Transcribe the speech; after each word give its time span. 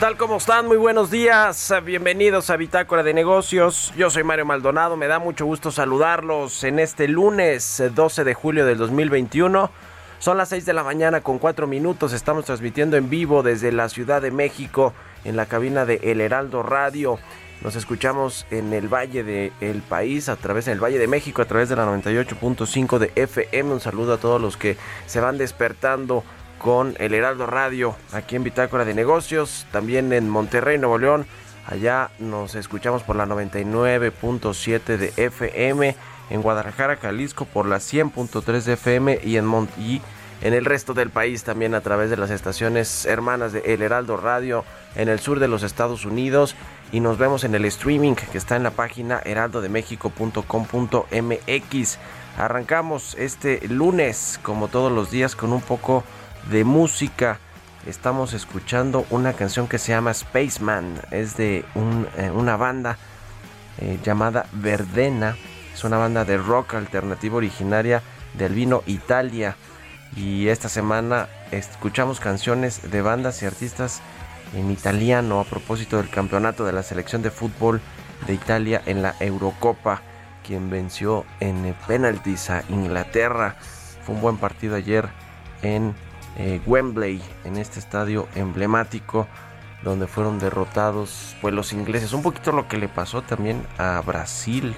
Tal? 0.00 0.16
¿Cómo 0.16 0.38
están? 0.38 0.66
Muy 0.66 0.78
buenos 0.78 1.10
días. 1.10 1.74
Bienvenidos 1.84 2.48
a 2.48 2.56
Bitácora 2.56 3.02
de 3.02 3.12
Negocios. 3.12 3.92
Yo 3.98 4.08
soy 4.08 4.24
Mario 4.24 4.46
Maldonado. 4.46 4.96
Me 4.96 5.06
da 5.06 5.18
mucho 5.18 5.44
gusto 5.44 5.70
saludarlos 5.70 6.64
en 6.64 6.78
este 6.78 7.06
lunes 7.06 7.82
12 7.94 8.24
de 8.24 8.32
julio 8.32 8.64
del 8.64 8.78
2021. 8.78 9.70
Son 10.18 10.38
las 10.38 10.48
6 10.48 10.64
de 10.64 10.72
la 10.72 10.84
mañana 10.84 11.20
con 11.20 11.38
4 11.38 11.66
minutos. 11.66 12.14
Estamos 12.14 12.46
transmitiendo 12.46 12.96
en 12.96 13.10
vivo 13.10 13.42
desde 13.42 13.72
la 13.72 13.90
Ciudad 13.90 14.22
de 14.22 14.30
México 14.30 14.94
en 15.24 15.36
la 15.36 15.44
cabina 15.44 15.84
de 15.84 16.00
El 16.02 16.22
Heraldo 16.22 16.62
Radio. 16.62 17.18
Nos 17.60 17.76
escuchamos 17.76 18.46
en 18.50 18.72
el 18.72 18.88
Valle 18.88 19.22
del 19.22 19.82
País, 19.82 20.30
a 20.30 20.36
través 20.36 20.64
del 20.64 20.82
Valle 20.82 20.98
de 20.98 21.08
México, 21.08 21.42
a 21.42 21.44
través 21.44 21.68
de 21.68 21.76
la 21.76 21.84
98.5 21.84 22.98
de 22.98 23.12
FM. 23.16 23.74
Un 23.74 23.80
saludo 23.80 24.14
a 24.14 24.18
todos 24.18 24.40
los 24.40 24.56
que 24.56 24.78
se 25.04 25.20
van 25.20 25.36
despertando 25.36 26.24
con 26.60 26.94
el 26.98 27.14
Heraldo 27.14 27.46
Radio 27.46 27.96
aquí 28.12 28.36
en 28.36 28.44
Bitácora 28.44 28.84
de 28.84 28.92
Negocios, 28.92 29.66
también 29.72 30.12
en 30.12 30.28
Monterrey, 30.28 30.76
Nuevo 30.78 30.98
León. 30.98 31.24
Allá 31.66 32.10
nos 32.18 32.54
escuchamos 32.54 33.02
por 33.02 33.16
la 33.16 33.24
99.7 33.26 34.98
de 34.98 35.14
FM, 35.16 35.96
en 36.28 36.42
Guadalajara, 36.42 36.96
Jalisco 36.96 37.46
por 37.46 37.64
la 37.66 37.78
100.3 37.78 38.62
de 38.62 38.74
FM 38.74 39.20
y 39.24 39.38
en 39.38 39.46
en 40.42 40.54
el 40.54 40.64
resto 40.64 40.94
del 40.94 41.10
país 41.10 41.44
también 41.44 41.74
a 41.74 41.80
través 41.80 42.10
de 42.10 42.16
las 42.16 42.30
estaciones 42.30 43.06
hermanas 43.06 43.52
de 43.52 43.60
El 43.60 43.82
Heraldo 43.82 44.16
Radio 44.16 44.64
en 44.96 45.08
el 45.08 45.20
sur 45.20 45.38
de 45.38 45.46
los 45.48 45.62
Estados 45.62 46.04
Unidos 46.04 46.56
y 46.92 47.00
nos 47.00 47.18
vemos 47.18 47.44
en 47.44 47.54
el 47.54 47.64
streaming 47.66 48.14
que 48.14 48.38
está 48.38 48.56
en 48.56 48.62
la 48.62 48.70
página 48.70 49.20
heraldodemexico.com.mx. 49.24 51.98
Arrancamos 52.38 53.16
este 53.18 53.68
lunes 53.68 54.40
como 54.42 54.68
todos 54.68 54.92
los 54.92 55.10
días 55.10 55.36
con 55.36 55.52
un 55.52 55.60
poco 55.60 55.98
de 55.98 56.19
música. 56.64 57.38
Estamos 57.86 58.32
escuchando 58.34 59.06
una 59.10 59.32
canción 59.32 59.68
que 59.68 59.78
se 59.78 59.92
llama 59.92 60.12
Spaceman. 60.12 61.00
Es 61.10 61.36
de 61.36 61.64
eh, 62.16 62.30
una 62.34 62.56
banda 62.56 62.98
eh, 63.78 63.98
llamada 64.04 64.46
Verdena. 64.52 65.36
Es 65.72 65.84
una 65.84 65.96
banda 65.96 66.24
de 66.24 66.36
rock 66.36 66.74
alternativo 66.74 67.38
originaria 67.38 68.02
del 68.34 68.54
vino 68.54 68.82
Italia. 68.86 69.56
Y 70.16 70.48
esta 70.48 70.68
semana 70.68 71.28
escuchamos 71.52 72.20
canciones 72.20 72.90
de 72.90 73.00
bandas 73.00 73.42
y 73.42 73.46
artistas 73.46 74.02
en 74.54 74.70
italiano 74.70 75.40
a 75.40 75.44
propósito 75.44 75.98
del 75.98 76.10
campeonato 76.10 76.64
de 76.64 76.72
la 76.72 76.82
selección 76.82 77.22
de 77.22 77.30
fútbol 77.30 77.80
de 78.26 78.34
Italia 78.34 78.82
en 78.86 79.02
la 79.02 79.14
Eurocopa, 79.20 80.02
quien 80.44 80.68
venció 80.68 81.24
en 81.38 81.74
penaltis 81.86 82.50
a 82.50 82.64
Inglaterra. 82.68 83.56
Fue 84.04 84.16
un 84.16 84.20
buen 84.20 84.36
partido 84.36 84.74
ayer 84.76 85.08
en 85.62 85.94
eh, 86.36 86.60
Wembley, 86.66 87.22
en 87.44 87.56
este 87.56 87.78
estadio 87.78 88.28
emblemático 88.34 89.26
donde 89.82 90.06
fueron 90.06 90.38
derrotados 90.38 91.36
pues 91.40 91.54
los 91.54 91.72
ingleses. 91.72 92.12
Un 92.12 92.22
poquito 92.22 92.52
lo 92.52 92.68
que 92.68 92.78
le 92.78 92.88
pasó 92.88 93.22
también 93.22 93.66
a 93.78 94.00
Brasil, 94.04 94.74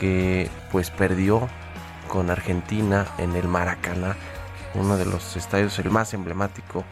que 0.00 0.50
pues 0.70 0.90
perdió 0.90 1.48
con 2.08 2.30
Argentina 2.30 3.06
en 3.18 3.36
el 3.36 3.48
Maracaná, 3.48 4.16
uno 4.74 4.96
de 4.96 5.04
los 5.04 5.36
estadios 5.36 5.78
el 5.78 5.90
más 5.90 6.12
emblemático 6.14 6.84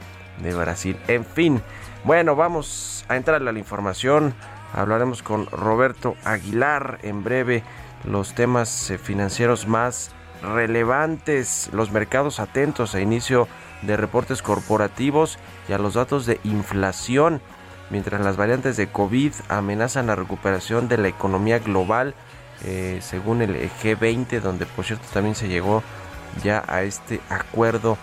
de 0.43 0.55
Brasil. 0.55 0.97
En 1.09 1.25
fin, 1.25 1.61
bueno, 2.05 2.37
vamos 2.37 3.05
a 3.09 3.17
entrar 3.17 3.43
a 3.43 3.53
la 3.53 3.59
información. 3.59 4.35
Hablaremos 4.73 5.23
con 5.23 5.47
Roberto 5.47 6.15
Aguilar 6.25 7.01
en 7.03 7.25
breve 7.25 7.65
los 8.05 8.35
temas 8.35 8.91
eh, 8.91 8.99
financieros 8.99 9.67
más 9.67 10.13
relevantes, 10.43 11.69
los 11.73 11.91
mercados 11.91 12.41
atentos 12.41 12.95
a 12.95 13.01
inicio 13.01 13.49
de 13.83 13.97
reportes 13.97 14.43
corporativos 14.43 15.39
y 15.69 15.73
a 15.73 15.79
los 15.79 15.95
datos 15.95 16.27
de 16.27 16.41
inflación, 16.45 17.41
mientras 17.91 18.21
las 18.21 18.37
variantes 18.37 18.77
de 18.77 18.89
COVID 18.89 19.33
amenazan 19.49 20.07
la 20.07 20.17
recuperación 20.17 20.89
de 20.89 20.99
la 20.99 21.09
economía 21.09 21.59
global, 21.59 22.15
eh, 22.65 22.99
según 23.03 23.43
el 23.43 23.71
G20, 23.83 24.41
donde 24.41 24.67
por 24.67 24.85
cierto 24.85 25.07
también 25.13 25.35
se 25.35 25.49
llegó 25.49 25.83
ya 26.43 26.63
a 26.69 26.83
este 26.83 27.21
acuerdo 27.29 27.97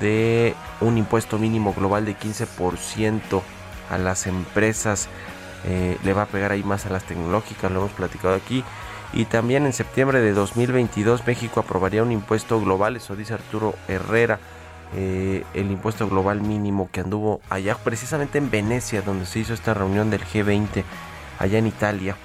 de 0.00 0.54
un 0.80 0.98
impuesto 0.98 1.38
mínimo 1.38 1.74
global 1.74 2.04
de 2.04 2.16
15% 2.16 3.42
a 3.90 3.98
las 3.98 4.26
empresas. 4.26 5.08
Eh, 5.64 5.98
le 6.04 6.12
va 6.12 6.22
a 6.22 6.26
pegar 6.26 6.52
ahí 6.52 6.62
más 6.62 6.86
a 6.86 6.90
las 6.90 7.04
tecnológicas, 7.04 7.70
lo 7.70 7.80
hemos 7.80 7.92
platicado 7.92 8.34
aquí. 8.34 8.64
Y 9.12 9.24
también 9.24 9.64
en 9.64 9.72
septiembre 9.72 10.20
de 10.20 10.32
2022 10.32 11.26
México 11.26 11.60
aprobaría 11.60 12.02
un 12.02 12.12
impuesto 12.12 12.60
global, 12.60 12.96
eso 12.96 13.16
dice 13.16 13.34
Arturo 13.34 13.74
Herrera, 13.88 14.38
eh, 14.94 15.44
el 15.52 15.70
impuesto 15.70 16.08
global 16.08 16.40
mínimo 16.40 16.88
que 16.90 17.00
anduvo 17.00 17.42
allá 17.50 17.76
precisamente 17.76 18.38
en 18.38 18.50
Venecia, 18.50 19.02
donde 19.02 19.26
se 19.26 19.40
hizo 19.40 19.52
esta 19.52 19.74
reunión 19.74 20.10
del 20.10 20.24
G20, 20.24 20.82
allá 21.38 21.58
en 21.58 21.66
Italia. 21.66 22.16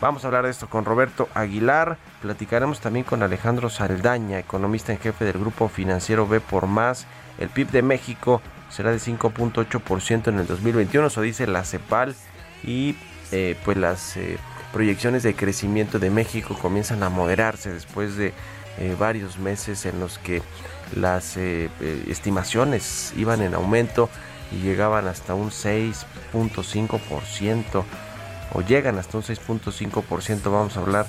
Vamos 0.00 0.24
a 0.24 0.28
hablar 0.28 0.44
de 0.44 0.50
esto 0.50 0.68
con 0.70 0.84
Roberto 0.84 1.28
Aguilar, 1.34 1.98
platicaremos 2.22 2.80
también 2.80 3.04
con 3.04 3.22
Alejandro 3.22 3.68
Saldaña, 3.68 4.38
economista 4.38 4.92
en 4.92 5.00
jefe 5.00 5.24
del 5.24 5.38
grupo 5.38 5.68
financiero 5.68 6.26
B 6.26 6.40
por 6.40 6.66
Más. 6.66 7.06
El 7.38 7.50
PIB 7.50 7.70
de 7.70 7.82
México 7.82 8.40
será 8.70 8.90
de 8.90 8.98
5.8% 8.98 10.28
en 10.28 10.38
el 10.38 10.46
2021, 10.46 11.08
eso 11.08 11.20
dice 11.20 11.46
la 11.46 11.64
CEPAL, 11.64 12.14
y 12.64 12.96
eh, 13.32 13.56
pues 13.64 13.76
las... 13.76 14.16
Eh, 14.16 14.38
proyecciones 14.70 15.22
de 15.22 15.34
crecimiento 15.34 15.98
de 15.98 16.10
México 16.10 16.54
comienzan 16.60 17.02
a 17.02 17.08
moderarse 17.08 17.72
después 17.72 18.16
de 18.16 18.34
varios 18.98 19.38
meses 19.38 19.86
en 19.86 19.98
los 19.98 20.18
que 20.18 20.42
las 20.94 21.36
eh, 21.36 21.70
eh, 21.80 22.04
estimaciones 22.08 23.12
iban 23.16 23.42
en 23.42 23.54
aumento 23.54 24.08
y 24.52 24.60
llegaban 24.60 25.06
hasta 25.06 25.34
un 25.34 25.50
6.5% 25.50 27.84
o 28.54 28.62
llegan 28.62 28.98
hasta 28.98 29.18
un 29.18 29.22
6.5%. 29.22 30.42
Vamos 30.44 30.76
a 30.76 30.80
hablar 30.80 31.06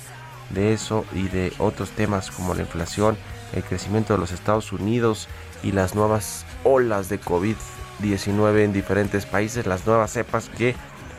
de 0.50 0.72
eso 0.72 1.04
y 1.14 1.28
de 1.28 1.52
otros 1.58 1.90
temas 1.90 2.30
como 2.30 2.54
la 2.54 2.62
inflación, 2.62 3.16
el 3.52 3.62
crecimiento 3.62 4.14
de 4.14 4.20
los 4.20 4.32
Estados 4.32 4.72
Unidos 4.72 5.28
y 5.62 5.72
las 5.72 5.94
nuevas 5.94 6.44
olas 6.64 7.08
de 7.08 7.20
COVID-19 7.20 8.64
en 8.64 8.72
diferentes 8.72 9.26
países, 9.26 9.66
las 9.66 9.86
nuevas 9.86 10.12
cepas 10.12 10.48
que 10.48 10.74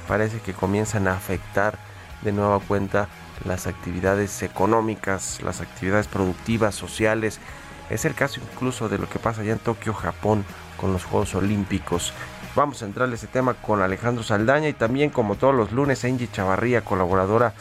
parece 0.07 0.39
que 0.39 0.53
comienzan 0.53 1.07
a 1.07 1.15
afectar 1.15 1.77
de 2.21 2.31
nueva 2.31 2.59
cuenta 2.59 3.07
las 3.45 3.67
actividades 3.67 4.43
económicas, 4.43 5.41
las 5.43 5.61
actividades 5.61 6.07
productivas, 6.07 6.75
sociales. 6.75 7.39
Es 7.91 8.05
el 8.05 8.15
caso 8.15 8.39
incluso 8.39 8.87
de 8.87 8.97
lo 8.97 9.09
que 9.09 9.19
pasa 9.19 9.41
allá 9.41 9.51
en 9.51 9.59
Tokio, 9.59 9.93
Japón, 9.93 10.45
con 10.77 10.93
los 10.93 11.03
Juegos 11.03 11.35
Olímpicos. 11.35 12.13
Vamos 12.55 12.81
a 12.81 12.85
entrar 12.85 13.09
en 13.09 13.15
ese 13.15 13.27
tema 13.27 13.53
con 13.53 13.81
Alejandro 13.81 14.23
Saldaña 14.23 14.69
y 14.69 14.73
también 14.73 15.09
como 15.09 15.35
todos 15.35 15.53
los 15.53 15.73
lunes 15.73 16.05
Angie 16.05 16.31
Chavarría, 16.31 16.85
colaboradora 16.85 17.53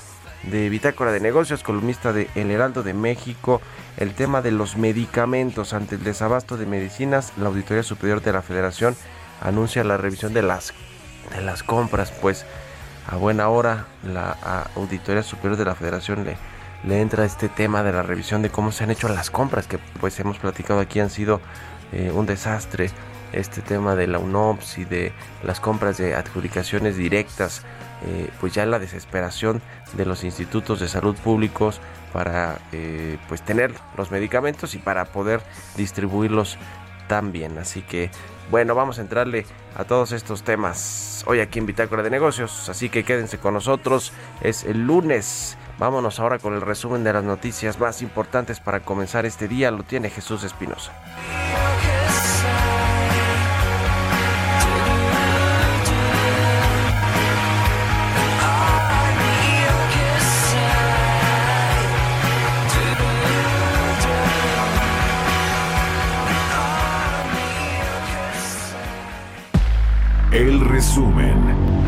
de 0.45 0.69
Bitácora 0.69 1.11
de 1.11 1.21
Negocios, 1.21 1.65
columnista 1.65 2.13
de 2.13 2.31
El 2.37 2.53
Heraldo 2.53 2.85
de 2.85 2.95
México, 2.95 3.61
el 3.97 4.15
tema 4.15 4.41
de 4.41 4.53
los 4.53 4.77
medicamentos 4.77 5.73
ante 5.73 5.97
el 5.97 6.05
desabasto 6.05 6.57
de 6.57 6.65
medicinas, 6.65 7.33
la 7.37 7.49
Auditoría 7.49 7.83
Superior 7.83 8.23
de 8.23 8.33
la 8.33 8.43
Federación 8.43 8.97
anuncia 9.41 9.85
la 9.85 9.97
revisión 9.97 10.33
de 10.33 10.43
las 10.43 10.73
de 11.35 11.43
las 11.43 11.63
compras, 11.63 12.13
pues 12.21 12.47
a 13.09 13.17
buena 13.17 13.49
hora 13.49 13.87
la 14.03 14.37
Auditoría 14.77 15.23
Superior 15.23 15.57
de 15.57 15.65
la 15.65 15.75
Federación 15.75 16.25
le, 16.25 16.37
le 16.85 17.01
entra 17.01 17.25
este 17.25 17.49
tema 17.49 17.83
de 17.83 17.93
la 17.93 18.03
revisión 18.03 18.43
de 18.43 18.51
cómo 18.51 18.73
se 18.73 18.85
han 18.85 18.91
hecho 18.91 19.09
las 19.09 19.31
compras, 19.31 19.67
que 19.67 19.79
pues 20.01 20.19
hemos 20.21 20.39
platicado 20.39 20.81
aquí 20.81 21.01
han 21.01 21.11
sido 21.11 21.41
eh, 21.93 22.11
un 22.15 22.27
desastre. 22.27 22.91
Este 23.33 23.63
tema 23.63 23.95
de 23.95 24.09
la 24.09 24.19
UNOPS 24.19 24.79
y 24.79 24.85
de 24.85 25.13
las 25.45 25.61
compras 25.61 25.99
de 25.99 26.17
adjudicaciones 26.17 26.97
directas, 26.97 27.63
eh, 28.05 28.29
pues 28.41 28.55
ya 28.55 28.67
la 28.67 28.81
desesperación 28.81 29.63
de 29.93 30.05
los 30.05 30.25
institutos 30.25 30.81
de 30.81 30.89
salud 30.89 31.15
públicos 31.15 31.81
para 32.13 32.59
eh, 32.73 33.19
pues 33.29 33.43
tener 33.43 33.73
los 33.97 34.11
medicamentos 34.11 34.75
y 34.75 34.79
para 34.79 35.05
poder 35.05 35.43
distribuirlos 35.77 36.59
también. 37.07 37.57
Así 37.59 37.83
que 37.83 38.11
bueno, 38.51 38.75
vamos 38.75 38.99
a 38.99 39.03
entrarle 39.03 39.47
a 39.77 39.85
todos 39.85 40.11
estos 40.11 40.43
temas 40.43 41.23
hoy 41.29 41.39
aquí 41.39 41.61
en 41.61 41.67
Bitácora 41.67 42.03
de 42.03 42.11
Negocios, 42.11 42.69
así 42.69 42.89
que 42.89 43.05
quédense 43.05 43.39
con 43.39 43.55
nosotros. 43.55 44.13
Es 44.41 44.65
el 44.65 44.87
lunes. 44.87 45.57
Vámonos 45.81 46.21
ahora 46.21 46.39
con 46.39 46.53
el 46.53 46.61
resumen 46.61 47.05
de 47.05 47.15
las 47.15 47.25
noticias 47.25 47.81
más 47.81 48.03
importantes 48.03 48.61
para 48.61 48.81
comenzar 48.81 49.25
este 49.25 49.49
día. 49.49 49.71
Lo 49.71 49.83
tiene 49.83 50.11
Jesús 50.11 50.45
Espinosa. 50.45 50.93
El 70.31 70.61
resumen. 70.61 71.80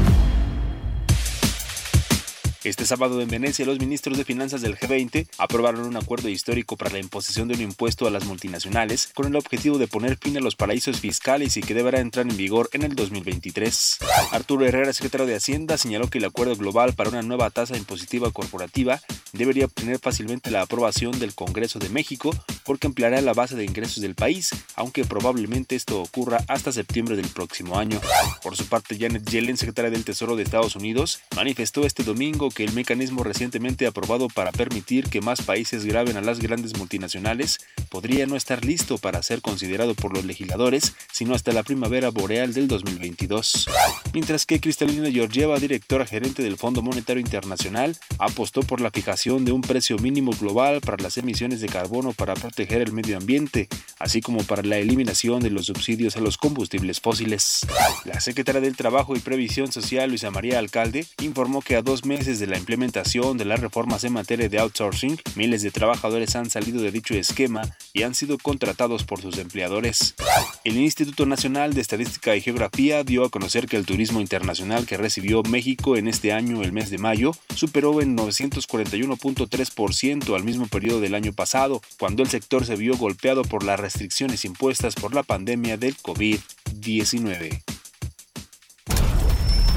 Este 2.65 2.87
sábado 2.87 3.21
en 3.21 3.29
Venecia, 3.29 3.67
los 3.67 3.81
ministros 3.81 4.17
de 4.17 4.25
Finanzas 4.25 4.61
del 4.61 4.79
G20 4.79 5.27
aprobaron 5.37 5.85
un 5.85 5.97
acuerdo 5.97 6.29
histórico 6.29 6.77
para 6.77 6.93
la 6.93 7.01
imposición 7.01 7.49
de 7.49 7.55
un 7.55 7.61
impuesto 7.61 8.07
a 8.07 8.11
las 8.11 8.25
multinacionales 8.25 9.11
con 9.15 9.27
el 9.27 9.35
objetivo 9.35 9.79
de 9.79 9.89
poner 9.89 10.17
fin 10.17 10.37
a 10.37 10.41
los 10.41 10.55
paraísos 10.55 11.01
fiscales 11.01 11.57
y 11.57 11.61
que 11.61 11.75
deberá 11.75 11.99
entrar 11.99 12.25
en 12.25 12.37
vigor 12.37 12.71
en 12.73 12.85
el 12.85 12.95
2023. 12.95 13.99
Arturo 14.31 14.65
Herrera, 14.65 14.93
secretario 14.93 15.27
de 15.27 15.35
Hacienda, 15.35 15.77
señaló 15.77 16.09
que 16.09 16.19
el 16.19 16.25
acuerdo 16.25 16.55
global 16.55 16.93
para 16.93 17.11
una 17.11 17.23
nueva 17.23 17.51
tasa 17.51 17.77
impositiva 17.77 18.31
corporativa 18.31 19.01
debería 19.33 19.65
obtener 19.65 19.99
fácilmente 19.99 20.53
la 20.53 20.63
aprobación 20.63 21.19
del 21.19 21.35
Congreso 21.35 21.81
de 21.81 21.89
México 21.89 22.31
porque 22.65 22.87
empleará 22.87 23.21
la 23.23 23.33
base 23.33 23.57
de 23.57 23.65
ingresos 23.65 24.01
del 24.03 24.15
país, 24.15 24.51
aunque 24.77 25.05
probablemente 25.05 25.75
esto 25.75 26.01
ocurra 26.01 26.45
hasta 26.47 26.71
septiembre 26.71 27.17
del 27.17 27.27
próximo 27.27 27.77
año. 27.77 28.01
Por 28.41 28.57
su 28.57 28.67
parte, 28.67 28.97
Janet 28.97 29.29
Yellen, 29.29 29.57
secretaria 29.57 29.91
del 29.91 30.05
Tesoro 30.05 30.37
de 30.37 30.45
Estados 30.45 30.77
Unidos, 30.77 31.21
manifestó 31.35 31.85
este 31.85 32.05
domingo 32.05 32.52
que 32.53 32.65
el 32.65 32.73
mecanismo 32.73 33.25
recientemente 33.25 33.87
aprobado 33.87 34.29
para 34.29 34.53
permitir 34.53 35.09
que 35.09 35.21
más 35.21 35.43
países 35.43 35.85
graben 35.85 36.17
a 36.17 36.21
las 36.21 36.39
grandes 36.39 36.77
multinacionales 36.77 37.59
podría 37.89 38.27
no 38.27 38.37
estar 38.37 38.65
listo 38.65 38.99
para 38.99 39.23
ser 39.23 39.41
considerado 39.43 39.95
por 39.95 40.15
los 40.15 40.25
legisladores 40.25 40.95
sino 41.13 41.35
hasta 41.35 41.53
la 41.53 41.63
primavera 41.63 42.11
boreal 42.11 42.53
del 42.55 42.69
2022. 42.69 43.69
Mientras 44.13 44.47
que 44.47 44.61
Cristalina 44.61 45.11
Georgieva, 45.11 45.59
directora 45.59 46.07
gerente 46.07 46.43
del 46.43 46.57
Fondo 46.57 46.83
Monetario 46.83 47.21
Internacional, 47.21 47.97
apostó 48.19 48.63
por 48.63 48.81
la 48.81 48.91
fijación 48.91 49.45
de 49.45 49.53
un 49.53 49.63
precio 49.63 49.99
mínimo 49.99 50.33
global 50.33 50.81
para 50.81 51.03
las 51.03 51.19
emisiones 51.19 51.61
de 51.61 51.69
carbono 51.69 52.13
para 52.13 52.35
proteger 52.35 52.83
el 52.83 52.93
medio 52.93 53.17
ambiente, 53.17 53.69
así 53.99 54.21
como 54.21 54.43
para 54.45 54.63
la 54.63 54.79
eliminación 54.79 55.43
de 55.43 55.51
los 55.51 55.67
subsidios 55.67 56.17
a 56.17 56.21
los 56.21 56.37
combustibles 56.37 57.01
fósiles. 57.01 57.67
La 58.05 58.21
secretaria 58.21 58.61
del 58.61 58.77
Trabajo 58.77 59.17
y 59.17 59.21
Previsión 59.21 59.73
Social, 59.73 60.11
Luisa 60.11 60.31
María 60.31 60.59
Alcalde, 60.59 61.07
informó 61.23 61.63
que 61.63 61.77
a 61.77 61.83
dos 61.83 62.05
meses 62.05 62.41
de 62.43 62.49
la 62.49 62.59
implementación 62.59 63.39
de 63.39 63.45
las 63.45 63.61
reformas 63.61 64.03
en 64.03 64.15
materia 64.15 64.49
de 64.49 64.59
outsourcing, 64.59 65.17
miles 65.37 65.63
de 65.63 65.71
trabajadores 65.71 66.35
han 66.35 66.51
salido 66.51 66.83
de 66.83 66.91
dicho 66.91 67.15
esquema 67.15 67.63
y 67.93 68.03
han 68.03 68.17
sido 68.17 68.37
contratados 68.37 69.05
por 69.05 69.23
sus 69.23 69.39
empleadores. 69.39 70.17
El 70.65 70.77
Instituto 70.77 71.25
Nacional 71.25 71.73
de 71.73 71.81
Estadística 71.81 72.35
y 72.35 72.41
Geografía 72.41 73.05
dio 73.05 73.25
a 73.25 73.31
conocer 73.31 73.69
que 73.69 73.77
el 73.77 73.87
turismo 73.87 74.21
internacional 74.21 74.87
que 74.87 74.97
recibió 74.97 75.45
México 75.45 75.97
en 75.97 76.09
este 76.09 76.33
año, 76.33 76.63
el 76.63 76.73
mes 76.73 76.91
de 76.91 76.99
mayo, 76.99 77.31
superó 77.55 78.03
en 78.03 78.17
941.3% 78.17 80.35
al 80.35 80.43
mismo 80.43 80.67
periodo 80.67 81.01
del 81.01 81.15
año 81.15 81.33
pasado, 81.33 81.81
cuando 81.97 82.25
el 82.25 82.29
sector 82.29 82.67
se 82.67 82.75
vio 82.75 82.97
golpeado 82.97 83.45
por 83.45 83.63
las 83.63 83.79
restricciones 83.79 84.45
impuestas 84.45 84.97
por 84.97 85.15
la 85.15 85.23
pandemia 85.23 85.77
del 85.77 85.97
COVID-19. 85.97 87.63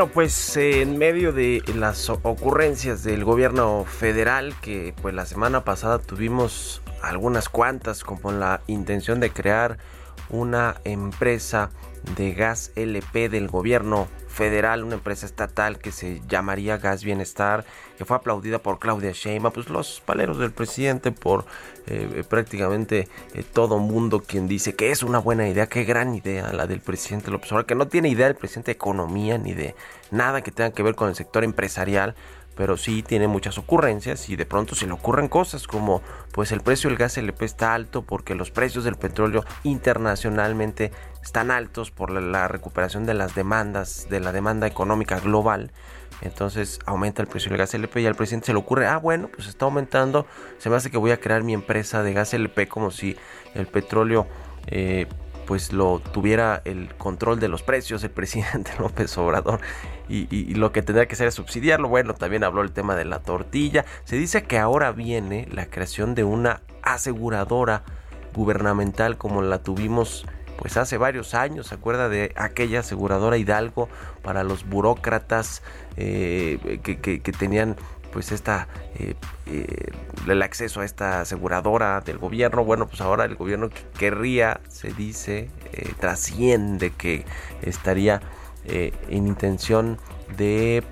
Bueno, 0.00 0.14
pues 0.14 0.56
en 0.56 0.96
medio 0.96 1.30
de 1.30 1.62
las 1.74 2.08
ocurrencias 2.08 3.04
del 3.04 3.22
gobierno 3.22 3.84
federal, 3.84 4.54
que 4.62 4.94
pues 5.02 5.14
la 5.14 5.26
semana 5.26 5.62
pasada 5.62 5.98
tuvimos 5.98 6.80
algunas 7.02 7.50
cuantas, 7.50 8.02
como 8.02 8.32
la 8.32 8.62
intención 8.66 9.20
de 9.20 9.28
crear 9.28 9.76
una 10.30 10.76
empresa 10.84 11.68
de 12.16 12.32
gas 12.32 12.72
LP 12.76 13.28
del 13.28 13.48
gobierno 13.48 14.08
federal, 14.40 14.84
una 14.84 14.94
empresa 14.94 15.26
estatal 15.26 15.78
que 15.78 15.92
se 15.92 16.22
llamaría 16.26 16.78
Gas 16.78 17.04
Bienestar, 17.04 17.66
que 17.98 18.06
fue 18.06 18.16
aplaudida 18.16 18.58
por 18.58 18.78
Claudia 18.78 19.12
Sheinbaum, 19.12 19.52
pues 19.52 19.68
los 19.68 20.00
paleros 20.00 20.38
del 20.38 20.50
presidente, 20.50 21.12
por 21.12 21.44
eh, 21.86 22.24
prácticamente 22.26 23.06
eh, 23.34 23.44
todo 23.52 23.78
mundo 23.78 24.20
quien 24.20 24.48
dice 24.48 24.74
que 24.74 24.92
es 24.92 25.02
una 25.02 25.18
buena 25.18 25.46
idea, 25.46 25.66
qué 25.66 25.84
gran 25.84 26.14
idea 26.14 26.54
la 26.54 26.66
del 26.66 26.80
presidente 26.80 27.30
López 27.30 27.52
Obrador, 27.52 27.66
que 27.66 27.74
no 27.74 27.88
tiene 27.88 28.08
idea 28.08 28.28
del 28.28 28.34
presidente 28.34 28.70
de 28.70 28.76
economía 28.76 29.36
ni 29.36 29.52
de 29.52 29.74
nada 30.10 30.40
que 30.42 30.52
tenga 30.52 30.70
que 30.70 30.82
ver 30.82 30.94
con 30.94 31.10
el 31.10 31.16
sector 31.16 31.44
empresarial, 31.44 32.14
pero 32.56 32.78
sí 32.78 33.02
tiene 33.02 33.28
muchas 33.28 33.58
ocurrencias 33.58 34.28
y 34.30 34.36
de 34.36 34.46
pronto 34.46 34.74
se 34.74 34.86
le 34.86 34.92
ocurren 34.92 35.28
cosas 35.28 35.66
como 35.66 36.02
pues 36.32 36.50
el 36.52 36.60
precio 36.60 36.88
del 36.88 36.98
gas 36.98 37.18
LP 37.18 37.44
está 37.44 37.74
alto 37.74 38.02
porque 38.02 38.34
los 38.34 38.50
precios 38.50 38.84
del 38.84 38.96
petróleo 38.96 39.44
internacionalmente 39.64 40.92
están 41.22 41.50
altos 41.50 41.90
por 41.90 42.10
la 42.10 42.48
recuperación 42.48 43.06
de 43.06 43.14
las 43.14 43.34
demandas, 43.34 44.08
de 44.08 44.20
la 44.20 44.32
demanda 44.32 44.66
económica 44.66 45.20
global. 45.20 45.72
Entonces 46.22 46.78
aumenta 46.86 47.22
el 47.22 47.28
precio 47.28 47.50
del 47.50 47.58
gas 47.58 47.74
LP 47.74 48.02
y 48.02 48.06
al 48.06 48.14
presidente 48.14 48.46
se 48.46 48.52
le 48.52 48.58
ocurre, 48.58 48.86
ah 48.86 48.98
bueno, 48.98 49.28
pues 49.28 49.48
está 49.48 49.64
aumentando, 49.64 50.26
se 50.58 50.68
me 50.68 50.76
hace 50.76 50.90
que 50.90 50.98
voy 50.98 51.12
a 51.12 51.20
crear 51.20 51.42
mi 51.42 51.54
empresa 51.54 52.02
de 52.02 52.12
gas 52.12 52.34
LP 52.34 52.68
como 52.68 52.90
si 52.90 53.16
el 53.54 53.66
petróleo 53.66 54.26
eh, 54.66 55.06
pues 55.46 55.72
lo 55.72 55.98
tuviera 55.98 56.62
el 56.64 56.94
control 56.94 57.40
de 57.40 57.48
los 57.48 57.62
precios 57.62 58.04
el 58.04 58.10
presidente 58.12 58.70
López 58.78 59.16
Obrador 59.18 59.60
y, 60.08 60.54
lo 60.54 60.72
que 60.72 60.82
tendría 60.82 61.06
que 61.06 61.14
hacer 61.14 61.28
es 61.28 61.34
subsidiarlo. 61.34 61.88
Bueno, 61.88 62.14
también 62.14 62.42
habló 62.44 62.62
el 62.62 62.72
tema 62.72 62.96
de 62.96 63.04
la 63.04 63.20
tortilla. 63.20 63.84
Se 64.04 64.16
dice 64.16 64.42
que 64.42 64.58
ahora 64.58 64.90
viene 64.90 65.48
la 65.52 65.66
creación 65.66 66.16
de 66.16 66.24
una 66.24 66.62
aseguradora 66.82 67.84
gubernamental 68.34 69.16
como 69.16 69.40
la 69.42 69.58
tuvimos 69.58 70.26
pues 70.60 70.76
hace 70.76 70.96
varios 70.96 71.34
años, 71.34 71.66
¿se 71.68 71.74
acuerda 71.74 72.08
de 72.08 72.32
aquella 72.36 72.80
aseguradora 72.80 73.36
Hidalgo 73.36 73.88
para 74.22 74.44
los 74.44 74.68
burócratas 74.68 75.62
eh, 75.96 76.78
que 76.82 77.32
tenían 77.32 77.76
pues 78.12 78.32
esta 78.32 78.68
eh, 78.96 79.14
eh, 79.46 79.92
el 80.26 80.42
acceso 80.42 80.80
a 80.80 80.84
esta 80.84 81.20
aseguradora 81.20 82.00
del 82.00 82.18
gobierno 82.18 82.64
bueno 82.64 82.86
pues 82.86 83.00
ahora 83.00 83.24
el 83.24 83.36
gobierno 83.36 83.70
querría 83.98 84.60
se 84.68 84.92
dice 84.92 85.50
eh, 85.72 85.92
trasciende 85.98 86.90
que 86.90 87.24
estaría 87.62 88.20
en 88.62 89.26
intención 89.26 89.98
de 90.36 90.84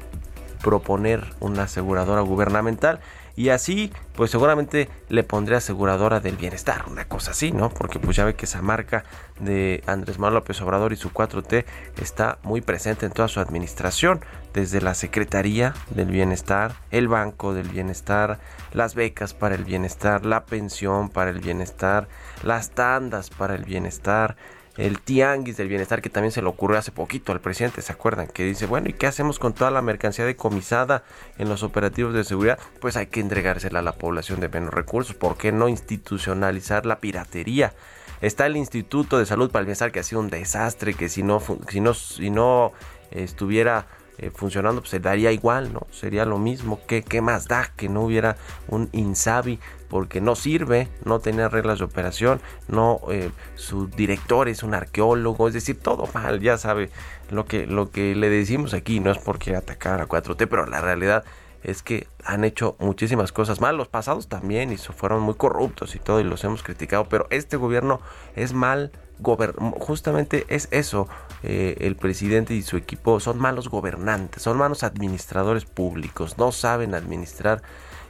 proponer 0.63 1.23
una 1.39 1.65
aseguradora 1.65 2.23
gubernamental 2.23 2.99
y 3.39 3.51
así 3.51 3.93
pues 4.17 4.33
seguramente 4.33 4.89
le 5.09 5.23
pondré 5.23 5.55
aseguradora 5.55 6.19
del 6.19 6.37
bienestar, 6.37 6.87
una 6.89 7.07
cosa 7.07 7.31
así, 7.31 7.53
¿no? 7.53 7.71
Porque 7.71 8.01
pues 8.01 8.17
ya 8.17 8.25
ve 8.25 8.35
que 8.35 8.47
esa 8.47 8.63
marca 8.63 9.05
de 9.39 9.85
Andrés 9.87 10.19
Manuel 10.19 10.35
López 10.35 10.61
Obrador 10.61 10.93
y 10.93 10.97
su 10.97 11.11
4T 11.11 11.65
está 12.03 12.39
muy 12.43 12.63
presente 12.63 13.07
en 13.07 13.13
toda 13.13 13.29
su 13.29 13.39
administración, 13.39 14.25
desde 14.53 14.81
la 14.81 14.95
Secretaría 14.95 15.73
del 15.91 16.11
Bienestar, 16.11 16.73
el 16.91 17.07
Banco 17.07 17.55
del 17.55 17.69
Bienestar, 17.69 18.41
las 18.73 18.97
becas 18.97 19.35
para 19.35 19.55
el 19.55 19.63
bienestar, 19.63 20.27
la 20.27 20.45
pensión 20.45 21.09
para 21.09 21.31
el 21.31 21.39
bienestar, 21.39 22.09
las 22.43 22.71
tandas 22.71 23.31
para 23.31 23.55
el 23.55 23.63
bienestar, 23.63 24.37
el 24.79 25.01
tianguis 25.01 25.57
del 25.57 25.69
bienestar 25.69 26.01
que 26.01 26.09
también 26.09 26.31
se 26.31 26.41
le 26.41 26.49
ocurrió 26.49 26.79
hace 26.79 26.93
poquito 26.93 27.33
al 27.33 27.41
presidente, 27.41 27.83
¿se 27.83 27.93
acuerdan? 27.93 28.29
Que 28.29 28.45
dice, 28.45 28.67
bueno, 28.67 28.89
¿y 28.89 28.93
qué 28.93 29.09
hacemos 29.09 29.41
con 29.41 29.53
toda 29.53 29.73
la 29.73 29.83
mercancía 29.83 30.25
decomisada 30.25 31.03
en 31.37 31.49
los 31.49 31.65
operativos 31.65 32.15
de 32.15 32.23
seguridad? 32.23 32.61
Pues 32.81 32.97
hay 32.97 33.09
que 33.09 33.19
entregársela 33.19 33.81
a 33.81 33.83
la 33.83 33.93
población 33.93 34.39
de 34.39 34.49
menos 34.49 34.73
recursos, 34.73 35.17
¿por 35.17 35.37
qué 35.37 35.51
no 35.51 35.69
institucionalizar 35.69 36.87
la 36.87 37.01
piratería? 37.01 37.75
Está 38.21 38.47
el 38.47 38.57
Instituto 38.57 39.19
de 39.19 39.27
Salud 39.27 39.51
para 39.51 39.61
el 39.61 39.67
Bienestar 39.67 39.91
que 39.91 39.99
ha 39.99 40.05
sido 40.05 40.21
un 40.21 40.31
desastre, 40.31 40.95
que 40.95 41.09
si 41.09 41.25
no, 41.25 41.43
si 41.69 41.81
no, 41.81 41.95
si 41.95 42.31
no 42.31 42.73
estuviera 43.11 43.87
eh, 44.19 44.31
funcionando, 44.35 44.81
pues 44.81 44.91
se 44.91 44.99
daría 44.99 45.31
igual, 45.31 45.73
¿no? 45.73 45.87
Sería 45.93 46.25
lo 46.25 46.39
mismo. 46.39 46.81
¿Qué, 46.89 47.03
¿Qué 47.03 47.21
más 47.21 47.47
da 47.47 47.71
que 47.77 47.89
no 47.89 48.03
hubiera 48.03 48.37
un 48.67 48.89
INSABI? 48.91 49.61
Porque 49.89 50.21
no 50.21 50.37
sirve, 50.37 50.89
no 51.05 51.21
tenía 51.21 51.49
reglas 51.49 51.79
de 51.79 51.87
operación, 51.87 52.41
no, 52.69 53.01
eh, 53.11 53.31
su 53.55 53.89
director 53.89 54.49
es 54.49 54.63
un 54.63 54.75
arqueólogo, 54.75 55.49
es 55.49 55.55
decir, 55.55 55.79
todo 55.81 56.09
mal, 56.13 56.41
ya 56.41 56.59
sabe 56.59 56.91
lo 57.31 57.47
que, 57.47 57.67
lo 57.67 57.91
que 57.91 58.15
le 58.15 58.29
decimos 58.29 58.75
aquí, 58.75 59.01
no 59.01 59.11
es 59.11 59.19
porque 59.19 59.57
atacar 59.57 60.01
a 60.01 60.09
4T, 60.09 60.47
pero 60.49 60.67
la 60.67 60.81
realidad 60.81 61.25
es 61.63 61.83
que 61.83 62.07
han 62.25 62.45
hecho 62.45 62.77
muchísimas 62.79 63.33
cosas 63.33 63.61
mal, 63.61 63.77
los 63.77 63.89
pasados 63.89 64.29
también, 64.29 64.73
y 64.73 64.77
fueron 64.77 65.23
muy 65.23 65.35
corruptos 65.35 65.95
y 65.95 65.99
todo, 65.99 66.21
y 66.21 66.25
los 66.25 66.45
hemos 66.45 66.63
criticado, 66.63 67.09
pero 67.09 67.27
este 67.31 67.57
gobierno 67.57 68.01
es 68.37 68.53
mal 68.53 68.93
justamente 69.23 70.47
es 70.49 70.69
eso, 70.71 71.09
eh, 71.43 71.77
el 71.81 71.97
presidente 71.97 72.55
y 72.55 72.63
su 72.63 72.77
equipo 72.77 73.21
son 73.21 73.39
malos 73.39 73.69
gobernantes, 73.69 74.43
son 74.43 74.57
malos 74.57 74.85
administradores 74.85 75.65
públicos, 75.65 76.39
no 76.39 76.53
saben 76.53 76.95
administrar 76.95 77.63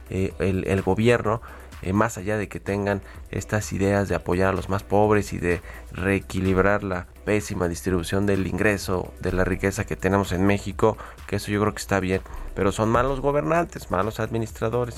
eh, 0.09 0.33
el, 0.39 0.81
gobierno, 0.81 1.41
eh, 1.81 1.93
más 1.93 2.17
allá 2.17 2.37
de 2.37 2.47
que 2.47 2.59
tengan 2.59 3.01
estas 3.31 3.71
ideas 3.73 4.09
de 4.09 4.15
apoyar 4.15 4.49
a 4.49 4.53
los 4.53 4.69
más 4.69 4.83
pobres 4.83 5.33
y 5.33 5.37
de 5.37 5.61
reequilibrar 5.91 6.83
la 6.83 7.07
pésima 7.25 7.67
distribución 7.67 8.25
del 8.25 8.47
ingreso, 8.47 9.13
de 9.19 9.31
la 9.31 9.43
riqueza 9.43 9.85
que 9.85 9.95
tenemos 9.95 10.31
en 10.31 10.45
México, 10.45 10.97
que 11.27 11.37
eso 11.37 11.51
yo 11.51 11.61
creo 11.61 11.73
que 11.73 11.79
está 11.79 11.99
bien, 11.99 12.21
pero 12.55 12.71
son 12.71 12.89
malos 12.89 13.21
gobernantes, 13.21 13.91
malos 13.91 14.19
administradores. 14.19 14.95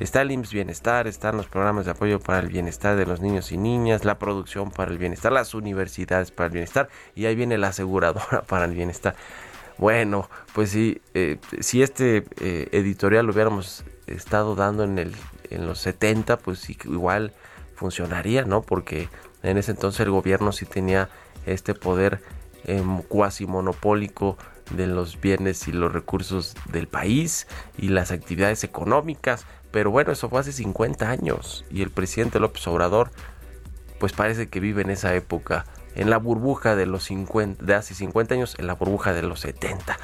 Está 0.00 0.22
el 0.22 0.30
IMSS 0.30 0.52
Bienestar, 0.52 1.06
están 1.06 1.36
los 1.36 1.46
programas 1.46 1.84
de 1.84 1.92
apoyo 1.92 2.18
para 2.18 2.40
el 2.40 2.48
bienestar 2.48 2.96
de 2.96 3.06
los 3.06 3.20
niños 3.20 3.52
y 3.52 3.56
niñas, 3.56 4.04
la 4.04 4.18
producción 4.18 4.70
para 4.70 4.90
el 4.90 4.98
bienestar, 4.98 5.30
las 5.32 5.54
universidades 5.54 6.30
para 6.30 6.46
el 6.46 6.52
bienestar 6.52 6.88
y 7.14 7.26
ahí 7.26 7.36
viene 7.36 7.58
la 7.58 7.68
aseguradora 7.68 8.42
para 8.48 8.64
el 8.64 8.72
bienestar. 8.72 9.14
Bueno, 9.78 10.28
pues 10.54 10.70
sí, 10.70 11.00
eh, 11.14 11.38
si 11.60 11.82
este 11.82 12.24
eh, 12.40 12.68
editorial 12.72 13.26
lo 13.26 13.32
hubiéramos 13.32 13.84
estado 14.06 14.54
dando 14.54 14.84
en, 14.84 14.98
el, 14.98 15.14
en 15.50 15.66
los 15.66 15.78
70, 15.80 16.38
pues 16.38 16.68
igual 16.70 17.32
funcionaría, 17.74 18.44
¿no? 18.44 18.62
Porque 18.62 19.08
en 19.42 19.58
ese 19.58 19.72
entonces 19.72 20.00
el 20.00 20.10
gobierno 20.10 20.52
sí 20.52 20.66
tenía 20.66 21.08
este 21.46 21.74
poder 21.74 22.22
eh, 22.64 22.82
cuasi 23.08 23.46
monopólico 23.46 24.36
de 24.70 24.86
los 24.86 25.20
bienes 25.20 25.66
y 25.68 25.72
los 25.72 25.92
recursos 25.92 26.54
del 26.70 26.86
país 26.86 27.46
y 27.76 27.88
las 27.88 28.12
actividades 28.12 28.64
económicas. 28.64 29.44
Pero 29.70 29.90
bueno, 29.90 30.12
eso 30.12 30.28
fue 30.28 30.40
hace 30.40 30.52
50 30.52 31.08
años 31.08 31.64
y 31.70 31.82
el 31.82 31.90
presidente 31.90 32.38
López 32.38 32.66
Obrador 32.66 33.10
pues 33.98 34.12
parece 34.12 34.48
que 34.48 34.58
vive 34.58 34.82
en 34.82 34.90
esa 34.90 35.14
época, 35.14 35.64
en 35.94 36.10
la 36.10 36.16
burbuja 36.16 36.74
de 36.74 36.86
los 36.86 37.04
50, 37.04 37.64
de 37.64 37.74
hace 37.74 37.94
50 37.94 38.34
años, 38.34 38.56
en 38.58 38.66
la 38.66 38.74
burbuja 38.74 39.12
de 39.12 39.22
los 39.22 39.38
70. 39.40 39.96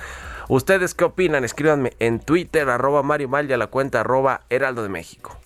¿Ustedes 0.49 0.95
qué 0.95 1.05
opinan? 1.05 1.45
Escríbanme 1.45 1.93
en 1.99 2.21
Twitter, 2.21 2.71
arroba 2.71 3.03
Mario 3.03 3.29
Mal 3.29 3.51
y 3.51 3.53
a 3.53 3.59
la 3.59 3.67
cuenta 3.67 4.01
arroba 4.01 4.41
Heraldo 4.49 4.83
de 4.83 4.89
México. 4.89 5.37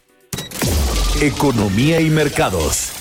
Economía 1.21 2.01
y 2.01 2.09
mercados. 2.09 2.93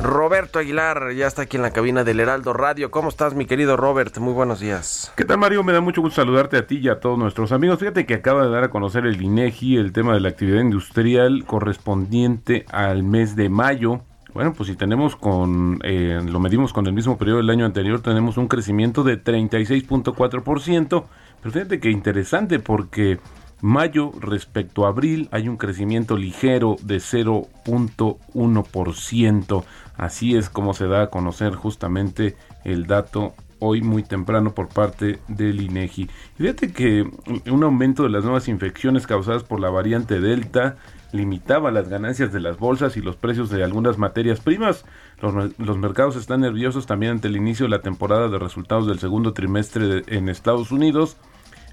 Roberto 0.00 0.60
Aguilar 0.60 1.12
ya 1.14 1.26
está 1.26 1.42
aquí 1.42 1.56
en 1.56 1.64
la 1.64 1.72
cabina 1.72 2.04
del 2.04 2.20
Heraldo 2.20 2.52
Radio. 2.52 2.92
¿Cómo 2.92 3.08
estás, 3.08 3.34
mi 3.34 3.46
querido 3.46 3.76
Robert? 3.76 4.16
Muy 4.18 4.32
buenos 4.32 4.60
días. 4.60 5.12
¿Qué 5.16 5.24
tal, 5.24 5.38
Mario? 5.38 5.64
Me 5.64 5.72
da 5.72 5.80
mucho 5.80 6.02
gusto 6.02 6.22
saludarte 6.22 6.56
a 6.58 6.66
ti 6.68 6.78
y 6.78 6.88
a 6.88 7.00
todos 7.00 7.18
nuestros 7.18 7.50
amigos. 7.50 7.80
Fíjate 7.80 8.06
que 8.06 8.14
acaba 8.14 8.44
de 8.44 8.50
dar 8.50 8.62
a 8.62 8.70
conocer 8.70 9.06
el 9.06 9.20
INEGI 9.20 9.76
el 9.76 9.92
tema 9.92 10.14
de 10.14 10.20
la 10.20 10.28
actividad 10.28 10.60
industrial 10.60 11.44
correspondiente 11.46 12.64
al 12.70 13.02
mes 13.02 13.34
de 13.34 13.48
mayo. 13.48 14.02
Bueno, 14.36 14.52
pues 14.52 14.68
si 14.68 14.76
tenemos 14.76 15.16
con, 15.16 15.80
eh, 15.82 16.20
lo 16.22 16.38
medimos 16.40 16.74
con 16.74 16.86
el 16.86 16.92
mismo 16.92 17.16
periodo 17.16 17.38
del 17.38 17.48
año 17.48 17.64
anterior, 17.64 18.02
tenemos 18.02 18.36
un 18.36 18.48
crecimiento 18.48 19.02
de 19.02 19.24
36.4%. 19.24 21.04
Pero 21.40 21.52
fíjate 21.52 21.80
que 21.80 21.90
interesante 21.90 22.58
porque 22.58 23.18
Mayo 23.62 24.12
respecto 24.20 24.84
a 24.84 24.90
abril 24.90 25.30
hay 25.32 25.48
un 25.48 25.56
crecimiento 25.56 26.18
ligero 26.18 26.76
de 26.82 26.98
0.1%. 26.98 29.64
Así 29.96 30.36
es 30.36 30.50
como 30.50 30.74
se 30.74 30.86
da 30.86 31.04
a 31.04 31.08
conocer 31.08 31.54
justamente 31.54 32.36
el 32.62 32.86
dato 32.86 33.32
hoy 33.58 33.80
muy 33.80 34.02
temprano 34.02 34.54
por 34.54 34.68
parte 34.68 35.18
del 35.28 35.62
INEGI. 35.62 36.10
Fíjate 36.36 36.74
que 36.74 37.10
un 37.50 37.64
aumento 37.64 38.02
de 38.02 38.10
las 38.10 38.24
nuevas 38.24 38.48
infecciones 38.48 39.06
causadas 39.06 39.44
por 39.44 39.60
la 39.60 39.70
variante 39.70 40.20
Delta 40.20 40.76
limitaba 41.16 41.70
las 41.70 41.88
ganancias 41.88 42.32
de 42.32 42.40
las 42.40 42.58
bolsas 42.58 42.96
y 42.96 43.00
los 43.00 43.16
precios 43.16 43.50
de 43.50 43.64
algunas 43.64 43.98
materias 43.98 44.40
primas. 44.40 44.84
Los, 45.20 45.78
mercados 45.78 46.16
están 46.16 46.42
nerviosos 46.42 46.86
también 46.86 47.12
ante 47.12 47.28
el 47.28 47.36
inicio 47.36 47.66
de 47.66 47.70
la 47.70 47.82
temporada 47.82 48.28
de 48.28 48.38
resultados 48.38 48.86
del 48.86 48.98
segundo 48.98 49.32
trimestre 49.32 50.04
en 50.06 50.28
Estados 50.28 50.70
Unidos 50.70 51.16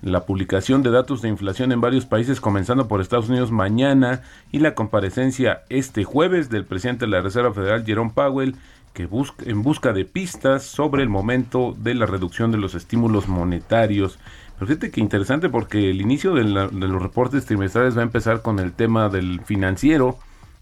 la 0.02 0.26
publicación 0.26 0.84
de 0.84 0.92
datos 0.92 1.22
de 1.22 1.30
inflación 1.30 1.72
en 1.72 1.80
varios 1.80 2.06
países, 2.06 2.42
comenzando 2.42 2.90
por 2.90 3.00
Estados 3.00 3.30
Unidos 3.30 3.52
mañana, 3.52 4.22
y 4.52 4.60
la 4.60 4.76
comparecencia 4.76 5.64
este 5.70 6.04
jueves 6.04 6.50
del 6.50 6.66
presidente 6.66 7.06
de 7.06 7.12
la 7.12 7.22
Reserva 7.22 7.54
Federal, 7.54 7.86
Jerome 7.86 8.12
Powell, 8.14 8.56
que 8.94 9.06
busca, 9.06 9.44
en 9.50 9.64
busca 9.64 9.94
de 9.94 10.06
pistas 10.06 10.64
sobre 10.64 11.04
el 11.04 11.10
momento 11.10 11.74
de 11.78 11.96
la 11.96 12.06
reducción 12.06 12.52
de 12.52 12.58
los 12.58 12.76
estímulos 12.76 13.28
monetarios. 13.28 14.20
Pero 14.56 14.68
fíjate 14.68 14.92
que 14.92 15.02
interesante 15.02 15.50
porque 15.50 15.90
el 15.90 16.02
inicio 16.02 16.34
de, 16.34 16.44
los 16.44 17.02
reportes 17.02 17.46
trimestrales 17.46 17.98
va 17.98 18.02
a 18.02 18.06
empezar 18.06 18.42
con 18.42 18.60
el 18.60 18.74
tema 18.74 19.10
del 19.10 19.42
financiero, 19.42 20.18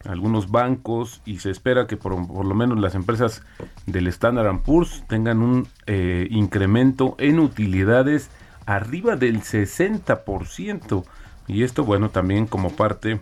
algunos 0.06 0.50
bancos 0.50 1.22
y 1.26 1.40
se 1.40 1.52
espera 1.52 1.88
que 1.88 1.98
por, 1.98 2.14
lo 2.14 2.56
menos 2.56 2.80
las 2.80 2.96
empresas 2.96 3.44
del 3.86 4.08
Standard 4.08 4.62
Poor's 4.62 5.04
tengan 5.08 5.42
un 5.42 5.68
eh, 5.86 6.28
incremento 6.32 7.16
en 7.20 7.40
utilidades 7.40 8.30
arriba 8.66 9.16
del 9.16 9.42
60%. 9.42 11.04
Y 11.48 11.64
esto, 11.64 11.84
bueno, 11.84 12.10
también 12.10 12.48
como 12.48 12.72
parte 12.72 13.20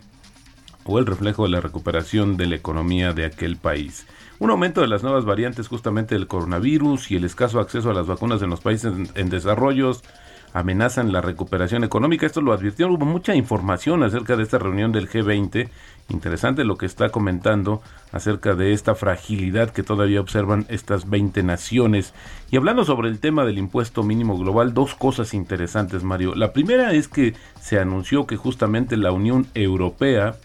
o 0.86 1.00
el 1.00 1.06
reflejo 1.06 1.44
de 1.44 1.50
la 1.50 1.62
recuperación 1.62 2.38
de 2.38 2.48
la 2.48 2.56
economía 2.56 3.14
de 3.14 3.26
aquel 3.26 3.58
país. 3.58 4.06
Un 4.40 4.52
aumento 4.52 4.82
de 4.82 4.88
las 4.88 5.04
nuevas 5.04 5.26
variantes 5.26 5.68
justamente 5.68 6.16
del 6.16 6.28
coronavirus 6.28 7.12
y 7.12 7.18
el 7.18 7.26
escaso 7.26 7.60
acceso 7.60 7.92
a 7.92 7.94
las 7.94 8.08
vacunas 8.08 8.42
en 8.42 8.50
los 8.50 8.62
países 8.62 8.94
en, 8.94 9.10
en 9.16 9.30
desarrollos 9.30 10.04
amenazan 10.54 11.12
la 11.12 11.22
recuperación 11.22 11.84
económica. 11.84 12.26
Esto 12.26 12.42
lo 12.42 12.54
advirtió, 12.54 12.88
hubo 12.88 13.06
mucha 13.06 13.36
información 13.36 14.04
acerca 14.04 14.36
de 14.36 14.44
esta 14.44 14.58
reunión 14.58 14.92
del 14.92 15.10
G20. 15.10 15.70
Interesante 16.10 16.64
lo 16.64 16.78
que 16.78 16.86
está 16.86 17.10
comentando 17.10 17.82
acerca 18.12 18.56
de 18.56 18.74
esta 18.74 18.96
fragilidad 18.96 19.70
que 19.70 19.84
todavía 19.84 20.22
observan 20.22 20.66
estas 20.70 21.10
20 21.10 21.44
naciones. 21.44 22.14
Y 22.50 22.58
hablando 22.58 22.84
sobre 22.84 23.10
el 23.10 23.20
tema 23.20 23.46
del 23.46 23.60
impuesto 23.60 24.02
mínimo 24.02 24.38
global, 24.38 24.74
dos 24.74 24.96
cosas 24.96 25.34
interesantes, 25.34 26.04
Mario. 26.04 26.34
La 26.36 26.52
primera 26.52 26.94
es 26.94 27.08
que 27.08 27.36
se 27.62 27.80
anunció 27.80 28.26
que 28.26 28.38
justamente 28.38 28.98
la 28.98 29.12
Unión 29.12 29.48
Europea 29.54 30.36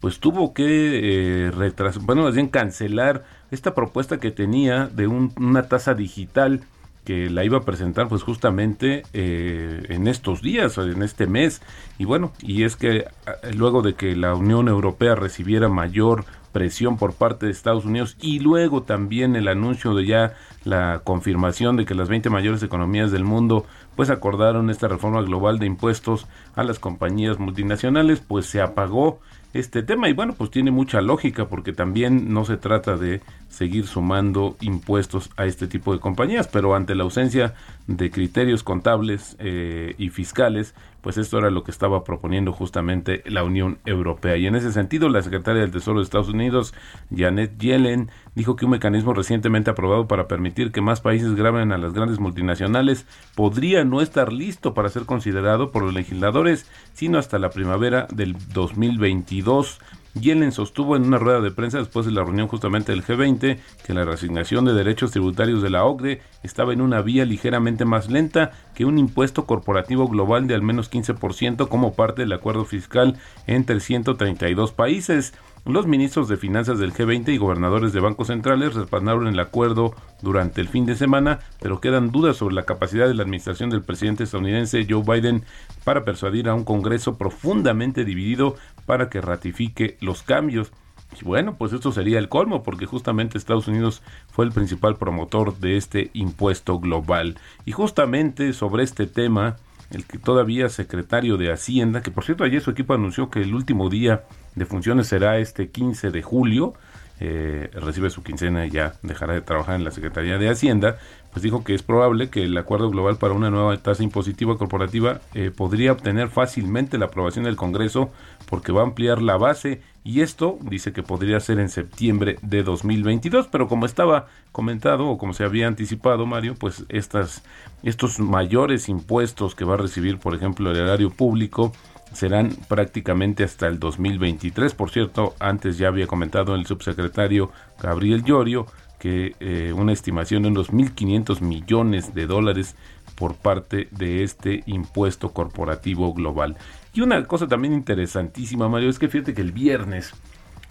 pues 0.00 0.20
tuvo 0.20 0.52
que 0.52 1.46
eh, 1.46 1.50
retrasar, 1.50 2.02
bueno, 2.02 2.30
cancelar 2.50 3.24
esta 3.50 3.74
propuesta 3.74 4.20
que 4.20 4.30
tenía 4.30 4.86
de 4.86 5.06
una 5.06 5.62
tasa 5.62 5.94
digital 5.94 6.60
que 7.04 7.28
la 7.30 7.44
iba 7.44 7.58
a 7.58 7.62
presentar 7.62 8.08
pues 8.08 8.22
justamente 8.22 9.02
eh, 9.12 9.82
en 9.88 10.08
estos 10.08 10.42
días, 10.42 10.78
en 10.78 11.02
este 11.02 11.26
mes. 11.26 11.62
Y 11.98 12.04
bueno, 12.04 12.32
y 12.40 12.64
es 12.64 12.76
que 12.76 13.06
luego 13.54 13.82
de 13.82 13.94
que 13.94 14.16
la 14.16 14.34
Unión 14.34 14.68
Europea 14.68 15.14
recibiera 15.14 15.68
mayor 15.68 16.24
presión 16.54 16.96
por 16.96 17.14
parte 17.14 17.46
de 17.46 17.52
Estados 17.52 17.84
Unidos 17.84 18.16
y 18.20 18.38
luego 18.38 18.84
también 18.84 19.34
el 19.34 19.48
anuncio 19.48 19.92
de 19.92 20.06
ya 20.06 20.34
la 20.64 21.00
confirmación 21.02 21.76
de 21.76 21.84
que 21.84 21.96
las 21.96 22.08
20 22.08 22.30
mayores 22.30 22.62
economías 22.62 23.10
del 23.10 23.24
mundo 23.24 23.66
pues 23.96 24.08
acordaron 24.08 24.70
esta 24.70 24.86
reforma 24.86 25.20
global 25.22 25.58
de 25.58 25.66
impuestos 25.66 26.28
a 26.54 26.62
las 26.62 26.78
compañías 26.78 27.40
multinacionales, 27.40 28.20
pues 28.20 28.46
se 28.46 28.60
apagó 28.60 29.20
este 29.52 29.82
tema 29.82 30.08
y 30.08 30.12
bueno, 30.12 30.34
pues 30.36 30.50
tiene 30.50 30.70
mucha 30.70 31.00
lógica 31.00 31.48
porque 31.48 31.72
también 31.72 32.32
no 32.32 32.44
se 32.44 32.56
trata 32.56 32.96
de 32.96 33.20
seguir 33.54 33.86
sumando 33.86 34.56
impuestos 34.60 35.30
a 35.36 35.46
este 35.46 35.66
tipo 35.66 35.92
de 35.92 36.00
compañías, 36.00 36.48
pero 36.48 36.74
ante 36.74 36.94
la 36.94 37.04
ausencia 37.04 37.54
de 37.86 38.10
criterios 38.10 38.62
contables 38.62 39.36
eh, 39.38 39.94
y 39.98 40.10
fiscales, 40.10 40.74
pues 41.00 41.18
esto 41.18 41.36
era 41.36 41.50
lo 41.50 41.64
que 41.64 41.70
estaba 41.70 42.02
proponiendo 42.02 42.52
justamente 42.52 43.22
la 43.26 43.44
Unión 43.44 43.78
Europea. 43.84 44.38
Y 44.38 44.46
en 44.46 44.56
ese 44.56 44.72
sentido, 44.72 45.10
la 45.10 45.22
secretaria 45.22 45.60
del 45.60 45.70
Tesoro 45.70 45.98
de 45.98 46.04
Estados 46.04 46.30
Unidos, 46.30 46.72
Janet 47.14 47.58
Yellen, 47.58 48.10
dijo 48.34 48.56
que 48.56 48.64
un 48.64 48.70
mecanismo 48.70 49.12
recientemente 49.12 49.70
aprobado 49.70 50.08
para 50.08 50.28
permitir 50.28 50.72
que 50.72 50.80
más 50.80 51.02
países 51.02 51.34
graben 51.34 51.72
a 51.72 51.78
las 51.78 51.92
grandes 51.92 52.20
multinacionales 52.20 53.06
podría 53.34 53.84
no 53.84 54.00
estar 54.00 54.32
listo 54.32 54.72
para 54.72 54.88
ser 54.88 55.04
considerado 55.04 55.72
por 55.72 55.82
los 55.82 55.92
legisladores, 55.92 56.70
sino 56.94 57.18
hasta 57.18 57.38
la 57.38 57.50
primavera 57.50 58.08
del 58.10 58.36
2022. 58.54 59.80
Yellen 60.14 60.52
sostuvo 60.52 60.96
en 60.96 61.04
una 61.04 61.18
rueda 61.18 61.40
de 61.40 61.50
prensa 61.50 61.78
después 61.78 62.06
de 62.06 62.12
la 62.12 62.22
reunión 62.22 62.48
justamente 62.48 62.92
del 62.92 63.04
G20 63.04 63.58
que 63.84 63.94
la 63.94 64.04
resignación 64.04 64.64
de 64.64 64.72
derechos 64.72 65.10
tributarios 65.10 65.60
de 65.60 65.70
la 65.70 65.84
OCDE 65.84 66.22
estaba 66.42 66.72
en 66.72 66.80
una 66.80 67.02
vía 67.02 67.24
ligeramente 67.24 67.84
más 67.84 68.10
lenta 68.10 68.52
que 68.74 68.84
un 68.84 68.98
impuesto 68.98 69.44
corporativo 69.44 70.08
global 70.08 70.46
de 70.46 70.54
al 70.54 70.62
menos 70.62 70.90
15% 70.90 71.68
como 71.68 71.94
parte 71.94 72.22
del 72.22 72.32
acuerdo 72.32 72.64
fiscal 72.64 73.16
entre 73.46 73.80
132 73.80 74.72
países. 74.72 75.34
Los 75.66 75.86
ministros 75.86 76.28
de 76.28 76.36
finanzas 76.36 76.78
del 76.78 76.92
G20 76.92 77.32
y 77.32 77.38
gobernadores 77.38 77.94
de 77.94 78.00
bancos 78.00 78.26
centrales 78.26 78.74
respaldaron 78.74 79.26
el 79.28 79.40
acuerdo 79.40 79.94
durante 80.20 80.60
el 80.60 80.68
fin 80.68 80.84
de 80.84 80.94
semana, 80.94 81.38
pero 81.58 81.80
quedan 81.80 82.10
dudas 82.10 82.36
sobre 82.36 82.54
la 82.54 82.66
capacidad 82.66 83.08
de 83.08 83.14
la 83.14 83.22
administración 83.22 83.70
del 83.70 83.82
presidente 83.82 84.24
estadounidense 84.24 84.86
Joe 84.86 85.02
Biden 85.02 85.42
para 85.82 86.04
persuadir 86.04 86.50
a 86.50 86.54
un 86.54 86.64
Congreso 86.64 87.16
profundamente 87.16 88.04
dividido 88.04 88.56
para 88.86 89.08
que 89.08 89.20
ratifique 89.20 89.96
los 90.00 90.22
cambios. 90.22 90.72
Y 91.20 91.24
bueno, 91.24 91.56
pues 91.56 91.72
esto 91.72 91.92
sería 91.92 92.18
el 92.18 92.28
colmo, 92.28 92.62
porque 92.62 92.86
justamente 92.86 93.38
Estados 93.38 93.68
Unidos 93.68 94.02
fue 94.28 94.44
el 94.44 94.52
principal 94.52 94.96
promotor 94.96 95.56
de 95.58 95.76
este 95.76 96.10
impuesto 96.12 96.78
global. 96.78 97.38
Y 97.64 97.72
justamente 97.72 98.52
sobre 98.52 98.82
este 98.82 99.06
tema, 99.06 99.56
el 99.90 100.06
que 100.06 100.18
todavía 100.18 100.68
secretario 100.68 101.36
de 101.36 101.52
Hacienda, 101.52 102.02
que 102.02 102.10
por 102.10 102.24
cierto 102.24 102.44
ayer 102.44 102.60
su 102.60 102.70
equipo 102.70 102.94
anunció 102.94 103.30
que 103.30 103.42
el 103.42 103.54
último 103.54 103.90
día 103.90 104.24
de 104.54 104.66
funciones 104.66 105.06
será 105.06 105.38
este 105.38 105.68
15 105.70 106.10
de 106.10 106.22
julio, 106.22 106.74
eh, 107.20 107.70
recibe 107.74 108.10
su 108.10 108.24
quincena 108.24 108.66
y 108.66 108.70
ya 108.70 108.94
dejará 109.02 109.34
de 109.34 109.40
trabajar 109.40 109.76
en 109.76 109.84
la 109.84 109.92
Secretaría 109.92 110.36
de 110.36 110.48
Hacienda, 110.48 110.98
pues 111.34 111.42
dijo 111.42 111.64
que 111.64 111.74
es 111.74 111.82
probable 111.82 112.30
que 112.30 112.44
el 112.44 112.56
acuerdo 112.56 112.90
global 112.90 113.16
para 113.16 113.34
una 113.34 113.50
nueva 113.50 113.76
tasa 113.78 114.04
impositiva 114.04 114.56
corporativa 114.56 115.20
eh, 115.34 115.50
podría 115.50 115.90
obtener 115.90 116.28
fácilmente 116.28 116.96
la 116.96 117.06
aprobación 117.06 117.44
del 117.44 117.56
Congreso 117.56 118.12
porque 118.48 118.70
va 118.70 118.82
a 118.82 118.84
ampliar 118.84 119.20
la 119.20 119.36
base 119.36 119.82
y 120.04 120.20
esto 120.20 120.58
dice 120.62 120.92
que 120.92 121.02
podría 121.02 121.40
ser 121.40 121.58
en 121.58 121.70
septiembre 121.70 122.38
de 122.42 122.62
2022, 122.62 123.48
pero 123.48 123.66
como 123.66 123.84
estaba 123.84 124.28
comentado 124.52 125.08
o 125.08 125.18
como 125.18 125.34
se 125.34 125.42
había 125.42 125.66
anticipado 125.66 126.24
Mario, 126.24 126.54
pues 126.54 126.84
estas, 126.88 127.42
estos 127.82 128.20
mayores 128.20 128.88
impuestos 128.88 129.56
que 129.56 129.64
va 129.64 129.74
a 129.74 129.78
recibir 129.78 130.18
por 130.18 130.36
ejemplo 130.36 130.70
el 130.70 130.76
erario 130.76 131.10
público, 131.10 131.72
serán 132.12 132.50
prácticamente 132.68 133.42
hasta 133.42 133.66
el 133.66 133.80
2023. 133.80 134.72
Por 134.74 134.90
cierto, 134.90 135.34
antes 135.40 135.78
ya 135.78 135.88
había 135.88 136.06
comentado 136.06 136.54
el 136.54 136.64
subsecretario 136.64 137.50
Gabriel 137.82 138.22
Llorio 138.22 138.66
eh, 139.04 139.72
una 139.74 139.92
estimación 139.92 140.42
de 140.42 140.48
unos 140.48 140.72
1.500 140.72 141.40
millones 141.40 142.14
de 142.14 142.26
dólares 142.26 142.76
por 143.14 143.34
parte 143.34 143.88
de 143.90 144.22
este 144.22 144.62
impuesto 144.66 145.32
corporativo 145.32 146.12
global. 146.14 146.56
Y 146.92 147.00
una 147.00 147.22
cosa 147.24 147.46
también 147.46 147.74
interesantísima, 147.74 148.68
Mario, 148.68 148.88
es 148.88 148.98
que 148.98 149.08
fíjate 149.08 149.34
que 149.34 149.42
el 149.42 149.52
viernes 149.52 150.14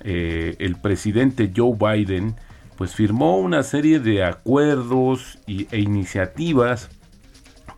eh, 0.02 0.56
el 0.60 0.76
presidente 0.76 1.52
Joe 1.56 1.78
Biden 1.78 2.36
pues 2.78 2.93
firmó 2.93 3.38
una 3.38 3.63
serie 3.63 4.00
de 4.00 4.24
acuerdos 4.24 5.39
y, 5.46 5.67
e 5.72 5.80
iniciativas 5.80 6.89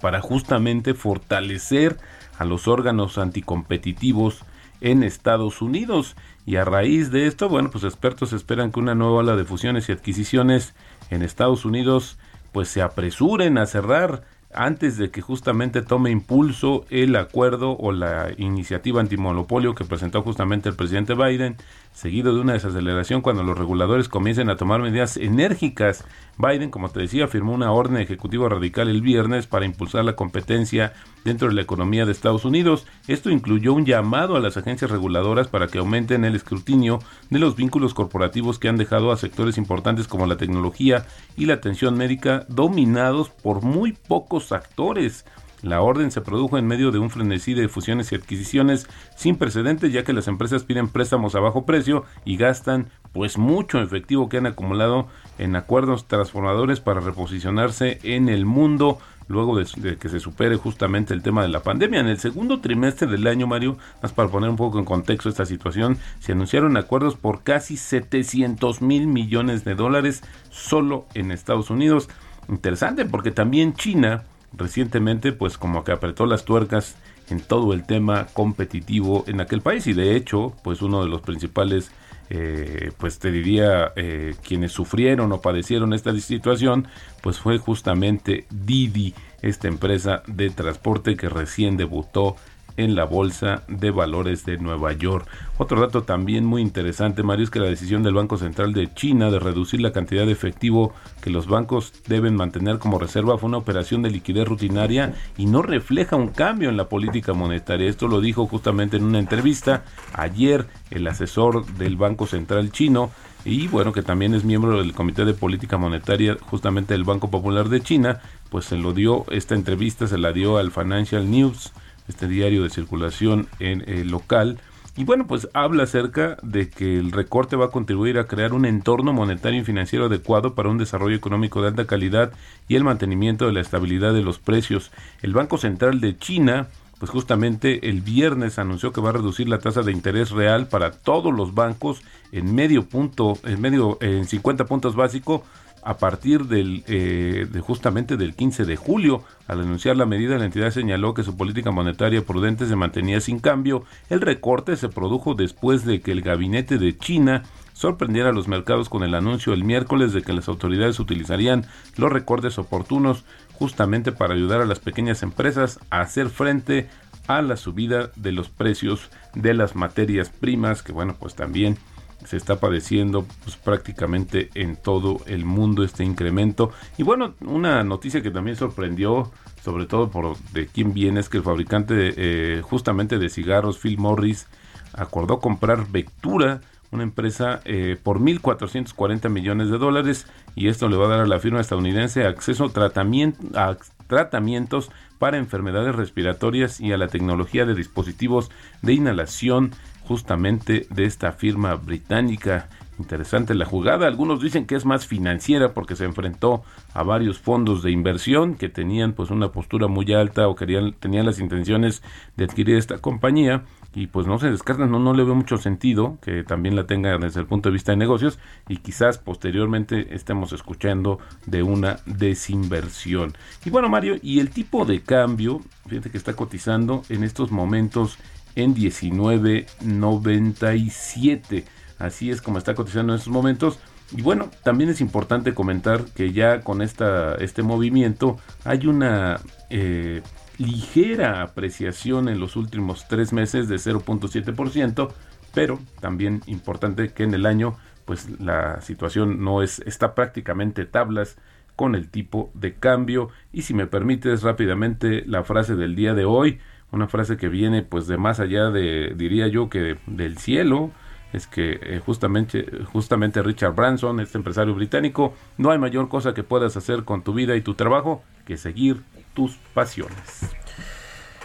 para 0.02 0.22
justamente 0.22 0.94
fortalecer 0.94 1.98
a 2.38 2.46
los 2.46 2.68
órganos 2.68 3.18
anticompetitivos 3.18 4.44
en 4.82 5.04
Estados 5.04 5.62
Unidos. 5.62 6.16
Y 6.46 6.58
a 6.58 6.66
raíz 6.66 7.12
de 7.12 7.28
esto, 7.28 7.50
bueno, 7.50 7.72
pues 7.72 7.84
expertos 7.84 8.34
esperan 8.34 8.72
que 8.72 8.80
una 8.80 8.96
nueva 8.96 9.16
ola 9.16 9.36
de 9.36 9.46
fusiones 9.46 9.90
y 9.90 9.92
adquisiciones 9.92 10.76
en 11.10 11.24
Estados 11.24 11.66
Unidos 11.66 12.18
pues 12.52 12.70
se 12.70 12.82
apresuren 12.82 13.58
a 13.58 13.66
cerrar 13.66 14.24
antes 14.54 14.98
de 14.98 15.12
que 15.12 15.22
justamente 15.22 15.82
tome 15.82 16.12
impulso 16.12 16.86
el 16.90 17.16
acuerdo 17.16 17.76
o 17.78 17.92
la 17.92 18.30
iniciativa 18.38 19.02
antimonopolio 19.02 19.76
que 19.76 19.84
presentó 19.84 20.22
justamente 20.22 20.70
el 20.70 20.76
presidente 20.76 21.14
Biden, 21.14 21.58
seguido 21.96 22.36
de 22.36 22.42
una 22.42 22.54
desaceleración 22.54 23.22
cuando 23.22 23.42
los 23.42 23.58
reguladores 23.58 24.10
comiencen 24.10 24.50
a 24.50 24.58
tomar 24.58 24.82
medidas 24.82 25.16
enérgicas. 25.16 26.04
Biden, 26.38 26.70
como 26.70 26.90
te 26.90 27.00
decía, 27.00 27.30
firmó 27.30 27.54
una 27.54 27.72
orden 27.72 27.98
ejecutiva 27.98 28.50
radical 28.50 28.90
el 28.90 29.02
viernes 29.02 29.48
para 29.48 29.66
impulsar 29.66 30.04
la 30.04 30.18
competencia 30.18 30.92
dentro 31.24 31.48
de 31.48 31.54
la 31.54 31.62
economía 31.62 32.06
de 32.06 32.12
Estados 32.12 32.44
Unidos. 32.44 32.86
Esto 33.08 33.30
incluyó 33.30 33.74
un 33.74 33.86
llamado 33.86 34.36
a 34.36 34.42
las 34.42 34.58
agencias 34.58 34.92
reguladoras 34.92 35.48
para 35.48 35.68
que 35.68 35.78
aumenten 35.78 36.26
el 36.26 36.36
escrutinio 36.36 37.00
de 37.30 37.40
los 37.40 37.56
vínculos 37.56 37.94
corporativos 37.94 38.60
que 38.60 38.68
han 38.68 38.78
dejado 38.78 39.14
a 39.14 39.18
sectores 39.18 39.58
importantes 39.58 40.10
como 40.10 40.28
la 40.28 40.36
tecnología 40.36 41.06
y 41.38 41.46
la 41.46 41.54
atención 41.54 41.98
médica 41.98 42.46
dominados 42.50 43.30
por 43.30 43.62
muy 43.62 43.94
pocos 43.94 44.52
actores. 44.52 45.24
La 45.62 45.82
orden 45.82 46.12
se 46.12 46.22
produjo 46.22 46.58
en 46.58 46.68
medio 46.68 46.92
de 46.92 47.00
un 47.00 47.10
frenesí 47.10 47.54
de 47.54 47.70
fusiones 47.70 48.12
y 48.12 48.16
adquisiciones 48.16 48.88
sin 49.16 49.36
precedentes, 49.38 49.92
ya 49.92 50.04
que 50.04 50.14
las 50.14 50.28
empresas 50.28 50.64
piden 50.64 50.90
préstamos 50.90 51.36
a 51.36 51.40
bajo 51.40 51.66
precio 51.66 52.06
y 52.24 52.38
gastan 52.38 52.88
pues 53.14 53.38
mucho 53.38 53.82
efectivo 53.82 54.30
que 54.30 54.38
han 54.38 54.46
acumulado 54.46 55.08
en 55.38 55.56
acuerdos 55.56 56.06
transformadores 56.08 56.80
para 56.80 57.00
reposicionarse 57.00 58.00
en 58.04 58.30
el 58.30 58.46
mundo 58.46 59.00
luego 59.28 59.58
de, 59.58 59.98
que 59.98 60.10
se 60.10 60.20
supere 60.20 60.56
justamente 60.56 61.14
el 61.14 61.24
tema 61.24 61.42
de 61.42 61.50
la 61.50 61.62
pandemia. 61.62 62.00
En 62.00 62.08
el 62.08 62.20
segundo 62.20 62.60
trimestre 62.62 63.08
del 63.08 63.26
año, 63.28 63.48
Mario, 63.48 63.78
más 64.02 64.12
para 64.14 64.30
poner 64.30 64.50
un 64.50 64.56
poco 64.56 64.80
en 64.80 64.86
contexto 64.86 65.30
esta 65.30 65.46
situación, 65.46 65.98
se 66.20 66.34
anunciaron 66.34 66.78
acuerdos 66.78 67.16
por 67.16 67.44
casi 67.44 67.78
700 67.78 68.82
mil 68.82 69.08
millones 69.08 69.64
de 69.66 69.76
dólares 69.76 70.24
solo 70.50 71.08
en 71.14 71.32
Estados 71.32 71.70
Unidos. 71.70 72.10
Interesante 72.50 73.06
porque 73.06 73.32
también 73.32 73.74
China 73.74 74.24
recientemente 74.58 75.32
pues 75.32 75.58
como 75.58 75.84
que 75.84 75.92
apretó 75.92 76.26
las 76.26 76.46
tuercas 76.46 76.96
en 77.30 77.42
todo 77.42 77.74
el 77.74 77.86
tema 77.86 78.28
competitivo 78.34 79.24
en 79.28 79.42
aquel 79.42 79.62
país. 79.62 79.88
Y 79.88 79.94
de 79.94 80.16
hecho 80.16 80.54
pues 80.64 80.82
uno 80.82 81.04
de 81.04 81.10
los 81.10 81.22
principales 81.22 81.92
eh, 82.30 82.92
pues 82.98 83.20
te 83.20 83.32
diría 83.32 83.92
eh, 83.96 84.36
quienes 84.44 84.72
sufrieron 84.72 85.32
o 85.32 85.42
padecieron 85.42 85.94
esta 85.94 86.12
situación 86.20 86.88
pues 87.22 87.38
fue 87.38 87.60
justamente 87.60 88.48
Didi 88.50 89.14
esta 89.44 89.68
empresa 89.68 90.24
de 90.26 90.50
transporte 90.50 91.16
que 91.16 91.30
recién 91.30 91.78
debutó 91.78 92.36
en 92.78 92.96
la 92.96 93.06
Bolsa 93.06 93.64
de 93.68 93.92
Valores 93.92 94.46
de 94.46 94.58
Nueva 94.58 94.94
York. 94.94 95.28
Otro 95.58 95.80
dato 95.80 96.04
también 96.04 96.46
muy 96.46 96.62
interesante, 96.62 97.24
Mario, 97.24 97.46
es 97.46 97.50
que 97.50 97.60
la 97.60 97.70
decisión 97.70 98.04
del 98.04 98.14
Banco 98.14 98.38
Central 98.38 98.74
de 98.74 98.94
China 98.94 99.32
de 99.32 99.40
reducir 99.40 99.82
la 99.82 99.92
cantidad 99.92 100.26
de 100.26 100.32
efectivo 100.32 100.94
que 101.22 101.30
los 101.30 101.48
bancos 101.48 101.94
deben 102.08 102.36
mantener 102.36 102.80
como 102.80 103.00
reserva 103.00 103.38
fue 103.38 103.48
una 103.48 103.58
operación 103.58 104.02
de 104.02 104.10
liquidez 104.10 104.48
rutinaria 104.48 105.14
y 105.38 105.46
no 105.46 105.62
refleja 105.62 106.16
un 106.16 106.30
cambio 106.30 106.70
en 106.70 106.78
la 106.78 106.90
política 106.90 107.34
monetaria. 107.34 107.90
Esto 107.90 108.08
lo 108.08 108.22
dijo 108.22 108.48
justamente 108.48 108.98
en 108.98 109.04
una 109.04 109.20
entrevista 109.20 109.84
ayer 110.14 110.68
el 110.92 111.08
asesor 111.08 111.66
del 111.66 111.96
Banco 111.96 112.28
Central 112.28 112.72
chino 112.72 113.12
y 113.46 113.68
bueno, 113.68 113.94
que 113.94 114.02
también 114.02 114.34
es 114.34 114.44
miembro 114.44 114.80
del 114.80 114.94
Comité 114.94 115.24
de 115.24 115.36
Política 115.36 115.78
Monetaria 115.78 116.36
justamente 116.50 116.96
del 116.96 117.04
Banco 117.04 117.30
Popular 117.30 117.70
de 117.70 117.80
China, 117.80 118.20
pues 118.50 118.66
se 118.66 118.76
lo 118.76 118.92
dio, 118.92 119.26
esta 119.30 119.54
entrevista 119.54 120.08
se 120.08 120.18
la 120.18 120.34
dio 120.34 120.58
al 120.58 120.72
Financial 120.72 121.30
News, 121.30 121.72
este 122.08 122.28
diario 122.28 122.64
de 122.64 122.70
circulación 122.70 123.48
en, 123.60 123.84
eh, 123.88 124.04
local, 124.06 124.60
y 124.98 125.04
bueno, 125.04 125.28
pues 125.28 125.50
habla 125.54 125.84
acerca 125.84 126.38
de 126.42 126.70
que 126.70 126.98
el 126.98 127.12
recorte 127.12 127.58
va 127.58 127.66
a 127.66 127.72
contribuir 127.72 128.18
a 128.18 128.28
crear 128.28 128.54
un 128.54 128.66
entorno 128.66 129.12
monetario 129.12 129.60
y 129.60 129.66
financiero 129.66 130.06
adecuado 130.06 130.56
para 130.56 130.70
un 130.70 130.78
desarrollo 130.78 131.18
económico 131.18 131.62
de 131.62 131.68
alta 131.68 131.86
calidad 131.86 132.32
y 132.70 132.76
el 132.76 132.86
mantenimiento 132.86 133.46
de 133.46 133.52
la 133.52 133.60
estabilidad 133.60 134.14
de 134.14 134.22
los 134.22 134.40
precios. 134.40 134.92
El 135.22 135.34
Banco 135.34 135.58
Central 135.58 136.00
de 136.00 136.18
China 136.18 136.68
pues 136.98 137.12
justamente 137.12 137.90
el 137.90 138.02
viernes 138.02 138.58
anunció 138.58 138.94
que 138.94 139.02
va 139.02 139.10
a 139.10 139.14
reducir 139.14 139.50
la 139.50 139.60
tasa 139.60 139.82
de 139.82 139.92
interés 139.92 140.32
real 140.32 140.68
para 140.68 140.92
todos 140.92 141.34
los 141.34 141.54
bancos 141.54 142.02
en 142.32 142.56
medio 142.56 142.88
punto, 142.88 143.38
en 143.44 143.60
medio, 143.60 143.98
en 144.02 144.26
50 144.26 144.66
puntos 144.66 144.96
básicos 144.96 145.42
a 145.86 145.98
partir 145.98 146.46
del, 146.46 146.84
eh, 146.88 147.48
de 147.50 147.62
justamente 147.62 148.18
del 148.18 148.36
15 148.36 148.66
de 148.66 148.76
julio. 148.76 149.24
Al 149.48 149.62
anunciar 149.62 149.96
la 149.96 150.08
medida, 150.08 150.38
la 150.38 150.46
entidad 150.46 150.72
señaló 150.72 151.14
que 151.14 151.24
su 151.24 151.38
política 151.38 151.70
monetaria 151.70 152.26
prudente 152.26 152.66
se 152.66 152.76
mantenía 152.76 153.22
sin 153.22 153.40
cambio. 153.40 153.84
El 154.10 154.22
recorte 154.22 154.76
se 154.78 154.90
produjo 154.90 155.36
después 155.36 155.86
de 155.86 156.02
que 156.02 156.12
el 156.12 156.22
gabinete 156.22 156.80
de 156.80 156.98
China 156.98 157.44
sorprendiera 157.74 158.30
a 158.30 158.34
los 158.34 158.48
mercados 158.48 158.90
con 158.90 159.04
el 159.04 159.14
anuncio 159.14 159.54
el 159.54 159.64
miércoles 159.64 160.12
de 160.12 160.24
que 160.24 160.34
las 160.34 160.48
autoridades 160.48 161.00
utilizarían 161.00 161.66
los 161.98 162.12
recortes 162.12 162.58
oportunos 162.58 163.24
justamente 163.54 164.12
para 164.12 164.34
ayudar 164.34 164.62
a 164.62 164.66
las 164.66 164.80
pequeñas 164.80 165.22
empresas 165.22 165.80
a 165.92 166.02
hacer 166.02 166.30
frente 166.30 166.90
a 167.28 167.42
la 167.44 167.58
subida 167.58 168.10
de 168.16 168.32
los 168.32 168.50
precios 168.50 169.12
de 169.36 169.54
las 169.54 169.76
materias 169.76 170.30
primas, 170.30 170.82
que 170.82 170.94
bueno, 170.94 171.16
pues 171.20 171.36
también 171.36 171.78
se 172.26 172.38
está 172.38 172.60
padeciendo 172.60 173.26
pues, 173.44 173.56
prácticamente 173.56 174.50
en 174.56 174.76
todo 174.76 175.22
el 175.28 175.46
mundo 175.46 175.84
este 175.84 176.04
incremento. 176.04 176.72
Y 176.98 177.04
bueno, 177.04 177.36
una 177.42 177.84
noticia 177.84 178.22
que 178.22 178.32
también 178.32 178.58
sorprendió, 178.58 179.32
sobre 179.64 179.86
todo 179.86 180.10
por 180.10 180.38
de 180.54 180.68
quién 180.68 180.94
viene, 180.94 181.20
es 181.20 181.30
que 181.30 181.38
el 181.38 181.44
fabricante 181.44 182.14
eh, 182.18 182.62
justamente 182.62 183.20
de 183.20 183.30
cigarros, 183.30 183.80
Phil 183.80 183.98
Morris, 183.98 184.48
acordó 184.94 185.40
comprar 185.40 185.88
Vectura, 185.88 186.62
una 186.92 187.04
empresa 187.04 187.62
eh, 187.66 187.98
por 188.02 188.20
1.440 188.20 189.30
millones 189.30 189.70
de 189.70 189.78
dólares 189.78 190.28
y 190.56 190.68
esto 190.68 190.88
le 190.88 190.98
va 190.98 191.06
a 191.06 191.10
dar 191.10 191.20
a 191.22 191.26
la 191.26 191.40
firma 191.40 191.60
estadounidense 191.60 192.26
acceso 192.26 192.70
tratamiento, 192.70 193.40
a 193.58 193.76
tratamientos 194.08 194.92
para 195.20 195.38
enfermedades 195.38 195.96
respiratorias 195.96 196.80
y 196.80 196.92
a 196.92 196.98
la 196.98 197.08
tecnología 197.08 197.66
de 197.66 197.76
dispositivos 197.76 198.52
de 198.82 198.94
inhalación 198.94 199.72
justamente 200.04 200.88
de 200.90 201.06
esta 201.06 201.32
firma 201.32 201.76
británica. 201.76 202.70
Interesante 202.98 203.56
la 203.56 203.66
jugada. 203.66 204.08
Algunos 204.08 204.42
dicen 204.42 204.66
que 204.66 204.76
es 204.76 204.86
más 204.86 205.06
financiera 205.06 205.74
porque 205.74 205.98
se 205.98 206.06
enfrentó 206.06 206.64
a 206.94 207.04
varios 207.04 207.40
fondos 207.40 207.84
de 207.84 207.92
inversión 207.92 208.56
que 208.56 208.70
tenían 208.70 209.14
pues 209.14 209.32
una 209.32 209.52
postura 209.52 209.88
muy 209.88 210.14
alta 210.14 210.48
o 210.48 210.56
querían 210.56 210.94
tenían 210.94 211.26
las 211.26 211.40
intenciones 211.40 212.02
de 212.38 212.46
adquirir 212.46 212.78
esta 212.78 213.00
compañía 213.00 213.64
y 213.96 214.06
pues 214.08 214.28
no 214.28 214.38
se 214.38 214.52
descartan, 214.52 214.92
no, 214.92 215.00
no 215.00 215.14
le 215.14 215.24
veo 215.24 215.36
mucho 215.36 215.58
sentido 215.58 216.18
que 216.22 216.44
también 216.44 216.76
la 216.76 216.86
tenga 216.86 217.18
desde 217.18 217.40
el 217.40 217.48
punto 217.48 217.70
de 217.70 217.74
vista 217.74 217.94
de 217.94 217.98
negocios 217.98 218.38
y 218.68 218.76
quizás 218.78 219.18
posteriormente 219.18 220.14
estemos 220.14 220.52
escuchando 220.52 221.20
de 221.46 221.64
una 221.64 222.00
desinversión. 222.06 223.34
Y 223.64 223.70
bueno 223.70 223.88
Mario, 223.88 224.18
y 224.22 224.42
el 224.42 224.50
tipo 224.50 224.84
de 224.84 225.02
cambio, 225.02 225.62
fíjate 225.88 226.10
que 226.10 226.18
está 226.18 226.34
cotizando 226.34 227.04
en 227.08 227.24
estos 227.24 227.52
momentos 227.52 228.18
en 228.56 228.76
19.97, 228.76 231.64
así 231.98 232.30
es 232.30 232.42
como 232.42 232.58
está 232.58 232.76
cotizando 232.76 233.14
en 233.14 233.20
estos 233.20 233.32
momentos. 233.32 233.80
Y 234.12 234.22
bueno, 234.22 234.52
también 234.64 234.90
es 234.90 235.00
importante 235.00 235.54
comentar 235.54 236.04
que 236.04 236.34
ya 236.34 236.60
con 236.62 236.82
esta, 236.82 237.36
este 237.36 237.64
movimiento 237.64 238.36
hay 238.66 238.88
una... 238.88 239.40
Eh, 239.70 240.22
ligera 240.58 241.42
apreciación 241.42 242.30
en 242.30 242.40
los 242.40 242.56
últimos 242.56 243.08
tres 243.08 243.34
meses 243.34 243.68
de 243.68 243.76
0.7%, 243.76 245.12
pero 245.54 245.80
también 246.00 246.42
importante 246.48 247.14
que 247.14 247.24
en 247.24 247.34
el 247.34 247.46
año 247.46 247.76
pues 248.06 248.40
la 248.40 248.82
situación 248.82 249.44
no 249.44 249.64
es 249.64 249.80
está 249.80 250.14
prácticamente 250.14 250.86
tablas 250.86 251.38
con 251.76 251.96
el 251.96 252.10
tipo 252.10 252.52
de 252.54 252.76
cambio. 252.76 253.30
Y 253.52 253.64
si 253.64 253.74
me 253.74 253.88
permites 253.88 254.44
rápidamente 254.44 255.24
la 255.26 255.44
frase 255.44 255.76
del 255.76 255.96
día 255.96 256.14
de 256.14 256.26
hoy, 256.26 256.60
una 256.92 257.08
frase 257.08 257.38
que 257.38 257.50
viene 257.50 257.82
pues 257.82 258.08
de 258.08 258.18
más 258.18 258.40
allá 258.40 258.70
de 258.70 259.14
diría 259.16 259.48
yo 259.48 259.70
que 259.70 259.98
del 260.06 260.38
cielo, 260.38 260.92
es 261.34 261.48
que 261.48 261.80
eh, 261.82 262.02
justamente, 262.06 262.66
justamente 262.86 263.44
Richard 263.44 263.76
Branson, 263.76 264.20
este 264.20 264.38
empresario 264.38 264.74
británico, 264.74 265.34
no 265.58 265.72
hay 265.72 265.80
mayor 265.80 266.08
cosa 266.08 266.34
que 266.34 266.44
puedas 266.44 266.78
hacer 266.78 267.04
con 267.04 267.24
tu 267.24 267.34
vida 267.34 267.56
y 267.56 267.62
tu 267.62 267.74
trabajo 267.74 268.24
que 268.46 268.56
seguir 268.58 269.02
tus 269.36 269.58
pasiones. 269.76 270.16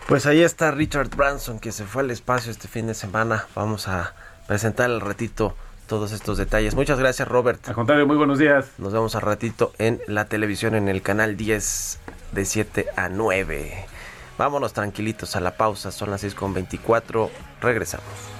Pues 0.08 0.24
ahí 0.26 0.42
está 0.42 0.70
Richard 0.70 1.10
Branson 1.10 1.58
que 1.60 1.72
se 1.72 1.84
fue 1.84 2.02
al 2.02 2.10
espacio 2.10 2.50
este 2.50 2.66
fin 2.66 2.86
de 2.86 2.94
semana. 2.94 3.46
Vamos 3.54 3.86
a 3.86 4.14
presentar 4.48 4.86
al 4.86 5.02
ratito 5.02 5.54
todos 5.86 6.12
estos 6.12 6.38
detalles. 6.38 6.74
Muchas 6.74 6.98
gracias 6.98 7.28
Robert. 7.28 7.68
Al 7.68 7.74
contrario, 7.74 8.06
muy 8.06 8.16
buenos 8.16 8.38
días. 8.38 8.70
Nos 8.78 8.92
vemos 8.92 9.14
al 9.14 9.22
ratito 9.22 9.72
en 9.78 10.00
la 10.06 10.24
televisión 10.24 10.74
en 10.74 10.88
el 10.88 11.02
canal 11.02 11.36
10 11.36 11.98
de 12.32 12.44
7 12.44 12.86
a 12.96 13.08
9. 13.08 13.86
Vámonos 14.38 14.72
tranquilitos 14.72 15.36
a 15.36 15.40
la 15.40 15.56
pausa, 15.56 15.90
son 15.90 16.10
las 16.10 16.24
6.24, 16.24 17.28
regresamos. 17.60 18.39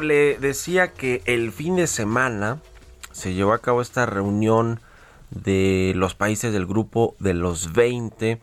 Le 0.00 0.38
decía 0.38 0.92
que 0.92 1.22
el 1.24 1.52
fin 1.52 1.76
de 1.76 1.86
semana 1.86 2.60
se 3.12 3.34
llevó 3.34 3.52
a 3.52 3.58
cabo 3.58 3.82
esta 3.82 4.06
reunión 4.06 4.80
de 5.30 5.92
los 5.96 6.14
países 6.14 6.52
del 6.52 6.66
grupo 6.66 7.16
de 7.18 7.34
los 7.34 7.72
20 7.72 8.40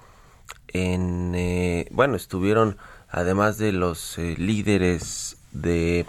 en 0.67 1.33
eh, 1.33 1.87
bueno 1.91 2.15
estuvieron 2.15 2.77
además 3.09 3.57
de 3.57 3.71
los 3.71 4.17
eh, 4.17 4.35
líderes 4.37 5.37
de 5.51 6.05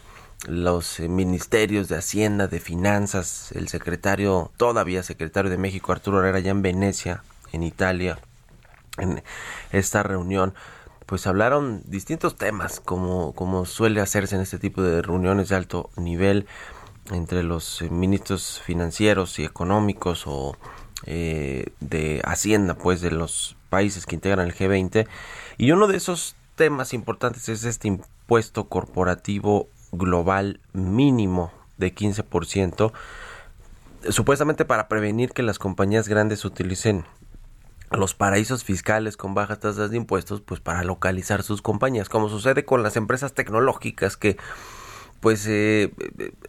los 0.48 1.00
eh, 1.00 1.08
ministerios 1.08 1.88
de 1.88 1.96
Hacienda, 1.96 2.46
de 2.46 2.60
Finanzas, 2.60 3.52
el 3.52 3.68
secretario, 3.68 4.50
todavía 4.56 5.02
secretario 5.02 5.50
de 5.50 5.58
México, 5.58 5.92
Arturo 5.92 6.18
Herrera, 6.18 6.40
ya 6.40 6.50
en 6.50 6.62
Venecia, 6.62 7.22
en 7.52 7.62
Italia, 7.62 8.18
en 8.98 9.22
esta 9.72 10.02
reunión 10.02 10.54
pues 11.06 11.26
hablaron 11.26 11.82
distintos 11.86 12.36
temas, 12.36 12.80
como, 12.80 13.32
como 13.32 13.64
suele 13.64 14.00
hacerse 14.00 14.34
en 14.34 14.42
este 14.42 14.58
tipo 14.58 14.82
de 14.82 15.02
reuniones 15.02 15.48
de 15.48 15.56
alto 15.56 15.90
nivel 15.96 16.46
entre 17.12 17.44
los 17.44 17.80
eh, 17.82 17.90
ministros 17.90 18.60
financieros 18.64 19.38
y 19.38 19.44
económicos 19.44 20.24
o 20.26 20.56
eh, 21.04 21.66
de 21.80 22.20
Hacienda, 22.24 22.74
pues 22.74 23.00
de 23.00 23.12
los 23.12 23.56
países 23.70 24.06
que 24.06 24.16
integran 24.16 24.48
el 24.48 24.54
G20. 24.54 25.06
Y 25.58 25.70
uno 25.70 25.86
de 25.86 25.96
esos 25.96 26.36
temas 26.56 26.92
importantes 26.92 27.48
es 27.48 27.64
este 27.64 27.86
impuesto 27.86 28.68
corporativo 28.68 29.68
global 29.92 30.60
mínimo 30.72 31.52
de 31.76 31.94
15%, 31.94 32.92
supuestamente 34.08 34.64
para 34.64 34.88
prevenir 34.88 35.32
que 35.32 35.42
las 35.42 35.58
compañías 35.58 36.08
grandes 36.08 36.44
utilicen 36.44 37.04
los 37.90 38.14
paraísos 38.14 38.64
fiscales 38.64 39.16
con 39.16 39.34
bajas 39.34 39.60
tasas 39.60 39.90
de 39.90 39.96
impuestos, 39.96 40.40
pues 40.40 40.60
para 40.60 40.82
localizar 40.84 41.42
sus 41.42 41.62
compañías, 41.62 42.08
como 42.08 42.28
sucede 42.28 42.64
con 42.64 42.82
las 42.82 42.96
empresas 42.96 43.32
tecnológicas 43.32 44.16
que 44.16 44.36
pues 45.20 45.46
eh, 45.46 45.92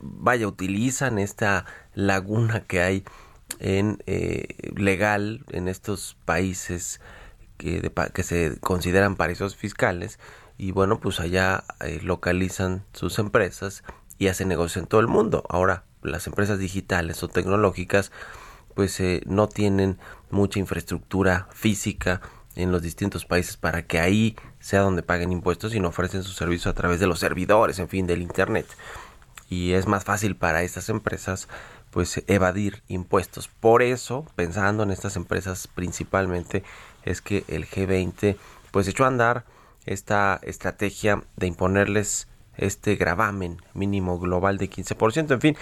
vaya, 0.02 0.47
utilizan 0.47 1.19
esta 1.19 1.65
laguna 1.93 2.62
que 2.62 2.82
hay 2.82 3.04
en 3.60 4.04
eh, 4.08 4.47
legal 4.76 5.45
en 5.52 5.67
estos 5.67 6.17
países 6.26 7.00
que, 7.58 7.91
que 8.13 8.23
se 8.23 8.60
consideran 8.60 9.15
paraísos 9.15 9.56
fiscales 9.56 10.19
y 10.58 10.71
bueno 10.71 11.00
pues 11.00 11.19
allá 11.19 11.63
eh, 11.80 12.00
localizan 12.04 12.84
sus 12.93 13.19
empresas 13.19 13.84
y 14.17 14.28
hacen 14.28 14.47
negocio 14.47 14.82
en 14.82 14.88
todo 14.88 15.02
el 15.02 15.08
mundo. 15.08 15.43
Ahora 15.50 15.84
las 16.02 16.28
empresas 16.28 16.60
digitales 16.60 17.21
o 17.23 17.28
tecnológicas 17.28 18.12
pues 18.73 19.00
eh, 19.00 19.21
no 19.26 19.47
tienen 19.47 19.97
mucha 20.29 20.59
infraestructura 20.59 21.47
física 21.51 22.21
en 22.55 22.71
los 22.71 22.81
distintos 22.81 23.25
países 23.25 23.55
para 23.55 23.83
que 23.83 23.99
ahí 23.99 24.35
sea 24.59 24.81
donde 24.81 25.03
paguen 25.03 25.31
impuestos 25.31 25.75
y 25.75 25.79
no 25.79 25.89
ofrecen 25.89 26.23
su 26.23 26.31
servicio 26.31 26.71
a 26.71 26.73
través 26.73 26.99
de 26.99 27.07
los 27.07 27.19
servidores, 27.19 27.79
en 27.79 27.87
fin, 27.87 28.07
del 28.07 28.21
Internet. 28.21 28.65
Y 29.49 29.73
es 29.73 29.87
más 29.87 30.03
fácil 30.03 30.35
para 30.35 30.63
estas 30.63 30.89
empresas 30.89 31.47
pues 31.91 32.23
evadir 32.27 32.83
impuestos. 32.87 33.47
Por 33.47 33.81
eso, 33.81 34.25
pensando 34.35 34.83
en 34.83 34.91
estas 34.91 35.15
empresas 35.15 35.67
principalmente, 35.67 36.63
es 37.03 37.21
que 37.21 37.45
el 37.47 37.67
G20 37.67 38.37
pues 38.71 38.87
echó 38.87 39.05
a 39.05 39.07
andar 39.07 39.45
esta 39.85 40.39
estrategia 40.43 41.23
de 41.37 41.47
imponerles 41.47 42.27
este 42.57 42.95
gravamen 42.95 43.61
mínimo 43.73 44.19
global 44.19 44.57
de 44.57 44.69
15%. 44.69 45.31
En 45.31 45.41
fin, 45.41 45.57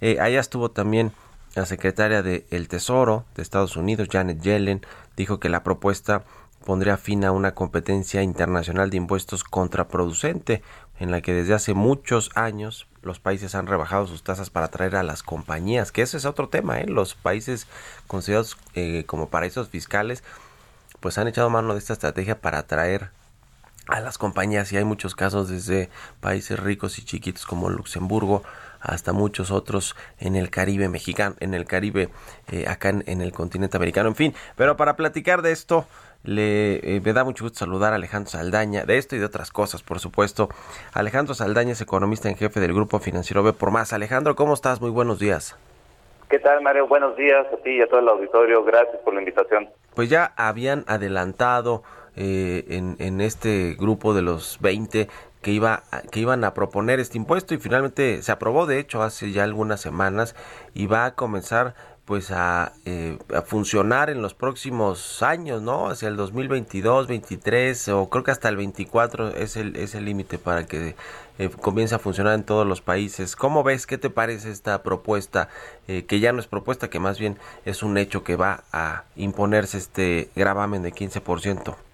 eh, 0.00 0.18
allá 0.20 0.40
estuvo 0.40 0.70
también 0.70 1.12
la 1.56 1.64
secretaria 1.64 2.22
del 2.22 2.68
Tesoro 2.68 3.24
de 3.34 3.42
Estados 3.42 3.76
Unidos, 3.76 4.08
Janet 4.12 4.42
Yellen, 4.42 4.84
dijo 5.16 5.40
que 5.40 5.48
la 5.48 5.62
propuesta 5.62 6.22
pondría 6.66 6.98
fin 6.98 7.24
a 7.24 7.32
una 7.32 7.54
competencia 7.54 8.22
internacional 8.22 8.90
de 8.90 8.98
impuestos 8.98 9.42
contraproducente, 9.42 10.62
en 11.00 11.10
la 11.10 11.22
que 11.22 11.32
desde 11.32 11.54
hace 11.54 11.72
muchos 11.72 12.30
años 12.34 12.86
los 13.00 13.20
países 13.20 13.54
han 13.54 13.66
rebajado 13.66 14.06
sus 14.06 14.22
tasas 14.22 14.50
para 14.50 14.66
atraer 14.66 14.96
a 14.96 15.02
las 15.02 15.22
compañías, 15.22 15.92
que 15.92 16.02
ese 16.02 16.18
es 16.18 16.26
otro 16.26 16.50
tema, 16.50 16.78
¿eh? 16.80 16.86
los 16.86 17.14
países 17.14 17.66
considerados 18.06 18.58
eh, 18.74 19.04
como 19.06 19.30
paraísos 19.30 19.70
fiscales, 19.70 20.24
pues 21.00 21.16
han 21.16 21.26
echado 21.26 21.48
mano 21.48 21.72
de 21.72 21.78
esta 21.78 21.94
estrategia 21.94 22.38
para 22.38 22.58
atraer 22.58 23.10
a 23.88 24.00
las 24.00 24.18
compañías 24.18 24.70
y 24.72 24.76
hay 24.76 24.84
muchos 24.84 25.14
casos 25.14 25.48
desde 25.48 25.88
países 26.20 26.58
ricos 26.58 26.98
y 26.98 27.04
chiquitos 27.04 27.46
como 27.46 27.70
Luxemburgo 27.70 28.42
hasta 28.86 29.12
muchos 29.12 29.50
otros 29.50 29.96
en 30.18 30.36
el 30.36 30.50
Caribe 30.50 30.88
mexicano, 30.88 31.36
en 31.40 31.54
el 31.54 31.64
Caribe, 31.64 32.08
eh, 32.50 32.66
acá 32.68 32.90
en, 32.90 33.20
el 33.20 33.32
continente 33.32 33.76
americano, 33.76 34.08
en 34.08 34.14
fin. 34.14 34.34
Pero 34.56 34.76
para 34.76 34.96
platicar 34.96 35.42
de 35.42 35.52
esto, 35.52 35.86
le, 36.24 36.76
eh, 36.96 37.00
me 37.04 37.12
da 37.12 37.24
mucho 37.24 37.44
gusto 37.44 37.58
saludar 37.58 37.92
a 37.92 37.96
Alejandro 37.96 38.30
Saldaña, 38.30 38.84
de 38.84 38.98
esto 38.98 39.16
y 39.16 39.18
de 39.18 39.24
otras 39.24 39.50
cosas, 39.50 39.82
por 39.82 40.00
supuesto. 40.00 40.48
Alejandro 40.94 41.34
Saldaña 41.34 41.72
es 41.72 41.80
economista 41.80 42.28
en 42.28 42.36
jefe 42.36 42.60
del 42.60 42.72
Grupo 42.72 42.98
Financiero 42.98 43.42
B 43.42 43.52
por 43.52 43.70
Más. 43.70 43.92
Alejandro, 43.92 44.36
¿cómo 44.36 44.54
estás? 44.54 44.80
Muy 44.80 44.90
buenos 44.90 45.18
días. 45.18 45.56
¿Qué 46.28 46.40
tal, 46.40 46.60
Mario? 46.60 46.88
Buenos 46.88 47.16
días 47.16 47.46
a 47.52 47.56
ti 47.62 47.70
y 47.70 47.82
a 47.82 47.86
todo 47.86 48.00
el 48.00 48.08
auditorio. 48.08 48.64
Gracias 48.64 48.96
por 49.04 49.14
la 49.14 49.20
invitación. 49.20 49.68
Pues 49.94 50.10
ya 50.10 50.32
habían 50.36 50.84
adelantado 50.88 51.84
eh, 52.16 52.64
en, 52.68 52.96
en, 52.98 53.20
este 53.20 53.76
grupo 53.78 54.12
de 54.12 54.22
los 54.22 54.58
20 54.60 55.06
que, 55.46 55.52
iba, 55.52 55.84
que 56.10 56.18
iban 56.18 56.42
a 56.42 56.54
proponer 56.54 56.98
este 56.98 57.18
impuesto 57.18 57.54
y 57.54 57.58
finalmente 57.58 58.20
se 58.20 58.32
aprobó, 58.32 58.66
de 58.66 58.80
hecho, 58.80 59.04
hace 59.04 59.30
ya 59.30 59.44
algunas 59.44 59.80
semanas 59.80 60.34
y 60.74 60.88
va 60.88 61.04
a 61.04 61.14
comenzar 61.14 61.76
pues 62.04 62.32
a, 62.32 62.72
eh, 62.84 63.16
funcionar 63.44 64.10
en 64.10 64.22
los 64.22 64.34
próximos 64.34 65.22
años, 65.22 65.62
¿no? 65.62 65.88
Hacia 65.88 66.08
el 66.08 66.16
2022, 66.16 67.06
23 67.06 67.88
o 67.90 68.10
creo 68.10 68.24
que 68.24 68.32
hasta 68.32 68.48
el 68.48 68.56
24 68.56 69.36
es 69.36 69.56
el 69.56 69.76
es 69.76 69.94
el 69.94 70.06
límite 70.06 70.38
para 70.38 70.66
que 70.66 70.96
eh, 71.38 71.48
comience 71.48 71.94
a 71.94 72.00
funcionar 72.00 72.34
en 72.34 72.42
todos 72.42 72.66
los 72.66 72.80
países. 72.80 73.36
¿Cómo 73.36 73.62
ves? 73.62 73.86
¿Qué 73.86 73.98
te 73.98 74.10
parece 74.10 74.50
esta 74.50 74.82
propuesta? 74.82 75.48
Eh, 75.86 76.06
que 76.06 76.18
ya 76.18 76.32
no 76.32 76.40
es 76.40 76.48
propuesta, 76.48 76.90
que 76.90 76.98
más 76.98 77.20
bien 77.20 77.38
es 77.64 77.84
un 77.84 77.98
hecho 77.98 78.24
que 78.24 78.34
va 78.34 78.64
a 78.72 79.04
imponerse 79.14 79.78
este 79.78 80.28
gravamen 80.34 80.82
de 80.82 80.92
15%. 80.92 81.85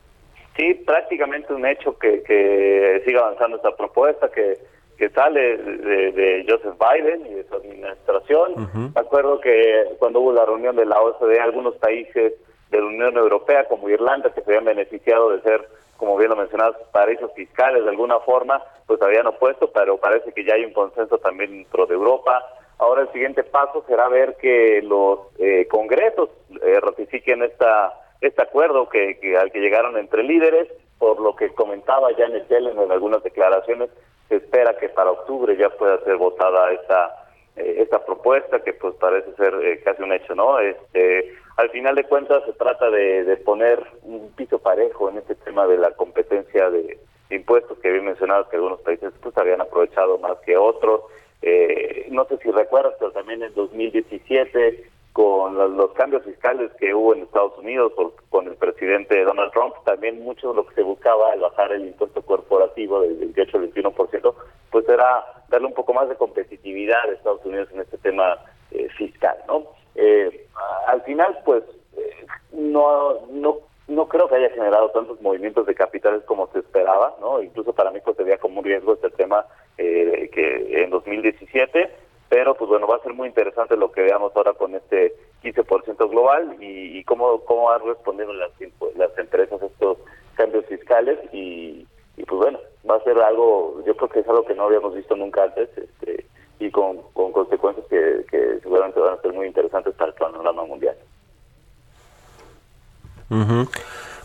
Sí, 0.57 0.75
prácticamente 0.75 1.55
un 1.55 1.67
hecho 1.67 1.99
que, 1.99 2.23
que 2.23 3.03
siga 3.07 3.21
avanzando 3.21 3.57
esta 3.57 3.75
propuesta, 3.75 4.31
que, 4.31 4.59
que 4.99 5.09
sale 5.11 5.57
de, 5.57 6.45
Joseph 6.49 6.77
Biden 6.79 7.27
y 7.27 7.35
de 7.35 7.45
su 7.49 7.57
administración. 7.57 8.71
Me 8.95 9.01
acuerdo 9.01 9.41
que 9.41 9.85
cuando 9.99 10.21
hubo 10.21 10.33
la 10.33 10.45
reunión 10.45 10.77
de 10.77 10.87
la 10.87 11.01
OCDE, 11.01 11.41
algunos 11.41 11.75
países 11.77 12.35
de 12.71 12.79
la 12.79 12.87
Unión 12.87 13.17
Europea, 13.17 13.67
como 13.67 13.89
Irlanda, 13.89 14.33
que 14.33 14.43
se 14.43 14.51
habían 14.51 14.65
beneficiado 14.65 15.31
de 15.31 15.43
ser, 15.43 15.67
como 15.97 16.17
bien 16.17 16.31
lo 16.31 16.37
mencionabas, 16.37 16.77
paraísos 16.93 17.33
fiscales 17.35 17.83
de 17.83 17.91
alguna 17.91 18.21
forma, 18.21 18.63
pues 18.87 19.01
habían 19.03 19.27
opuesto, 19.27 19.73
pero 19.73 19.97
parece 19.97 20.33
que 20.33 20.45
ya 20.45 20.55
hay 20.55 20.65
un 20.65 20.73
consenso 20.73 21.19
también 21.19 21.51
dentro 21.51 21.87
de 21.87 21.95
Europa. 21.95 22.41
Ahora 22.79 23.03
el 23.03 23.13
siguiente 23.13 23.43
paso 23.43 23.85
será 23.89 24.09
ver 24.09 24.37
que 24.37 24.83
los 24.83 25.19
eh, 25.39 25.67
congresos 25.71 26.31
eh, 26.63 26.79
ratifiquen 26.81 27.43
esta 27.43 27.93
este 28.23 28.43
acuerdo 28.43 28.89
que, 28.89 29.19
al 29.39 29.53
que 29.53 29.61
llegaron 29.61 29.99
entre 29.99 30.23
líderes, 30.23 30.69
por 30.99 31.21
lo 31.21 31.37
que 31.37 31.51
comentaba 31.51 32.15
Janet 32.17 32.49
Yellen 32.49 32.79
en 32.79 32.93
algunas 32.93 33.23
declaraciones, 33.23 33.91
se 34.29 34.37
espera 34.37 34.77
que 34.79 34.89
para 34.89 35.11
octubre 35.11 35.57
ya 35.57 35.69
pueda 35.71 36.03
ser 36.05 36.17
votada 36.17 36.73
esta 36.73 37.23
eh, 37.57 37.83
esta 37.83 38.03
propuesta 38.03 38.63
que 38.63 38.73
pues 38.73 38.95
parece 38.95 39.35
ser 39.35 39.55
eh, 39.63 39.83
casi 39.85 40.03
un 40.03 40.13
hecho, 40.13 40.35
¿no? 40.35 40.59
Este, 40.59 41.35
al 41.59 41.69
final 41.69 41.95
de 41.95 42.05
cuentas 42.05 42.43
se 42.47 42.53
trata 42.55 42.89
de, 42.91 43.37
poner 43.45 43.79
un 44.05 44.33
piso 44.33 44.59
parejo 44.59 45.11
en 45.11 45.19
este 45.19 45.35
tema 45.35 45.67
de 45.67 45.77
la 45.77 45.91
competencia 45.91 46.71
de 46.71 46.99
impuestos 47.29 47.79
que 47.79 47.89
había 47.89 48.01
mencionado 48.01 48.49
que 48.49 48.57
algunos 48.57 48.81
países 48.81 49.13
pues 49.21 49.37
habían 49.37 49.61
aprovechado 49.61 50.19
más 50.19 50.39
que 50.47 50.57
otros. 50.57 51.03
Eh, 51.43 52.07
no 52.11 52.25
sé 52.25 52.39
si 52.39 52.51
recuerdas, 52.51 52.95
pero 52.99 53.13
también 53.13 53.43
en 53.43 53.53
2017 53.53 54.92
con 55.13 55.77
los, 55.77 55.93
cambios 55.93 56.25
fiscales 56.25 56.71
que 56.79 56.95
hubo 56.95 57.15
en 57.15 57.23
Estados 57.23 57.57
Unidos 57.59 57.93
con 58.31 58.47
el 58.47 58.55
presidente 58.55 59.23
Donald 59.25 59.53
Trump, 59.53 59.75
también 59.85 60.23
mucho 60.23 60.51
de 60.51 60.55
lo 60.55 60.67
que 60.67 60.75
se 60.75 60.83
buscaba 60.83 61.33
al 61.33 61.41
bajar 61.41 61.73
el 61.73 61.87
impuesto 61.87 62.23
corporativo 62.23 63.03
del 63.03 63.19
18 63.35 63.59
al 63.59 63.73
21%, 63.73 64.35
pues 64.71 64.89
era 64.89 65.25
darle 65.49 65.67
un 65.67 65.75
poco 65.75 65.93
más 65.93 66.09
de 66.09 66.17
competitividad 66.17 67.05
a 67.05 67.13
Estados 67.13 67.45
Unidos 67.45 67.69
en 67.73 67.81
este 67.81 67.99
tema 67.99 68.39
eh, 68.71 68.89
fiscal, 68.97 69.37
¿no? 69.47 69.67
Eh, 69.95 70.47
al 70.87 71.03
final, 71.03 71.39
pues, 71.45 71.63
eh, 71.99 72.27
no, 72.53 73.27
no, 73.31 73.59
no 73.89 74.09
creo 74.09 74.29
que 74.29 74.37
haya 74.37 74.49
generado 74.49 74.91
tantos 74.93 75.21
movimientos 75.21 75.67
de 75.67 75.75
capitales 75.75 76.23
como 76.25 76.49
se 76.53 76.61
esperaba, 76.61 77.15
¿no? 77.21 77.43
Incluso 77.43 77.75
para 77.75 77.91
mí 77.91 78.01
pues 78.03 78.17
se 78.17 78.25
veía 78.25 78.39
como 78.39 78.61
un 78.61 78.65
riesgo 78.65 78.95
este 78.95 79.11
tema 79.11 79.45
que 79.77 80.83
en 80.85 80.91
2017 80.91 81.91
pero 82.33 82.55
pues 82.55 82.67
bueno, 82.71 82.87
va 82.87 82.97
a 82.97 83.03
ser 83.03 83.13
muy 83.13 83.29
interesante 83.29 83.77
lo 83.77 83.93
que 83.93 84.01
veamos 84.01 84.33
ahora 84.35 84.55
con 84.55 84.75
este 84.75 85.15
15% 85.43 86.09
global 86.09 86.57
y, 86.61 87.05
cómo, 87.05 87.45
cómo 87.45 87.65
van 87.65 87.85
respondiendo 87.85 88.33
las, 88.33 88.51
las 88.97 89.19
empresas 89.19 89.61
a 89.61 89.67
estos 89.67 89.99
cambios 90.35 90.65
fiscales 90.65 91.19
y, 91.31 91.87
pues 92.17 92.39
bueno, 92.41 92.59
va 92.91 92.97
a 92.97 93.05
ser 93.05 93.19
algo, 93.19 93.83
yo 93.85 93.95
creo 93.95 94.09
que 94.09 94.21
es 94.21 94.29
algo 94.29 94.47
que 94.47 94.55
no 94.55 94.63
habíamos 94.63 94.95
visto 94.95 95.15
nunca 95.15 95.43
antes 95.43 95.69
este, 95.77 96.25
y 96.59 96.71
con, 96.71 97.03
consecuencias 97.13 97.87
que, 97.91 98.61
seguramente 98.63 98.99
van 98.99 99.19
a 99.19 99.21
ser 99.21 99.35
muy 99.35 99.47
interesantes 99.47 99.95
para 99.95 100.13
el 100.13 100.17
panorama 100.17 100.65
mundial. 100.65 100.97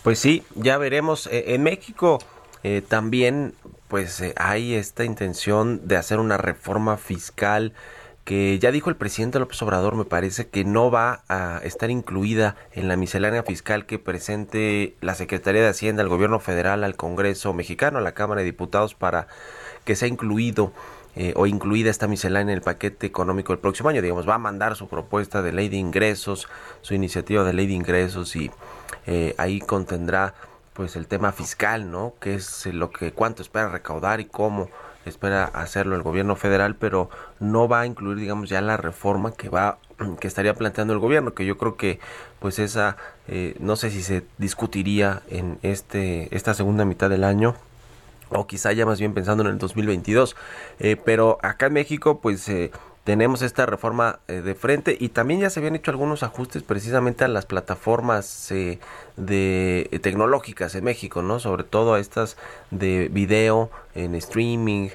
Pues 0.04 0.20
sí, 0.20 0.46
ya 0.56 0.78
veremos. 0.78 1.28
Eh, 1.28 1.56
en 1.56 1.64
México 1.64 2.20
eh, 2.64 2.82
también 2.88 3.54
pues 3.90 4.22
eh, 4.22 4.34
hay 4.38 4.76
esta 4.76 5.04
intención 5.04 5.88
de 5.88 5.98
hacer 5.98 6.20
una 6.20 6.38
reforma 6.38 6.96
fiscal 6.98 7.74
que 8.28 8.60
ya 8.60 8.74
dijo 8.74 8.90
el 8.90 8.98
presidente 8.98 9.40
López 9.40 9.62
Obrador, 9.62 9.96
me 9.96 10.04
parece 10.04 10.50
que 10.50 10.66
no 10.66 10.92
va 10.92 11.24
a 11.30 11.62
estar 11.64 11.90
incluida 11.90 12.58
en 12.74 12.90
la 12.90 12.98
miscelánea 12.98 13.42
fiscal 13.42 13.86
que 13.86 14.00
presente 14.00 14.98
la 15.00 15.16
Secretaría 15.16 15.62
de 15.62 15.70
Hacienda, 15.70 16.04
al 16.04 16.10
gobierno 16.10 16.42
federal, 16.42 16.84
al 16.84 16.98
Congreso 16.98 17.54
mexicano, 17.54 18.00
a 18.00 18.02
la 18.02 18.12
Cámara 18.12 18.42
de 18.42 18.46
Diputados, 18.46 18.96
para 18.96 19.30
que 19.86 19.96
sea 19.96 20.10
incluido 20.10 20.74
eh, 21.16 21.32
o 21.38 21.48
incluida 21.48 21.90
esta 21.90 22.10
miscelánea 22.10 22.52
en 22.52 22.58
el 22.58 22.62
paquete 22.62 23.08
económico 23.08 23.54
del 23.54 23.62
próximo 23.62 23.88
año. 23.88 24.02
Digamos, 24.02 24.28
va 24.28 24.36
a 24.36 24.40
mandar 24.40 24.76
su 24.76 24.90
propuesta 24.90 25.42
de 25.42 25.54
ley 25.54 25.70
de 25.70 25.78
ingresos, 25.78 26.50
su 26.82 26.96
iniciativa 26.96 27.46
de 27.46 27.54
ley 27.54 27.68
de 27.68 27.76
ingresos 27.76 28.36
y 28.36 28.52
eh, 29.06 29.36
ahí 29.38 29.62
contendrá 29.62 30.34
pues 30.74 30.98
el 30.98 31.08
tema 31.08 31.32
fiscal, 31.32 31.90
¿no? 31.90 32.14
Que 32.20 32.36
es 32.36 32.66
lo 32.66 32.92
que 32.92 33.14
cuánto 33.14 33.42
espera 33.42 33.70
recaudar 33.70 34.20
y 34.20 34.26
cómo 34.26 34.68
espera 35.08 35.46
hacerlo 35.46 35.96
el 35.96 36.04
gobierno 36.04 36.36
federal, 36.36 36.76
pero 36.76 37.10
no 37.40 37.68
va 37.68 37.82
a 37.82 37.86
incluir, 37.86 38.18
digamos, 38.18 38.50
ya 38.50 38.62
la 38.62 38.78
reforma 38.78 39.34
que 39.34 39.50
va 39.50 39.78
que 40.20 40.28
estaría 40.28 40.54
planteando 40.54 40.94
el 40.94 41.00
gobierno, 41.00 41.34
que 41.34 41.46
yo 41.46 41.58
creo 41.58 41.76
que 41.76 42.00
pues 42.40 42.60
esa 42.60 42.98
eh, 43.28 43.56
no 43.60 43.76
sé 43.76 43.90
si 43.90 44.04
se 44.04 44.24
discutiría 44.38 45.24
en 45.30 45.58
este 45.64 46.36
esta 46.36 46.54
segunda 46.54 46.86
mitad 46.86 47.10
del 47.10 47.24
año 47.24 47.56
o 48.30 48.48
quizá 48.48 48.72
ya 48.74 48.86
más 48.86 49.00
bien 49.00 49.14
pensando 49.14 49.44
en 49.44 49.50
el 49.50 49.58
2022. 49.58 50.36
Eh, 50.80 50.98
pero 51.04 51.38
acá 51.42 51.68
en 51.68 51.74
México, 51.74 52.20
pues 52.20 52.48
eh, 52.50 52.72
tenemos 53.08 53.42
esta 53.42 53.66
reforma 53.66 54.20
eh, 54.28 54.42
de 54.42 54.54
frente 54.54 54.98
y 55.00 55.08
también 55.08 55.40
ya 55.40 55.50
se 55.50 55.62
habían 55.62 55.78
hecho 55.78 55.92
algunos 55.92 56.24
ajustes 56.24 56.62
precisamente 56.62 57.24
a 57.24 57.30
las 57.30 57.46
plataformas 57.46 58.52
eh, 58.52 58.80
de 59.16 59.88
eh, 59.94 60.00
tecnológicas 60.00 60.76
en 60.76 60.84
México, 60.84 61.22
¿no? 61.22 61.40
Sobre 61.40 61.64
todo 61.64 61.94
a 61.94 62.02
estas 62.02 62.36
de 62.70 63.08
video 63.08 63.72
en 63.96 64.14
streaming, 64.14 64.90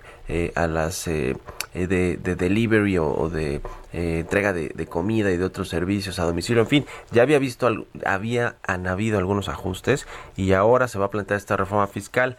a 0.55 0.67
las 0.67 1.07
de, 1.07 1.37
de, 1.73 2.17
delivery 2.37 2.99
o, 2.99 3.31
de 3.31 3.63
entrega 3.93 4.53
de, 4.53 4.69
de, 4.69 4.87
comida 4.87 5.31
y 5.31 5.39
de 5.39 5.45
otros 5.45 5.71
servicios 5.71 6.19
a 6.19 6.25
domicilio. 6.25 6.61
En 6.63 6.69
fin, 6.69 6.87
ya 7.13 7.23
había 7.23 7.39
visto, 7.39 7.87
había 8.05 8.57
han 8.63 8.87
habido 8.87 9.17
algunos 9.17 9.49
ajustes 9.49 10.07
y 10.37 10.53
ahora 10.53 10.87
se 10.87 10.99
va 10.99 11.07
a 11.07 11.11
plantear 11.11 11.39
esta 11.39 11.57
reforma 11.57 11.87
fiscal. 11.87 12.37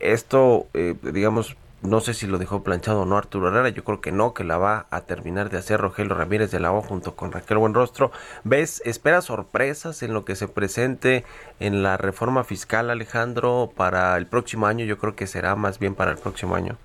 esto, 0.00 0.66
digamos, 1.02 1.56
no 1.82 2.00
sé 2.00 2.14
si 2.14 2.26
lo 2.26 2.38
dejó 2.38 2.62
planchado 2.62 3.02
o 3.02 3.04
no 3.04 3.16
Arturo 3.16 3.48
Herrera, 3.48 3.68
yo 3.70 3.84
creo 3.84 4.00
que 4.00 4.12
no, 4.12 4.34
que 4.34 4.44
la 4.44 4.56
va 4.56 4.86
a 4.90 5.02
terminar 5.02 5.50
de 5.50 5.58
hacer 5.58 5.80
Rogelio 5.80 6.14
Ramírez 6.14 6.50
de 6.50 6.60
la 6.60 6.72
O 6.72 6.80
junto 6.80 7.16
con 7.16 7.32
Raquel 7.32 7.58
Buenrostro. 7.58 8.12
¿Ves, 8.44 8.82
espera 8.84 9.20
sorpresas 9.20 10.02
en 10.02 10.14
lo 10.14 10.24
que 10.24 10.36
se 10.36 10.48
presente 10.48 11.24
en 11.60 11.82
la 11.82 11.96
reforma 11.96 12.44
fiscal, 12.44 12.90
Alejandro, 12.90 13.70
para 13.76 14.16
el 14.16 14.26
próximo 14.26 14.66
año? 14.66 14.84
Yo 14.84 14.98
creo 14.98 15.16
que 15.16 15.26
será 15.26 15.56
más 15.56 15.78
bien 15.78 15.94
para 15.94 16.12
el 16.12 16.18
próximo 16.18 16.54
año. 16.54 16.76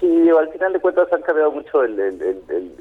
Sí, 0.00 0.30
al 0.30 0.48
final 0.48 0.72
de 0.72 0.80
cuentas 0.80 1.12
han 1.12 1.22
cambiado 1.22 1.52
mucho 1.52 1.82
el, 1.84 1.98
el, 2.00 2.22
el, 2.22 2.78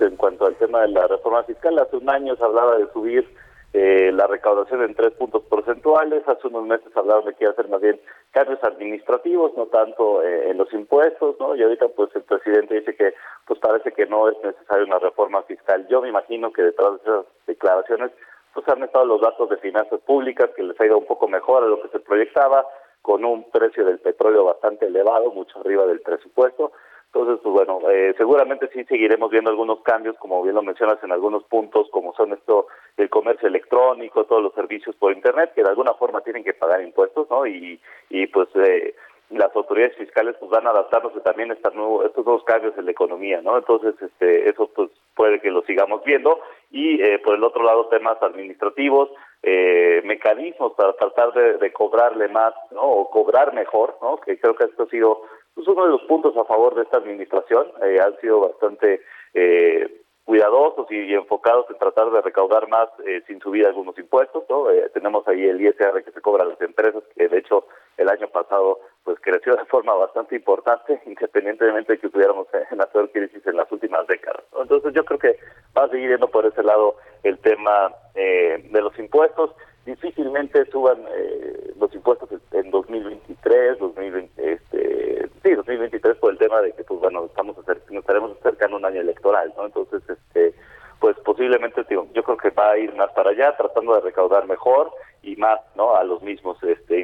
en 0.00 0.16
cuanto 0.16 0.46
al 0.46 0.54
tema 0.56 0.82
de 0.82 0.88
la 0.88 1.06
reforma 1.06 1.42
fiscal. 1.44 1.78
Hace 1.78 1.96
un 1.96 2.08
año 2.10 2.36
se 2.36 2.44
hablaba 2.44 2.76
de 2.76 2.86
subir 2.92 3.26
eh, 3.72 4.12
la 4.12 4.26
recaudación 4.26 4.82
en 4.82 4.94
tres 4.94 5.12
puntos 5.12 5.42
porcentuales. 5.44 6.26
Hace 6.26 6.48
unos 6.48 6.66
meses 6.66 6.94
hablaron 6.94 7.24
de 7.24 7.34
que 7.34 7.44
iba 7.44 7.52
a 7.52 7.56
ser 7.56 7.68
más 7.68 7.80
bien 7.80 8.00
cambios 8.30 8.62
administrativos, 8.62 9.52
no 9.56 9.66
tanto 9.66 10.22
eh, 10.22 10.50
en 10.50 10.58
los 10.58 10.72
impuestos, 10.72 11.36
¿no? 11.40 11.56
Y 11.56 11.62
ahorita 11.62 11.88
pues 11.88 12.10
el 12.14 12.22
presidente 12.22 12.74
dice 12.74 12.94
que 12.94 13.14
pues 13.46 13.58
parece 13.60 13.92
que 13.92 14.06
no 14.06 14.28
es 14.28 14.36
necesaria 14.44 14.84
una 14.84 14.98
reforma 14.98 15.42
fiscal. 15.44 15.86
Yo 15.88 16.02
me 16.02 16.08
imagino 16.08 16.52
que 16.52 16.62
detrás 16.62 16.92
de 16.92 17.10
esas 17.10 17.26
declaraciones 17.46 18.10
pues 18.52 18.68
han 18.68 18.82
estado 18.82 19.06
los 19.06 19.20
datos 19.20 19.48
de 19.48 19.56
finanzas 19.56 20.00
públicas 20.00 20.50
que 20.54 20.62
les 20.62 20.78
ha 20.78 20.86
ido 20.86 20.98
un 20.98 21.06
poco 21.06 21.26
mejor 21.26 21.64
a 21.64 21.66
lo 21.66 21.80
que 21.80 21.88
se 21.88 22.00
proyectaba, 22.00 22.66
con 23.00 23.24
un 23.24 23.50
precio 23.50 23.84
del 23.84 23.98
petróleo 23.98 24.44
bastante 24.44 24.86
elevado, 24.86 25.32
mucho 25.32 25.58
arriba 25.58 25.86
del 25.86 26.00
presupuesto. 26.00 26.72
Entonces, 27.14 27.40
pues 27.42 27.52
bueno, 27.52 27.90
eh, 27.90 28.14
seguramente 28.16 28.70
sí 28.72 28.84
seguiremos 28.84 29.30
viendo 29.30 29.50
algunos 29.50 29.82
cambios, 29.82 30.16
como 30.16 30.42
bien 30.42 30.54
lo 30.54 30.62
mencionas 30.62 30.96
en 31.04 31.12
algunos 31.12 31.44
puntos, 31.44 31.90
como 31.90 32.14
son 32.14 32.32
esto, 32.32 32.68
el 32.96 33.10
comercio 33.10 33.48
electrónico, 33.48 34.24
todos 34.24 34.42
los 34.42 34.54
servicios 34.54 34.96
por 34.96 35.12
Internet, 35.12 35.52
que 35.54 35.62
de 35.62 35.68
alguna 35.68 35.92
forma 35.92 36.22
tienen 36.22 36.42
que 36.42 36.54
pagar 36.54 36.80
impuestos, 36.80 37.28
¿no? 37.28 37.46
Y, 37.46 37.78
y 38.08 38.26
pues 38.28 38.48
eh, 38.54 38.94
las 39.28 39.54
autoridades 39.54 39.94
fiscales 39.96 40.36
pues 40.40 40.50
van 40.50 40.66
adaptándose 40.66 41.20
también 41.20 41.50
a 41.50 41.54
estos 41.54 41.74
nuevos, 41.74 42.06
estos 42.06 42.24
nuevos 42.24 42.44
cambios 42.44 42.76
en 42.78 42.86
la 42.86 42.92
economía, 42.92 43.42
¿no? 43.42 43.58
Entonces, 43.58 43.94
este, 44.00 44.48
eso 44.48 44.70
pues 44.74 44.88
puede 45.14 45.38
que 45.40 45.50
lo 45.50 45.62
sigamos 45.64 46.02
viendo. 46.04 46.40
Y 46.70 47.02
eh, 47.02 47.18
por 47.18 47.34
el 47.34 47.44
otro 47.44 47.62
lado, 47.62 47.88
temas 47.88 48.16
administrativos, 48.22 49.10
eh, 49.42 50.00
mecanismos 50.04 50.72
para 50.74 50.94
tratar 50.94 51.34
de, 51.34 51.58
de, 51.58 51.72
cobrarle 51.72 52.28
más, 52.28 52.54
¿no? 52.70 52.82
O 52.82 53.10
cobrar 53.10 53.52
mejor, 53.52 53.98
¿no? 54.00 54.16
Que 54.18 54.38
creo 54.38 54.54
que 54.54 54.64
esto 54.64 54.84
ha 54.84 54.86
sido 54.86 55.22
pues 55.54 55.66
uno 55.68 55.84
de 55.84 55.90
los 55.90 56.02
puntos 56.02 56.36
a 56.36 56.44
favor 56.44 56.74
de 56.74 56.82
esta 56.82 56.98
administración. 56.98 57.66
Eh, 57.82 57.98
han 58.00 58.18
sido 58.20 58.40
bastante 58.40 59.02
eh, 59.34 60.02
cuidadosos 60.24 60.86
y, 60.90 61.14
enfocados 61.14 61.66
en 61.70 61.78
tratar 61.78 62.10
de 62.10 62.22
recaudar 62.22 62.68
más 62.68 62.88
eh, 63.04 63.22
sin 63.26 63.40
subir 63.40 63.66
algunos 63.66 63.98
impuestos. 63.98 64.44
¿no? 64.48 64.70
Eh, 64.70 64.90
tenemos 64.94 65.26
ahí 65.26 65.44
el 65.44 65.60
ISR 65.60 66.02
que 66.04 66.12
se 66.12 66.20
cobra 66.20 66.44
a 66.44 66.48
las 66.48 66.60
empresas, 66.60 67.02
que 67.16 67.28
de 67.28 67.38
hecho 67.38 67.66
el 67.96 68.08
año 68.08 68.28
pasado 68.28 68.80
pues 69.04 69.18
creció 69.20 69.56
de 69.56 69.64
forma 69.70 69.94
bastante 69.94 70.36
importante, 70.36 71.00
independientemente 71.06 71.92
de 71.92 71.98
que 71.98 72.06
estuviéramos 72.06 72.46
en 72.70 72.78
la 72.78 72.86
peor 72.86 73.10
crisis 73.10 73.44
en 73.46 73.56
las 73.56 73.70
últimas 73.72 74.06
décadas. 74.06 74.44
Entonces 74.58 74.92
yo 74.94 75.04
creo 75.04 75.18
que 75.18 75.38
va 75.76 75.84
a 75.84 75.88
seguir 75.88 76.10
yendo 76.10 76.28
por 76.28 76.46
ese 76.46 76.62
lado 76.62 76.96
el 77.24 77.38
tema 77.38 77.92
eh, 78.14 78.68
de 78.70 78.80
los 78.80 78.96
impuestos. 78.98 79.50
Difícilmente 79.84 80.64
suban 80.70 81.04
eh, 81.10 81.72
los 81.80 81.92
impuestos 81.92 82.28
en 82.52 82.70
2023, 82.70 83.78
2020, 83.80 84.52
este, 84.52 85.21
sí, 85.42 85.54
2023 85.54 86.16
por 86.16 86.32
el 86.32 86.38
tema 86.38 86.60
de 86.60 86.72
que, 86.72 86.84
pues 86.84 87.00
bueno, 87.00 87.24
estamos 87.26 87.56
nos 87.56 87.68
estaremos 87.90 88.36
acercando 88.38 88.76
a 88.76 88.78
un 88.80 88.84
año 88.86 89.00
electoral, 89.00 89.52
¿no? 89.56 89.66
Entonces, 89.66 90.02
este, 90.08 90.54
pues 91.00 91.16
posiblemente, 91.24 91.84
digo, 91.88 92.06
yo 92.14 92.22
creo 92.22 92.36
que 92.36 92.50
va 92.50 92.70
a 92.70 92.78
ir 92.78 92.94
más 92.94 93.10
para 93.12 93.30
allá, 93.30 93.56
tratando 93.56 93.94
de 93.94 94.02
recaudar 94.02 94.46
mejor 94.46 94.90
y 95.22 95.36
más, 95.36 95.60
¿no? 95.74 95.96
A 95.96 96.04
los 96.04 96.22
mismos, 96.22 96.62
este, 96.62 97.00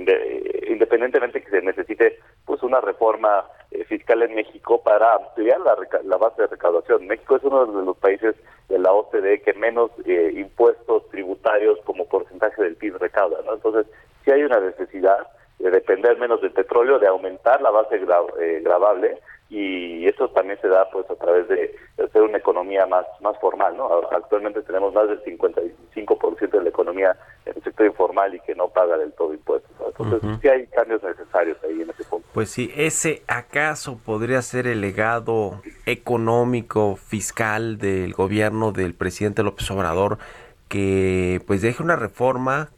independientemente 0.68 1.42
que 1.42 1.50
se 1.50 1.62
necesite, 1.62 2.18
pues 2.44 2.62
una 2.62 2.80
reforma 2.80 3.44
eh, 3.70 3.84
fiscal 3.84 4.22
en 4.22 4.34
México 4.34 4.82
para 4.82 5.14
ampliar 5.14 5.60
la, 5.60 5.76
la 6.04 6.16
base 6.16 6.42
de 6.42 6.48
recaudación. 6.48 7.06
México 7.06 7.36
es 7.36 7.44
uno 7.44 7.66
de 7.66 7.84
los 7.84 7.96
países 7.98 8.36
de 8.68 8.78
la 8.78 8.92
OCDE 8.92 9.42
que 9.42 9.54
menos 9.54 9.90
eh, 10.04 10.32
impuestos 10.34 11.08
tributarios 11.08 11.78
como 11.84 12.06
porcentaje 12.06 12.62
del 12.62 12.76
PIB 12.76 12.98
recauda, 12.98 13.38
¿no? 13.44 13.54
Entonces, 13.54 13.86
si 14.24 14.30
hay 14.30 14.42
una 14.42 14.60
necesidad 14.60 15.26
de 15.70 15.78
depender 15.78 16.18
menos 16.18 16.40
del 16.40 16.52
petróleo, 16.52 16.98
de 16.98 17.06
aumentar 17.06 17.60
la 17.60 17.70
base 17.70 17.96
eh, 17.96 18.60
gravable 18.64 19.18
y 19.50 20.06
eso 20.06 20.28
también 20.30 20.60
se 20.60 20.68
da 20.68 20.88
pues 20.90 21.08
a 21.10 21.14
través 21.14 21.48
de 21.48 21.74
hacer 22.04 22.22
una 22.22 22.36
economía 22.36 22.86
más 22.86 23.06
más 23.20 23.38
formal, 23.40 23.76
¿no? 23.76 23.88
Actualmente 24.12 24.60
tenemos 24.62 24.92
más 24.92 25.08
del 25.08 25.22
55% 25.24 26.50
de 26.50 26.62
la 26.62 26.68
economía 26.68 27.16
en 27.46 27.54
el 27.56 27.62
sector 27.62 27.86
informal 27.86 28.34
y 28.34 28.40
que 28.40 28.54
no 28.54 28.68
paga 28.68 28.98
del 28.98 29.12
todo 29.12 29.32
impuestos. 29.32 29.70
Entonces, 29.86 30.38
sí 30.42 30.48
hay 30.48 30.66
cambios 30.66 31.02
necesarios 31.02 31.56
ahí 31.64 31.80
en 31.80 31.90
ese 31.90 32.04
punto. 32.04 32.28
Pues 32.34 32.50
sí, 32.50 32.70
ese 32.76 33.22
acaso 33.26 33.98
podría 34.04 34.42
ser 34.42 34.66
el 34.66 34.82
legado 34.82 35.62
económico, 35.86 36.96
fiscal 36.96 37.78
del 37.78 38.12
gobierno 38.12 38.72
del 38.72 38.94
presidente 38.94 39.42
López 39.42 39.70
Obrador 39.70 40.18
que 40.68 41.40
pues 41.46 41.62
deje 41.62 41.82
una 41.82 41.96
reforma 41.96 42.68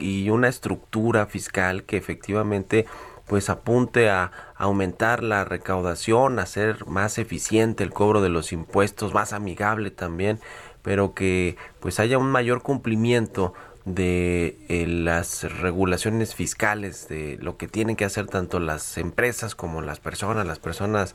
y 0.00 0.30
una 0.30 0.48
estructura 0.48 1.26
fiscal 1.26 1.84
que 1.84 1.96
efectivamente 1.96 2.86
pues 3.26 3.48
apunte 3.48 4.10
a 4.10 4.32
aumentar 4.56 5.22
la 5.22 5.44
recaudación, 5.44 6.40
a 6.40 6.42
hacer 6.42 6.86
más 6.86 7.16
eficiente 7.16 7.84
el 7.84 7.92
cobro 7.92 8.20
de 8.22 8.28
los 8.28 8.52
impuestos, 8.52 9.14
más 9.14 9.32
amigable 9.32 9.92
también, 9.92 10.40
pero 10.82 11.14
que 11.14 11.56
pues 11.78 12.00
haya 12.00 12.18
un 12.18 12.30
mayor 12.30 12.62
cumplimiento 12.62 13.54
de 13.84 14.58
eh, 14.68 14.86
las 14.86 15.44
regulaciones 15.60 16.34
fiscales, 16.34 17.08
de 17.08 17.38
lo 17.40 17.56
que 17.56 17.68
tienen 17.68 17.94
que 17.94 18.04
hacer 18.04 18.26
tanto 18.26 18.58
las 18.58 18.98
empresas 18.98 19.54
como 19.54 19.80
las 19.80 20.00
personas, 20.00 20.46
las 20.46 20.58
personas 20.58 21.14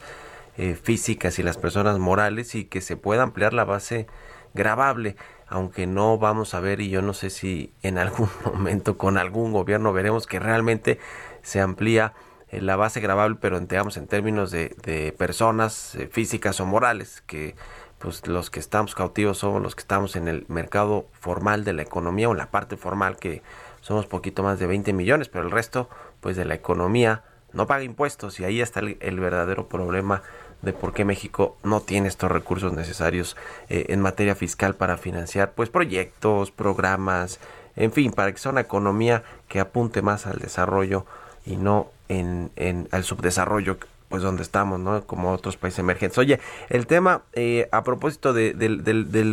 eh, 0.58 0.76
físicas 0.82 1.38
y 1.38 1.44
las 1.44 1.58
personas 1.58 2.00
morales 2.00 2.56
y 2.56 2.64
que 2.64 2.80
se 2.80 2.96
pueda 2.96 3.24
ampliar 3.24 3.54
la 3.54 3.66
base 3.66 4.08
grabable 4.54 5.18
aunque 5.48 5.88
no 5.88 6.18
vamos 6.18 6.54
a 6.54 6.60
ver 6.60 6.82
y 6.82 6.90
yo 6.90 7.02
no 7.02 7.14
sé 7.14 7.30
si 7.30 7.74
en 7.82 7.98
algún 7.98 8.30
momento 8.46 8.98
con 8.98 9.18
algún 9.18 9.52
gobierno 9.52 9.94
veremos 9.94 10.28
que 10.28 10.40
realmente 10.40 11.00
se 11.42 11.62
amplía 11.62 12.14
eh, 12.50 12.62
la 12.62 12.76
base 12.76 13.00
grabable, 13.00 13.38
pero 13.40 13.60
digamos 13.60 13.98
en 13.98 14.08
términos 14.08 14.52
de, 14.52 15.16
personas 15.18 15.96
eh, 15.96 16.08
físicas 16.08 16.60
o 16.60 16.66
morales, 16.66 17.22
que 17.26 17.56
pues 18.00 18.28
los 18.28 18.50
que 18.50 18.60
estamos 18.60 18.94
cautivos 18.94 19.38
somos 19.40 19.62
los 19.62 19.74
que 19.74 19.82
estamos 19.82 20.16
en 20.16 20.28
el 20.28 20.46
mercado 20.50 21.08
formal 21.14 21.64
de 21.64 21.74
la 21.74 21.82
economía 21.82 22.28
o 22.28 22.34
en 22.34 22.38
la 22.38 22.52
parte 22.52 22.78
formal 22.78 23.18
que 23.18 23.42
somos 23.82 24.06
poquito 24.06 24.44
más 24.44 24.60
de 24.60 24.68
20 24.68 24.94
millones, 24.94 25.30
pero 25.30 25.46
el 25.46 25.52
resto 25.52 25.90
pues 26.20 26.36
de 26.36 26.46
la 26.46 26.56
economía 26.56 27.24
no 27.54 27.68
paga 27.68 27.84
impuestos 27.84 28.40
y 28.40 28.44
ahí 28.44 28.62
está 28.62 28.82
el 28.82 29.20
verdadero 29.20 29.70
problema 29.70 30.24
de 30.62 30.74
por 30.74 30.94
qué 30.94 31.06
México 31.06 31.58
no 31.64 31.82
tiene 31.82 32.08
estos 32.08 32.32
recursos 32.32 32.74
necesarios 32.74 33.38
eh, 33.70 33.86
en 33.90 34.02
materia 34.02 34.36
fiscal 34.36 34.76
para 34.76 34.98
financiar 34.98 35.52
pues 35.52 35.70
proyectos, 35.70 36.52
programas, 36.52 37.40
en 37.76 37.92
fin, 37.92 38.12
para 38.12 38.32
que 38.32 38.38
sea 38.38 38.52
una 38.52 38.62
economía 38.62 39.24
que 39.48 39.60
apunte 39.60 40.02
más 40.02 40.26
al 40.28 40.40
desarrollo 40.40 41.06
y 41.46 41.58
no 41.58 41.92
en, 42.10 42.52
en 42.56 42.88
al 42.92 43.04
subdesarrollo 43.04 43.78
pues 44.10 44.24
donde 44.24 44.44
estamos, 44.44 44.80
¿no? 44.80 45.06
Como 45.06 45.32
otros 45.32 45.58
países 45.58 45.80
emergentes. 45.80 46.18
Oye, 46.18 46.40
el 46.70 46.88
tema 46.88 47.24
eh, 47.34 47.68
a 47.72 47.84
propósito 47.84 48.34
de, 48.34 48.54
de, 48.54 49.24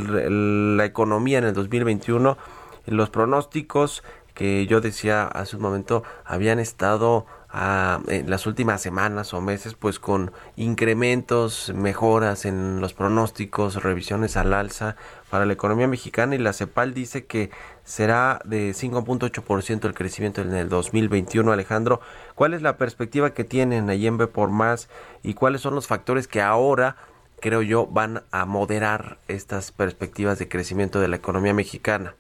la 0.77 0.85
economía 0.85 1.39
en 1.39 1.45
el 1.45 1.55
2021, 1.55 2.37
los 2.87 3.11
pronósticos 3.11 4.03
que 4.35 4.67
yo 4.67 4.81
decía 4.81 5.25
hace 5.25 5.57
un 5.57 5.63
momento 5.63 6.05
habían 6.25 6.59
estado 6.59 7.27
en 7.55 8.31
las 8.31 8.47
últimas 8.47 8.81
semanas 8.81 9.35
o 9.35 9.41
meses 9.43 9.75
pues 9.75 9.99
con 9.99 10.33
incrementos, 10.57 11.71
mejoras 11.75 12.47
en 12.47 12.81
los 12.81 12.95
pronósticos, 12.95 13.83
revisiones 13.83 14.39
al 14.39 14.55
alza 14.55 14.97
para 15.29 15.45
la 15.45 15.53
economía 15.53 15.87
mexicana 15.87 16.35
y 16.35 16.39
la 16.39 16.55
CEPAL 16.55 16.95
dice 16.95 17.27
que 17.27 17.51
será 17.85 18.41
de 18.45 18.71
5.8% 18.71 19.85
el 19.85 19.95
crecimiento 19.95 20.41
en 20.41 20.55
el 20.55 20.71
2021. 20.71 21.53
Alejandro, 21.53 22.01
¿cuál 22.35 22.55
es 22.55 22.63
la 22.63 22.79
perspectiva 22.79 23.35
que 23.35 23.45
tienen 23.45 23.91
ahí 23.91 24.07
en 24.07 24.17
B 24.17 24.29
por 24.29 24.51
más 24.51 24.89
y 25.23 25.35
cuáles 25.35 25.61
son 25.61 25.75
los 25.75 25.87
factores 25.87 26.29
que 26.29 26.41
ahora 26.41 26.97
creo 27.41 27.61
yo 27.61 27.87
van 27.87 28.23
a 28.31 28.47
moderar 28.47 29.19
estas 29.29 29.73
perspectivas 29.73 30.39
de 30.39 30.49
crecimiento 30.49 31.01
de 31.01 31.09
la 31.09 31.17
economía 31.17 31.53
mexicana? 31.53 32.15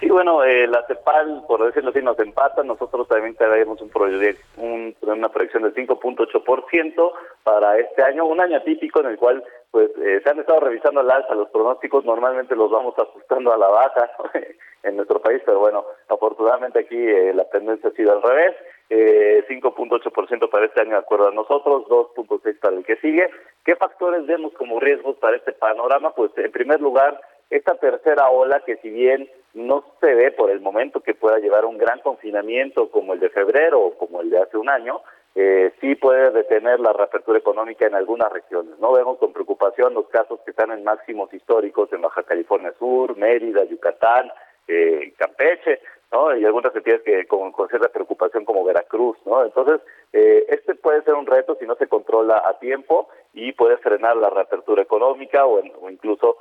Sí, 0.00 0.08
bueno, 0.08 0.42
eh, 0.42 0.66
la 0.66 0.82
CEPAL, 0.86 1.44
por 1.46 1.62
decirlo 1.62 1.90
así, 1.90 2.00
nos 2.00 2.18
empata. 2.18 2.62
Nosotros 2.62 3.06
también 3.06 3.34
traemos 3.36 3.82
un 3.82 3.90
proyecto, 3.90 4.42
un, 4.56 4.96
una 5.02 5.28
proyección 5.28 5.62
del 5.62 5.74
5.8% 5.74 7.12
para 7.44 7.78
este 7.78 8.02
año, 8.02 8.24
un 8.24 8.40
año 8.40 8.56
atípico 8.56 9.00
en 9.00 9.06
el 9.08 9.18
cual 9.18 9.44
pues 9.70 9.90
eh, 10.02 10.20
se 10.24 10.30
han 10.30 10.40
estado 10.40 10.60
revisando 10.60 11.00
al 11.00 11.10
alza 11.10 11.34
los 11.34 11.50
pronósticos. 11.50 12.06
Normalmente 12.06 12.56
los 12.56 12.70
vamos 12.70 12.94
ajustando 12.98 13.52
a 13.52 13.58
la 13.58 13.68
baja 13.68 14.10
en 14.84 14.96
nuestro 14.96 15.20
país, 15.20 15.42
pero 15.44 15.58
bueno, 15.58 15.84
afortunadamente 16.08 16.78
aquí 16.78 16.96
eh, 16.96 17.34
la 17.34 17.44
tendencia 17.50 17.90
ha 17.90 17.92
sido 17.92 18.12
al 18.12 18.22
revés. 18.22 18.56
Eh, 18.88 19.44
5.8% 19.48 20.50
para 20.50 20.64
este 20.64 20.80
año 20.80 20.92
de 20.92 20.96
acuerdo 20.96 21.28
a 21.28 21.32
nosotros, 21.32 21.84
2.6 21.88 22.58
para 22.58 22.76
el 22.76 22.84
que 22.84 22.96
sigue. 22.96 23.30
¿Qué 23.64 23.76
factores 23.76 24.26
vemos 24.26 24.52
como 24.54 24.80
riesgos 24.80 25.16
para 25.18 25.36
este 25.36 25.52
panorama? 25.52 26.12
Pues 26.14 26.32
en 26.38 26.50
primer 26.50 26.80
lugar, 26.80 27.20
esta 27.50 27.74
tercera 27.74 28.30
ola 28.30 28.60
que 28.64 28.76
si 28.76 28.90
bien 28.90 29.28
no 29.54 29.84
se 30.00 30.14
ve 30.14 30.30
por 30.30 30.50
el 30.50 30.60
momento 30.60 31.00
que 31.00 31.14
pueda 31.14 31.38
llevar 31.38 31.64
un 31.64 31.76
gran 31.76 32.00
confinamiento 32.00 32.90
como 32.90 33.12
el 33.12 33.20
de 33.20 33.30
febrero 33.30 33.80
o 33.80 33.94
como 33.98 34.20
el 34.20 34.30
de 34.30 34.38
hace 34.38 34.56
un 34.56 34.68
año, 34.68 35.02
eh, 35.34 35.72
sí 35.80 35.94
puede 35.96 36.30
detener 36.30 36.80
la 36.80 36.92
reapertura 36.92 37.38
económica 37.38 37.86
en 37.86 37.94
algunas 37.94 38.32
regiones. 38.32 38.78
No 38.78 38.92
vemos 38.92 39.18
con 39.18 39.32
preocupación 39.32 39.94
los 39.94 40.08
casos 40.08 40.40
que 40.44 40.50
están 40.50 40.70
en 40.70 40.84
máximos 40.84 41.32
históricos 41.32 41.92
en 41.92 42.02
Baja 42.02 42.22
California 42.22 42.72
Sur, 42.78 43.16
Mérida, 43.16 43.64
Yucatán, 43.64 44.30
eh, 44.68 45.12
Campeche, 45.16 45.80
¿no? 46.12 46.36
Y 46.36 46.44
algunas 46.44 46.74
entidades 46.74 47.02
que 47.02 47.26
con, 47.26 47.52
cierta 47.68 47.88
preocupación 47.88 48.44
como 48.44 48.64
Veracruz, 48.64 49.16
¿no? 49.24 49.44
Entonces, 49.44 49.80
eh, 50.12 50.46
este 50.48 50.74
puede 50.74 51.02
ser 51.02 51.14
un 51.14 51.26
reto 51.26 51.56
si 51.60 51.66
no 51.66 51.76
se 51.76 51.86
controla 51.86 52.42
a 52.44 52.58
tiempo 52.58 53.08
y 53.32 53.52
puede 53.52 53.76
frenar 53.76 54.16
la 54.16 54.30
reapertura 54.30 54.82
económica 54.82 55.46
o, 55.46 55.60
en, 55.60 55.72
o 55.80 55.90
incluso 55.90 56.38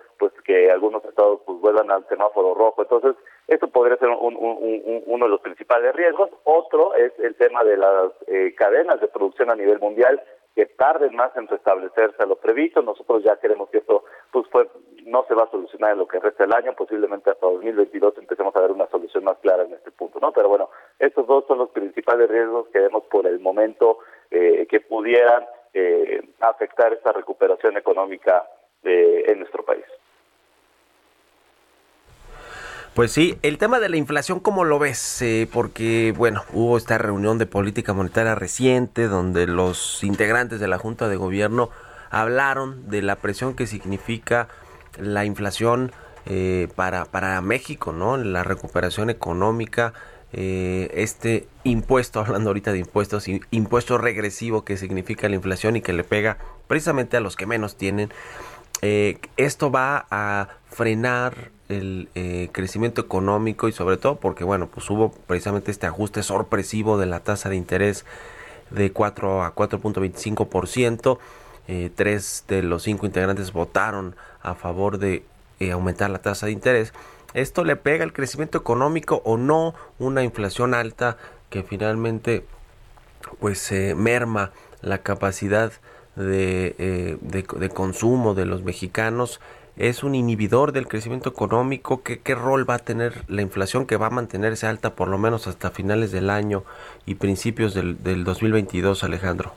que 0.50 0.72
algunos 0.72 1.06
estados 1.06 1.42
pues 1.46 1.60
vuelvan 1.60 1.92
al 1.92 2.08
semáforo 2.08 2.56
rojo. 2.56 2.82
Entonces, 2.82 3.16
esto 3.48 3.68
podría 3.68 3.98
ser 3.98 4.10
un, 4.10 4.36
un, 4.36 4.58
un, 4.60 5.04
uno 5.06 5.26
de 5.26 5.30
los 5.30 5.42
principales 5.42 5.96
riesgos. 5.96 6.32
Otro 6.44 6.96
es 6.96 7.14
el 7.20 7.36
tema 7.36 7.64
de 7.64 7.78
las 7.78 8.12
eh, 8.26 8.56
cadenas 8.58 9.00
de 9.00 9.10
producción 9.10 9.52
a 9.52 9.56
nivel 9.56 9.78
mundial 9.78 10.20
que 10.56 10.66
tarden 10.66 11.16
más 11.16 11.38
en 11.38 11.48
restablecerse 11.48 12.24
a 12.24 12.26
lo 12.26 12.38
previsto. 12.38 12.82
Nosotros 12.82 13.22
ya 13.24 13.40
queremos 13.40 13.70
que 13.70 13.78
esto 13.78 14.06
pues, 14.32 14.48
pues 14.52 14.68
no 15.06 15.24
se 15.28 15.36
va 15.36 15.44
a 15.44 15.52
solucionar 15.52 15.92
en 15.92 16.00
lo 16.00 16.08
que 16.08 16.20
resta 16.20 16.46
del 16.46 16.56
año, 16.56 16.74
posiblemente 16.76 17.30
hasta 17.30 17.46
2022 17.46 18.18
empecemos 18.18 18.56
a 18.56 18.62
ver 18.62 18.72
una 18.72 18.88
solución 18.88 19.26
más 19.26 19.38
clara 19.44 19.66
en 19.66 19.74
este 19.74 19.92
punto, 19.92 20.20
¿no? 20.20 20.32
Pero 20.32 20.50
bueno, 20.50 20.72
estos 20.98 21.28
dos 21.28 21.46
son 21.48 21.60
los 21.60 21.70
principales 21.70 22.28
riesgos 22.28 22.70
que 22.70 22.80
vemos 22.80 23.04
por 23.04 23.28
el 23.28 23.40
momento 23.40 24.00
eh, 24.32 24.66
que 24.68 24.80
pudieran 24.80 25.46
eh, 25.76 26.24
afectar 26.40 26.92
esta 26.92 27.12
recuperación 27.12 27.78
económica 27.78 28.50
eh, 28.82 29.26
en 29.28 29.40
nuestro. 29.40 29.59
Pues 32.94 33.12
sí, 33.12 33.38
el 33.44 33.58
tema 33.58 33.80
de 33.80 33.88
la 33.88 33.98
inflación, 33.98 34.40
¿cómo 34.40 34.66
lo 34.66 34.80
ves? 34.80 35.22
Eh, 35.22 35.48
porque, 35.52 36.14
bueno, 36.18 36.44
hubo 36.54 36.78
esta 36.78 36.98
reunión 36.98 37.38
de 37.38 37.46
política 37.46 37.94
monetaria 37.94 38.36
reciente 38.36 39.08
donde 39.08 39.48
los 39.48 40.04
integrantes 40.04 40.60
de 40.60 40.68
la 40.68 40.78
Junta 40.78 41.08
de 41.08 41.16
Gobierno 41.16 41.70
hablaron 42.10 42.90
de 42.90 43.02
la 43.02 43.16
presión 43.16 43.56
que 43.56 43.68
significa 43.68 44.48
la 44.98 45.26
inflación 45.26 45.92
eh, 46.26 46.68
para, 46.76 47.06
para 47.06 47.42
México, 47.42 47.94
¿no? 47.94 48.18
La 48.18 48.44
recuperación 48.44 49.10
económica, 49.10 49.94
eh, 50.34 50.92
este 50.94 51.48
impuesto, 51.64 52.20
hablando 52.26 52.50
ahorita 52.50 52.72
de 52.72 52.80
impuestos, 52.80 53.26
impuesto 53.52 53.98
regresivo 53.98 54.64
que 54.64 54.78
significa 54.78 55.30
la 55.30 55.36
inflación 55.36 55.76
y 55.76 55.82
que 55.82 55.94
le 55.94 56.04
pega 56.04 56.38
precisamente 56.68 57.18
a 57.18 57.20
los 57.20 57.36
que 57.36 57.46
menos 57.46 57.78
tienen. 57.78 58.12
Eh, 58.82 59.20
esto 59.38 59.72
va 59.72 60.06
a 60.12 60.50
frenar 60.70 61.52
el 61.70 62.10
eh, 62.16 62.50
crecimiento 62.52 63.00
económico 63.02 63.68
y 63.68 63.72
sobre 63.72 63.98
todo 63.98 64.16
porque 64.20 64.44
bueno 64.44 64.68
pues 64.68 64.90
hubo 64.90 65.12
precisamente 65.12 65.72
este 65.72 65.88
ajuste 65.88 66.24
sorpresivo 66.24 66.98
de 66.98 67.06
la 67.06 67.20
tasa 67.22 67.50
de 67.50 67.56
interés 67.56 68.06
de 68.72 68.92
4 68.92 69.44
a 69.44 69.56
4.25 69.56 71.20
eh, 71.72 71.92
tres 71.94 72.46
de 72.48 72.64
los 72.64 72.84
cinco 72.84 73.06
integrantes 73.06 73.54
votaron 73.54 74.16
a 74.42 74.56
favor 74.56 74.98
de 74.98 75.24
eh, 75.60 75.72
aumentar 75.72 76.10
la 76.10 76.18
tasa 76.20 76.48
de 76.48 76.52
interés. 76.52 76.94
Esto 77.36 77.64
le 77.64 77.76
pega 77.76 78.04
al 78.04 78.12
crecimiento 78.12 78.58
económico 78.58 79.22
o 79.24 79.38
no 79.38 79.76
una 80.00 80.24
inflación 80.24 80.74
alta 80.74 81.18
que 81.52 81.62
finalmente 81.62 82.44
pues 83.40 83.72
merma 83.96 84.52
la 84.82 85.04
capacidad 85.04 85.72
eh, 86.18 87.18
de, 87.22 87.44
de, 87.44 87.70
consumo 87.70 88.34
de 88.34 88.46
los 88.46 88.64
mexicanos 88.64 89.40
es 89.80 90.04
un 90.04 90.14
inhibidor 90.14 90.74
del 90.74 90.88
crecimiento 90.88 91.30
económico. 91.30 92.04
¿Qué, 92.04 92.20
¿Qué 92.22 92.36
rol 92.36 92.70
va 92.70 92.76
a 92.76 92.80
tener 92.80 93.14
la 93.30 93.42
inflación 93.42 93.88
que 93.88 93.96
va 93.96 94.08
a 94.08 94.10
mantenerse 94.10 94.68
alta 94.68 94.94
por 94.94 95.08
lo 95.08 95.18
menos 95.18 95.48
hasta 95.48 95.72
finales 95.72 96.12
del 96.12 96.30
año 96.30 96.64
y 97.06 97.16
principios 97.16 97.74
del, 97.74 98.04
del 98.04 98.26
2022, 98.26 99.06
Alejandro? 99.06 99.52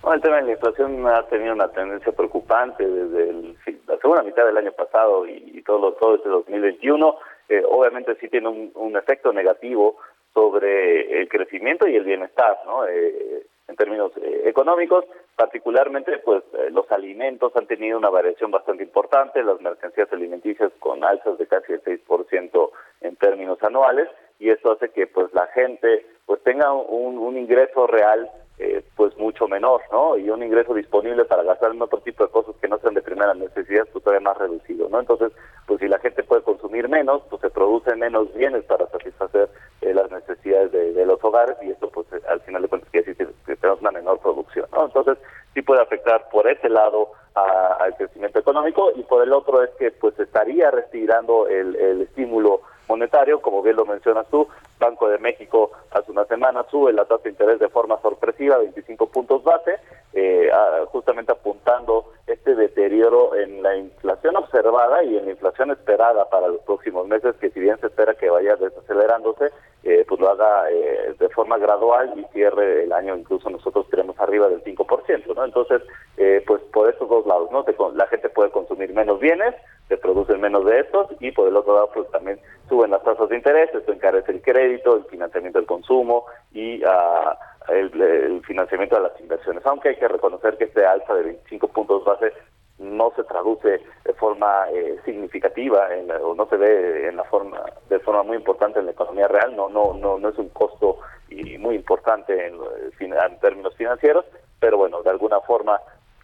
Bueno, 0.00 0.16
el 0.16 0.22
tema 0.22 0.36
de 0.36 0.42
la 0.42 0.52
inflación 0.52 1.06
ha 1.06 1.22
tenido 1.26 1.52
una 1.52 1.68
tendencia 1.68 2.12
preocupante 2.12 2.84
desde 2.84 3.54
la 3.86 3.98
segunda 3.98 4.22
mitad 4.22 4.46
del 4.46 4.56
año 4.56 4.72
pasado 4.72 5.26
y, 5.26 5.52
y 5.54 5.62
todo, 5.62 5.92
todo 5.92 6.16
este 6.16 6.30
2021. 6.30 7.16
Eh, 7.50 7.62
obviamente 7.70 8.16
sí 8.20 8.28
tiene 8.28 8.48
un, 8.48 8.72
un, 8.74 8.96
efecto 8.96 9.32
negativo 9.34 9.98
sobre 10.32 11.20
el 11.20 11.28
crecimiento 11.28 11.86
y 11.86 11.94
el 11.94 12.04
bienestar, 12.04 12.56
¿no? 12.64 12.86
Eh, 12.88 13.44
en 13.68 13.76
términos 13.76 14.12
eh, 14.16 14.42
económicos, 14.46 15.04
particularmente 15.36 16.18
pues 16.18 16.42
eh, 16.54 16.70
los 16.70 16.90
alimentos 16.92 17.52
han 17.56 17.66
tenido 17.66 17.98
una 17.98 18.10
variación 18.10 18.50
bastante 18.50 18.82
importante, 18.84 19.42
las 19.42 19.60
mercancías 19.60 20.12
alimenticias 20.12 20.72
con 20.78 21.04
alzas 21.04 21.38
de 21.38 21.46
casi 21.46 21.72
el 21.72 21.82
6% 21.82 22.70
en 23.00 23.16
términos 23.16 23.58
anuales 23.62 24.08
y 24.38 24.50
esto 24.50 24.72
hace 24.72 24.90
que 24.90 25.06
pues 25.06 25.32
la 25.32 25.46
gente 25.48 26.06
pues 26.26 26.42
tenga 26.42 26.72
un, 26.72 27.18
un 27.18 27.38
ingreso 27.38 27.86
real 27.86 28.30
eh, 28.62 28.84
pues 28.94 29.16
mucho 29.18 29.48
menor, 29.48 29.80
¿no? 29.90 30.16
Y 30.16 30.30
un 30.30 30.40
ingreso 30.40 30.72
disponible 30.72 31.24
para 31.24 31.42
gastar 31.42 31.72
en 31.72 31.82
otro 31.82 31.98
tipo 32.00 32.22
de 32.22 32.30
cosas 32.30 32.54
que 32.60 32.68
no 32.68 32.78
sean 32.78 32.94
de 32.94 33.02
primera 33.02 33.34
necesidad, 33.34 33.88
pues 33.92 34.04
todavía 34.04 34.28
más 34.28 34.38
reducido, 34.38 34.88
¿no? 34.88 35.00
Entonces, 35.00 35.32
pues 35.66 35.80
si 35.80 35.88
la 35.88 35.98
gente 35.98 36.22
puede 36.22 36.42
consumir 36.42 36.88
menos, 36.88 37.22
pues 37.28 37.42
se 37.42 37.50
producen 37.50 37.98
menos 37.98 38.32
bienes 38.34 38.62
para 38.64 38.86
satisfacer 38.86 39.48
eh, 39.80 39.92
las 39.92 40.08
necesidades 40.12 40.70
de, 40.70 41.04
los 41.04 41.22
hogares 41.24 41.56
y 41.62 41.70
esto 41.70 41.90
pues 41.90 42.06
al 42.28 42.40
final 42.42 42.62
de 42.62 42.68
cuentas 42.68 42.88
quiere 42.90 43.08
decir 43.08 43.28
que 43.44 43.56
tenemos 43.56 43.80
una 43.80 43.90
menor 43.90 44.20
producción, 44.20 44.66
¿no? 44.72 44.84
Entonces, 44.84 45.18
sí 45.54 45.62
puede 45.62 45.82
afectar 45.82 46.28
por 46.30 46.48
ese 46.48 46.68
lado 46.68 47.10
al 47.34 47.96
crecimiento 47.96 48.38
económico 48.38 48.92
y 48.94 49.02
por 49.02 49.24
el 49.24 49.32
otro 49.32 49.64
es 49.64 49.70
que 49.70 49.90
pues 49.90 50.16
estaría 50.20 50.70
retirando 50.70 51.48
el, 51.48 51.74
el 51.74 52.02
estímulo 52.02 52.60
monetario, 52.88 53.40
como 53.40 53.62
bien 53.62 53.76
lo 53.76 53.86
mencionas 53.86 54.26
tú, 54.28 54.48
Banco 54.78 55.08
de 55.08 55.18
México 55.18 55.70
hace 55.92 56.10
una 56.10 56.24
semana 56.24 56.64
sube 56.70 56.92
la 56.92 57.04
tasa 57.04 57.24
de 57.24 57.30
interés 57.30 57.58
de 57.60 57.68
forma 57.68 58.00
sorpresiva, 58.02 58.58
25 58.58 59.06
puntos 59.10 59.44
base, 59.44 59.76
eh, 60.12 60.50
justamente 60.86 61.32
apuntando 61.32 62.12
este 62.26 62.54
deterioro 62.54 63.34
en 63.36 63.62
la 63.62 63.76
inflación 63.76 64.36
observada 64.36 65.04
y 65.04 65.16
en 65.16 65.26
la 65.26 65.30
inflación 65.32 65.70
esperada 65.70 66.28
para 66.28 66.48
los 66.48 66.60
próximos 66.62 67.06
meses, 67.06 67.34
que 67.40 67.50
si 67.50 67.60
bien 67.60 67.78
se 67.80 67.86
espera 67.86 68.14
que 68.14 68.30
vaya 68.30 68.56
desacelerándose, 68.56 69.50
eh, 69.84 70.04
pues 70.08 70.20
lo 70.20 70.30
haga 70.30 70.70
eh, 70.70 71.14
de 71.18 71.28
forma 71.30 71.58
gradual 71.58 72.12
y 72.16 72.24
cierre 72.32 72.84
el 72.84 72.92
año, 72.92 73.16
incluso 73.16 73.50
nosotros 73.50 73.86
queremos 73.90 74.18
arriba 74.20 74.48
del 74.48 74.62
5%, 74.62 75.34
¿no? 75.34 75.44
Entonces, 75.44 75.82
eh, 76.16 76.42
pues 76.46 76.62
por 76.72 76.88
esos 76.88 77.08
dos 77.08 77.26
lados, 77.26 77.50
¿no? 77.50 77.64
la 77.94 78.06
gente 78.06 78.28
puede 78.28 78.50
consumir 78.50 78.92
menos 78.92 79.18
bienes, 79.18 79.54
se 79.88 79.96
producen 79.96 80.40
menos 80.40 80.64
de 80.64 80.80
estos 80.80 81.08
y 81.20 81.32
por 81.32 81.48
el 81.48 81.56
otro 81.56 81.74
lado, 81.74 81.90
pues 81.92 82.08
también 82.10 82.38
suben 82.72 82.90
las 82.90 83.02
tasas 83.02 83.28
de 83.28 83.36
interés, 83.36 83.68
esto 83.74 83.92
encarece 83.92 84.32
el 84.32 84.40
crédito, 84.40 84.96
el 84.96 85.04
financiamiento 85.04 85.58
del 85.58 85.66
consumo 85.66 86.24
y 86.54 86.82
uh, 86.82 87.34
el, 87.68 88.40
financiamiento 88.46 88.96
de 88.96 89.02
las 89.02 89.20
inversiones. 89.20 89.66
Aunque 89.66 89.90
hay 89.90 89.96
que 89.96 90.08
reconocer 90.08 90.56
que 90.56 90.64
este 90.64 90.86
alza 90.86 91.12
de 91.12 91.24
25 91.24 91.68
puntos 91.68 92.02
base 92.02 92.32
no 92.78 93.12
se 93.14 93.24
traduce 93.24 93.82
de 94.04 94.14
forma 94.14 94.70
eh, 94.72 94.96
significativa 95.04 95.94
en 95.94 96.08
la, 96.08 96.16
o 96.16 96.34
no 96.34 96.46
se 96.46 96.56
ve 96.56 97.08
en 97.08 97.16
la 97.16 97.24
forma 97.24 97.62
de 97.90 98.00
forma 98.00 98.22
muy 98.22 98.38
importante 98.38 98.78
en 98.78 98.86
la 98.86 98.92
economía 98.92 99.28
real. 99.28 99.54
No 99.54 99.68
no 99.68 99.92
no 99.92 100.18
no 100.18 100.28
es 100.30 100.38
un 100.38 100.48
costo 100.48 100.98
y 101.28 101.58
muy 101.58 101.74
importante 101.74 102.46
en, 102.46 102.54
en 102.98 103.40
términos 103.40 103.76
financieros, 103.76 104.24
pero 104.58 104.78
bueno 104.78 105.02
de 105.02 105.10
alguna 105.10 105.40
forma 105.42 105.78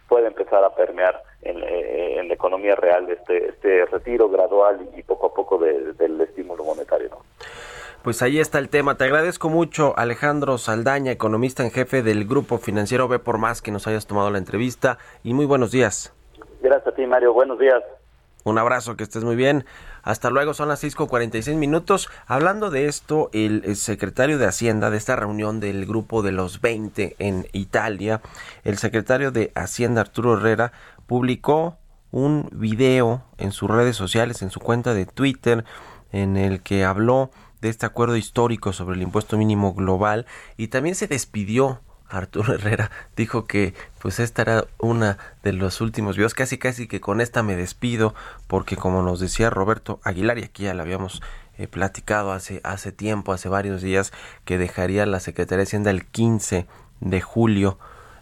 puede 0.09 0.27
empezar 0.27 0.63
a 0.63 0.75
permear 0.75 1.21
en, 1.43 1.63
en, 1.63 2.27
la 2.27 2.33
economía 2.33 2.75
real 2.75 3.09
este 3.09 3.49
este 3.49 3.85
retiro 3.85 4.27
gradual 4.29 4.89
y 4.97 5.03
poco 5.03 5.27
a 5.27 5.33
poco 5.33 5.57
de, 5.59 5.93
del. 5.93 6.28
Pues 8.09 8.23
ahí 8.23 8.39
está 8.39 8.57
el 8.57 8.69
tema. 8.69 8.97
Te 8.97 9.03
agradezco 9.03 9.49
mucho, 9.49 9.93
Alejandro 9.95 10.57
Saldaña, 10.57 11.11
economista 11.11 11.63
en 11.63 11.69
jefe 11.69 12.01
del 12.01 12.25
Grupo 12.25 12.57
Financiero 12.57 13.07
B 13.07 13.19
por 13.19 13.37
Más, 13.37 13.61
que 13.61 13.69
nos 13.69 13.85
hayas 13.85 14.07
tomado 14.07 14.31
la 14.31 14.39
entrevista. 14.39 14.97
Y 15.23 15.35
muy 15.35 15.45
buenos 15.45 15.69
días. 15.69 16.11
Gracias 16.59 16.87
a 16.87 16.95
ti, 16.95 17.05
Mario. 17.05 17.33
Buenos 17.33 17.59
días. 17.59 17.83
Un 18.45 18.57
abrazo, 18.57 18.97
que 18.97 19.03
estés 19.03 19.23
muy 19.23 19.35
bien. 19.35 19.63
Hasta 20.01 20.31
luego, 20.31 20.55
son 20.55 20.69
las 20.69 20.79
6 20.79 20.95
con 20.95 21.05
46 21.05 21.55
minutos. 21.55 22.09
Hablando 22.25 22.71
de 22.71 22.87
esto, 22.87 23.29
el, 23.31 23.61
el, 23.63 23.75
secretario 23.75 24.39
de 24.39 24.47
Hacienda 24.47 24.89
de 24.89 24.97
esta 24.97 25.15
reunión 25.15 25.59
del 25.59 25.85
grupo 25.85 26.23
de 26.23 26.31
los 26.31 26.61
20 26.61 27.15
en 27.19 27.45
Italia, 27.51 28.21
el 28.63 28.79
secretario 28.79 29.29
de 29.29 29.51
Hacienda 29.53 30.01
Arturo 30.01 30.33
Herrera, 30.33 30.71
publicó 31.05 31.77
un 32.09 32.49
video 32.53 33.21
en 33.37 33.51
sus 33.51 33.69
redes 33.69 33.95
sociales, 33.95 34.41
en 34.41 34.49
su 34.49 34.59
cuenta 34.59 34.95
de 34.95 35.05
Twitter, 35.05 35.63
en 36.11 36.37
el 36.37 36.63
que 36.63 36.85
habló 36.85 37.29
de 37.61 37.69
este 37.69 37.85
acuerdo 37.85 38.17
histórico 38.17 38.73
sobre 38.73 38.95
el 38.95 39.01
impuesto 39.01 39.37
mínimo 39.37 39.73
global 39.73 40.25
y 40.57 40.67
también 40.67 40.95
se 40.95 41.07
despidió 41.07 41.81
Arturo 42.09 42.53
Herrera 42.55 42.91
dijo 43.15 43.45
que 43.45 43.73
pues 43.99 44.19
esta 44.19 44.41
era 44.41 44.65
una 44.79 45.17
de 45.43 45.53
los 45.53 45.81
últimos 45.81 46.17
videos, 46.17 46.33
casi 46.33 46.57
casi 46.57 46.87
que 46.87 46.99
con 46.99 47.21
esta 47.21 47.43
me 47.43 47.55
despido, 47.55 48.15
porque 48.47 48.75
como 48.75 49.03
nos 49.03 49.19
decía 49.19 49.49
Roberto 49.49 49.99
Aguilar, 50.03 50.39
y 50.39 50.43
aquí 50.43 50.63
ya 50.63 50.73
lo 50.73 50.81
habíamos 50.81 51.21
eh, 51.57 51.67
platicado 51.67 52.31
hace, 52.31 52.61
hace 52.63 52.91
tiempo, 52.91 53.33
hace 53.33 53.49
varios 53.49 53.81
días, 53.81 54.11
que 54.45 54.57
dejaría 54.57 55.05
la 55.05 55.19
Secretaría 55.19 55.59
de 55.59 55.63
Hacienda 55.63 55.91
el 55.91 56.05
15 56.05 56.67
de 57.01 57.21
julio, 57.21 57.77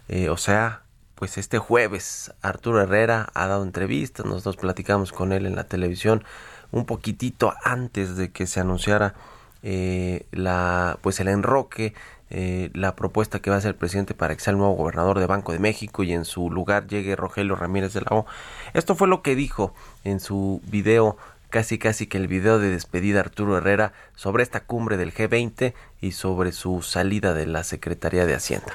eh, 0.08 0.28
o 0.28 0.36
sea, 0.36 0.82
pues 1.14 1.36
este 1.36 1.58
jueves 1.58 2.32
Arturo 2.42 2.80
Herrera 2.80 3.28
ha 3.34 3.48
dado 3.48 3.64
entrevistas, 3.64 4.24
nosotros 4.24 4.56
platicamos 4.56 5.12
con 5.12 5.32
él 5.32 5.46
en 5.46 5.56
la 5.56 5.64
televisión 5.64 6.22
un 6.70 6.84
poquitito 6.84 7.54
antes 7.64 8.16
de 8.16 8.30
que 8.30 8.46
se 8.46 8.60
anunciara 8.60 9.14
eh, 9.62 10.26
la 10.30 10.98
pues 11.02 11.18
el 11.20 11.28
enroque 11.28 11.94
eh, 12.30 12.70
la 12.74 12.94
propuesta 12.94 13.40
que 13.40 13.48
va 13.48 13.56
a 13.56 13.58
hacer 13.58 13.70
el 13.70 13.74
presidente 13.74 14.12
para 14.12 14.34
que 14.34 14.42
sea 14.42 14.50
el 14.50 14.58
nuevo 14.58 14.74
gobernador 14.74 15.18
de 15.18 15.26
Banco 15.26 15.52
de 15.52 15.58
México 15.58 16.02
y 16.02 16.12
en 16.12 16.26
su 16.26 16.50
lugar 16.50 16.86
llegue 16.86 17.16
Rogelio 17.16 17.56
Ramírez 17.56 17.94
de 17.94 18.02
la 18.02 18.08
O. 18.10 18.26
Esto 18.74 18.94
fue 18.94 19.08
lo 19.08 19.22
que 19.22 19.34
dijo 19.34 19.74
en 20.04 20.20
su 20.20 20.60
video, 20.66 21.16
casi 21.48 21.78
casi 21.78 22.06
que 22.06 22.18
el 22.18 22.28
video 22.28 22.58
de 22.58 22.68
despedida 22.68 23.20
Arturo 23.20 23.56
Herrera 23.56 23.94
sobre 24.14 24.42
esta 24.42 24.60
cumbre 24.60 24.98
del 24.98 25.14
G20 25.14 25.72
y 26.02 26.12
sobre 26.12 26.52
su 26.52 26.82
salida 26.82 27.32
de 27.32 27.46
la 27.46 27.64
Secretaría 27.64 28.26
de 28.26 28.34
Hacienda. 28.34 28.74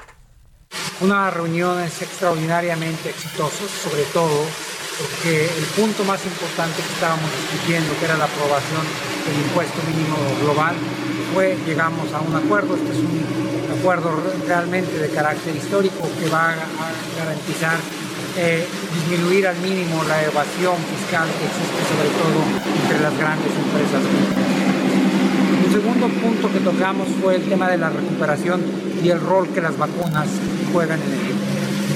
Una 1.00 1.30
reunión 1.30 1.80
es 1.80 2.02
extraordinariamente 2.02 3.10
exitosa, 3.10 3.68
sobre 3.68 4.02
todo 4.12 4.44
porque 4.98 5.46
el 5.46 5.64
punto 5.74 6.04
más 6.04 6.24
importante 6.24 6.82
que 6.82 6.92
estábamos 6.94 7.28
discutiendo, 7.42 7.90
que 7.98 8.04
era 8.04 8.16
la 8.16 8.26
aprobación 8.26 8.84
del 9.26 9.36
impuesto 9.42 9.78
mínimo 9.90 10.16
global, 10.42 10.74
fue, 11.34 11.56
llegamos 11.66 12.12
a 12.12 12.20
un 12.20 12.34
acuerdo. 12.36 12.76
Este 12.76 12.92
es 12.92 12.98
un 12.98 13.78
acuerdo 13.78 14.14
realmente 14.46 14.98
de 14.98 15.08
carácter 15.10 15.56
histórico 15.56 16.08
que 16.20 16.28
va 16.30 16.50
a 16.52 16.56
garantizar 17.18 17.78
eh, 18.36 18.66
disminuir 18.94 19.46
al 19.46 19.56
mínimo 19.58 20.02
la 20.04 20.22
evasión 20.22 20.76
fiscal 20.90 21.28
que 21.28 21.46
existe 21.46 21.80
sobre 21.90 22.08
todo 22.18 22.38
entre 22.82 23.00
las 23.00 23.16
grandes 23.18 23.50
empresas. 23.50 24.02
Un 25.66 25.72
segundo 25.72 26.08
punto 26.08 26.52
que 26.52 26.60
tocamos 26.60 27.08
fue 27.20 27.36
el 27.36 27.48
tema 27.48 27.68
de 27.68 27.78
la 27.78 27.90
recuperación 27.90 28.62
y 29.02 29.08
el 29.08 29.20
rol 29.20 29.48
que 29.48 29.60
las 29.60 29.76
vacunas 29.76 30.28
juegan 30.72 31.00
en 31.00 31.12
ello. 31.12 31.53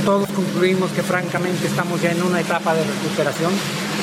Todos 0.09 0.31
concluimos 0.31 0.91
que 0.93 1.03
francamente 1.03 1.67
estamos 1.67 2.01
ya 2.01 2.11
en 2.13 2.23
una 2.23 2.41
etapa 2.41 2.73
de 2.75 2.83
recuperación, 2.83 3.53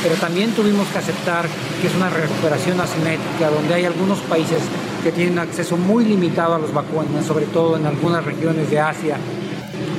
pero 0.03 0.13
también 0.13 0.51
tuvimos 0.51 0.87
que 0.89 0.99
aceptar 0.99 1.47
que 1.81 1.87
es 1.87 1.95
una 1.95 2.11
recuperación 2.11 2.79
asimétrica, 2.79 3.49
donde 3.49 3.73
hay 3.73 3.85
algunos 3.85 4.19
países 4.19 4.61
que 5.01 5.11
tienen 5.11 5.39
acceso 5.39 5.77
muy 5.77 6.05
limitado 6.05 6.53
a 6.53 6.59
las 6.59 6.71
vacunas, 6.71 7.25
sobre 7.25 7.47
todo 7.47 7.75
en 7.75 7.87
algunas 7.87 8.23
regiones 8.23 8.69
de 8.69 8.79
Asia 8.79 9.17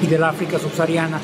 y 0.01 0.07
del 0.07 0.23
África 0.23 0.61
subsahariana. 0.61 1.21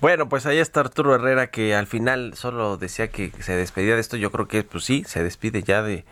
Bueno, 0.00 0.28
pues 0.28 0.46
ahí 0.46 0.58
está 0.58 0.78
Arturo 0.78 1.16
Herrera 1.16 1.50
que 1.50 1.74
al 1.74 1.88
final 1.88 2.34
solo 2.36 2.76
decía 2.76 3.08
que 3.08 3.32
se 3.40 3.56
despedía 3.56 3.96
de 3.96 4.00
esto. 4.00 4.16
Yo 4.16 4.30
creo 4.30 4.46
que 4.46 4.62
pues 4.62 4.84
sí, 4.84 5.02
se 5.08 5.24
despide 5.24 5.64
ya 5.64 5.82
de, 5.82 6.04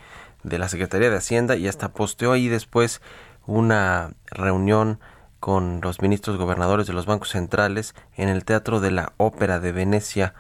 de 0.42 0.58
la 0.58 0.68
Secretaría 0.68 1.10
de 1.10 1.16
Hacienda 1.16 1.54
y 1.54 1.68
hasta 1.68 1.92
posteó 1.92 2.32
ahí 2.32 2.48
después 2.48 3.02
una 3.46 4.14
reunión 4.32 4.98
con 5.44 5.82
los 5.82 6.00
ministros 6.00 6.38
gobernadores 6.38 6.86
de 6.86 6.94
los 6.94 7.04
bancos 7.04 7.28
centrales 7.28 7.94
en 8.16 8.30
el 8.30 8.46
Teatro 8.46 8.80
de 8.80 8.90
la 8.90 9.12
Ópera 9.18 9.60
de 9.60 9.72
Venecia, 9.72 10.32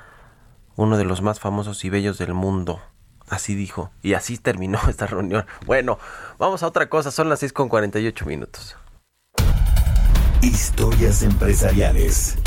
uno 0.76 0.96
de 0.96 1.04
los 1.04 1.20
más 1.20 1.40
famosos 1.40 1.84
y 1.84 1.90
bellos 1.90 2.16
del 2.16 2.32
mundo. 2.32 2.80
Así 3.28 3.54
dijo. 3.54 3.90
Y 4.00 4.14
así 4.14 4.38
terminó 4.42 4.80
esta 4.88 5.06
reunión. 5.06 5.44
Bueno, 5.66 5.98
vamos 6.38 6.62
a 6.62 6.68
otra 6.68 6.88
cosa. 6.88 7.10
Son 7.10 7.28
las 7.28 7.40
6 7.40 7.52
con 7.52 7.68
48 7.68 8.24
minutos. 8.24 8.78
Historias 10.40 11.22
empresariales. 11.22 12.38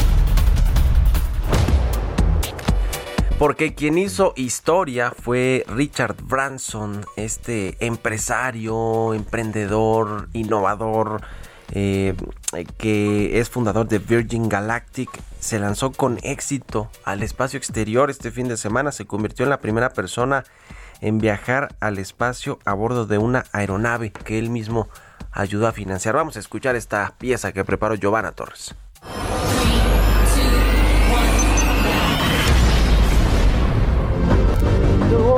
Porque 3.38 3.76
quien 3.76 4.00
hizo 4.00 4.34
historia 4.36 5.12
fue 5.12 5.64
Richard 5.68 6.16
Branson, 6.24 7.06
este 7.18 7.78
empresario, 7.86 9.14
emprendedor, 9.14 10.30
innovador, 10.34 11.22
eh, 11.72 12.16
que 12.78 13.40
es 13.40 13.50
fundador 13.50 13.88
de 13.88 14.00
Virgin 14.00 14.50
Galactic, 14.50 15.10
se 15.40 15.60
lanzó 15.60 15.92
con 15.92 16.20
éxito 16.24 16.90
al 17.04 17.24
espacio 17.24 17.58
exterior 17.58 18.10
este 18.10 18.32
fin 18.32 18.48
de 18.48 18.58
semana, 18.58 18.92
se 18.92 19.06
convirtió 19.06 19.44
en 19.44 19.50
la 19.50 19.60
primera 19.60 19.92
persona 19.92 20.44
en 21.02 21.20
viajar 21.20 21.76
al 21.80 22.00
espacio 22.00 22.60
a 22.66 22.74
bordo 22.74 23.06
de 23.06 23.18
una 23.18 23.46
aeronave 23.52 24.12
que 24.12 24.40
él 24.40 24.50
mismo 24.50 24.88
ayudó 25.32 25.68
a 25.68 25.72
financiar. 25.72 26.16
Vamos 26.16 26.38
a 26.38 26.40
escuchar 26.40 26.76
esta 26.76 27.14
pieza 27.18 27.52
que 27.52 27.64
preparó 27.64 27.96
Giovanna 27.96 28.32
Torres. 28.32 28.76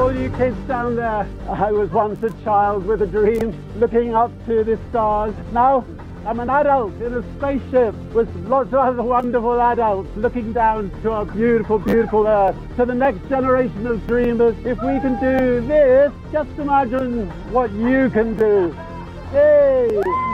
all 0.10 0.16
you 0.16 0.30
kids 0.38 0.58
down 0.68 0.96
there, 0.96 1.28
I 1.48 1.72
was 1.72 1.92
once 1.92 2.24
a 2.24 2.32
child 2.44 2.86
with 2.86 3.02
a 3.02 3.08
dream, 3.08 3.54
looking 3.80 4.16
up 4.16 4.32
to 4.48 4.64
the 4.64 4.80
stars. 4.90 5.36
I'm 6.30 6.40
an 6.40 6.50
adult 6.52 6.94
in 7.02 7.12
a 7.16 7.24
spaceship 7.38 7.96
with 8.14 8.30
lots 8.48 8.68
of 8.68 8.76
other 8.76 9.02
wonderful 9.02 9.60
adults 9.60 10.16
looking 10.16 10.54
down 10.54 10.92
to 11.02 11.10
our 11.10 11.26
beautiful, 11.26 11.80
beautiful 11.80 12.28
Earth. 12.28 12.56
To 12.78 12.86
the 12.86 12.94
next 12.94 13.28
generation 13.30 13.88
of 13.88 14.06
dreamers, 14.06 14.56
if 14.60 14.80
we 14.80 15.00
can 15.00 15.20
do 15.20 15.66
this, 15.66 16.14
just 16.32 16.52
imagine 16.60 17.32
what 17.52 17.72
you 17.72 18.12
can 18.12 18.38
do. 18.38 18.70
Hey! 19.32 20.29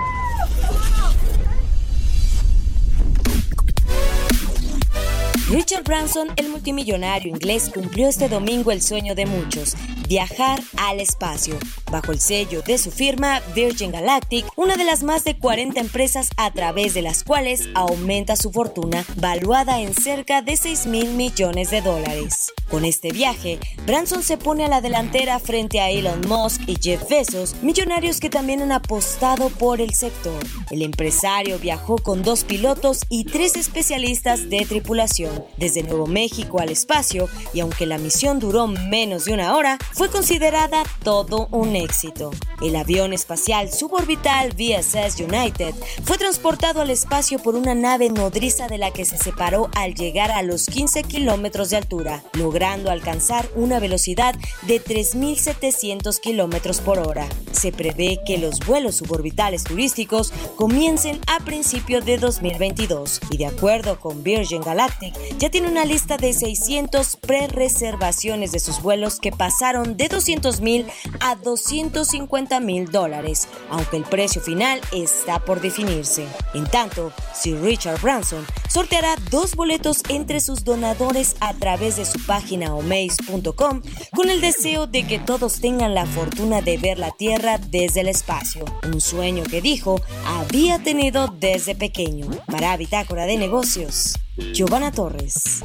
Richard 5.48 5.84
Branson, 5.84 6.30
el 6.38 6.50
multimillonario 6.50 7.30
inglés, 7.30 7.70
cumplió 7.72 8.08
este 8.08 8.30
domingo 8.30 8.72
el 8.72 8.82
sueño 8.82 9.14
de 9.14 9.28
muchos, 9.28 9.76
viajar 10.08 10.60
al 10.78 11.00
espacio. 11.00 11.60
Bajo 11.92 12.12
el 12.12 12.20
sello 12.20 12.64
de 12.64 12.80
su 12.80 12.90
firma 12.90 13.42
Virgin 13.54 13.92
Galactic, 13.92 14.44
una 14.56 14.76
de 14.76 14.86
las 14.86 15.04
más 15.04 15.24
de 15.24 15.38
40 15.38 15.80
empresas 15.80 16.30
a 16.38 16.52
través 16.52 16.96
de 16.96 17.04
las 17.04 17.24
cuales 17.24 17.70
aumenta 17.76 18.36
su 18.36 18.52
fortuna, 18.52 19.06
valuada 19.18 19.82
en 19.82 19.94
cerca 19.94 20.42
de 20.42 20.58
6 20.58 20.88
mil 20.88 21.12
millones 21.12 21.70
de 21.70 21.82
dólares. 21.82 22.52
Con 22.72 22.84
este 22.84 23.12
viaje, 23.12 23.60
Branson 23.86 24.24
se 24.24 24.38
pone 24.38 24.66
a 24.66 24.68
la 24.68 24.82
delantera 24.82 25.38
frente 25.40 25.80
a 25.80 25.92
Elon 25.92 26.22
Musk 26.28 26.62
y 26.66 26.76
Jeff 26.82 27.08
Bezos, 27.08 27.56
millonarios 27.62 28.20
que 28.20 28.32
también 28.32 28.64
han 28.64 28.72
apostado 28.72 29.50
por 29.50 29.80
el 29.80 29.94
sector. 29.94 30.44
El 30.72 30.82
empresario 30.82 31.60
viajó 31.60 31.98
con 31.98 32.24
dos 32.24 32.44
pilotos 32.44 33.02
y 33.10 33.26
tres 33.26 33.56
especialistas 33.56 34.50
de 34.50 34.66
tripulación 34.66 35.35
desde 35.58 35.84
Nuevo 35.84 36.08
México 36.08 36.60
al 36.60 36.70
espacio 36.70 37.28
y 37.54 37.60
aunque 37.60 37.86
la 37.86 37.98
misión 37.98 38.40
duró 38.40 38.68
menos 38.68 39.26
de 39.26 39.34
una 39.34 39.56
hora, 39.56 39.78
fue 39.94 40.10
considerada 40.10 40.84
todo 41.04 41.48
un 41.52 41.76
éxito. 41.76 42.32
El 42.62 42.76
avión 42.76 43.14
espacial 43.14 43.72
suborbital 43.72 44.54
VSS 44.54 45.20
United 45.20 45.74
fue 46.04 46.18
transportado 46.18 46.82
al 46.82 46.90
espacio 46.90 47.40
por 47.40 47.56
una 47.56 47.76
nave 47.76 48.10
nodriza 48.10 48.68
de 48.68 48.78
la 48.78 48.92
que 48.92 49.06
se 49.06 49.18
separó 49.18 49.70
al 49.76 49.94
llegar 49.94 50.32
a 50.32 50.42
los 50.42 50.68
15 50.68 51.04
kilómetros 51.04 51.70
de 51.70 51.78
altura, 51.78 52.24
logrando 52.34 52.92
alcanzar 52.92 53.50
una 53.56 53.80
velocidad 53.80 54.36
de 54.64 54.82
3.700 54.82 56.20
kilómetros 56.20 56.82
por 56.82 57.00
hora. 57.00 57.28
Se 57.52 57.72
prevé 57.72 58.20
que 58.26 58.38
los 58.38 58.60
vuelos 58.60 58.96
suborbitales 58.96 59.64
turísticos 59.64 60.32
comiencen 60.56 61.20
a 61.28 61.44
principios 61.44 62.06
de 62.06 62.18
2022 62.18 63.22
y 63.32 63.38
de 63.38 63.46
acuerdo 63.46 64.00
con 64.00 64.24
Virgin 64.24 64.62
Galactic, 64.62 65.14
ya 65.38 65.50
tiene 65.50 65.68
una 65.68 65.86
lista 65.86 66.18
de 66.18 66.34
600 66.34 67.18
pre-reservaciones 67.18 68.52
de 68.52 68.60
sus 68.60 68.82
vuelos 68.82 69.20
que 69.20 69.32
pasaron 69.32 69.98
de 69.98 70.08
200 70.08 70.62
mil 70.62 70.86
a 71.20 71.36
250 71.36 72.60
mil 72.60 72.92
dólares, 72.92 73.48
aunque 73.70 73.98
el 73.98 74.04
precio 74.04 74.42
final 74.42 74.82
está 74.92 75.40
por 75.40 75.62
definirse. 75.62 76.26
En 76.54 76.66
tanto, 76.66 77.12
Sir 77.34 77.62
Richard 77.62 78.02
Branson 78.02 78.46
sorteará 78.70 79.16
dos 79.32 79.56
boletos 79.56 80.02
entre 80.10 80.40
sus 80.40 80.64
donadores 80.64 81.36
a 81.40 81.54
través 81.54 81.98
de 81.98 82.06
su 82.06 82.24
página 82.26 82.76
omaze.com 82.76 83.82
con 84.14 84.30
el 84.30 84.42
deseo 84.42 84.88
de 84.88 85.06
que 85.06 85.20
todos 85.20 85.60
tengan 85.60 85.94
la 85.94 86.06
fortuna 86.06 86.62
de 86.62 86.78
ver 86.78 87.00
la 87.00 87.12
Tierra 87.12 87.58
desde 87.58 88.02
el 88.02 88.08
espacio, 88.08 88.66
un 88.84 89.00
sueño 89.02 89.44
que 89.44 89.62
dijo 89.62 90.02
había 90.26 90.80
tenido 90.80 91.28
desde 91.28 91.76
pequeño. 91.76 92.28
Para 92.48 92.76
Bitácora 92.78 93.26
de 93.26 93.38
Negocios, 93.38 94.16
Giovanna 94.38 94.92
Torres. 94.92 95.64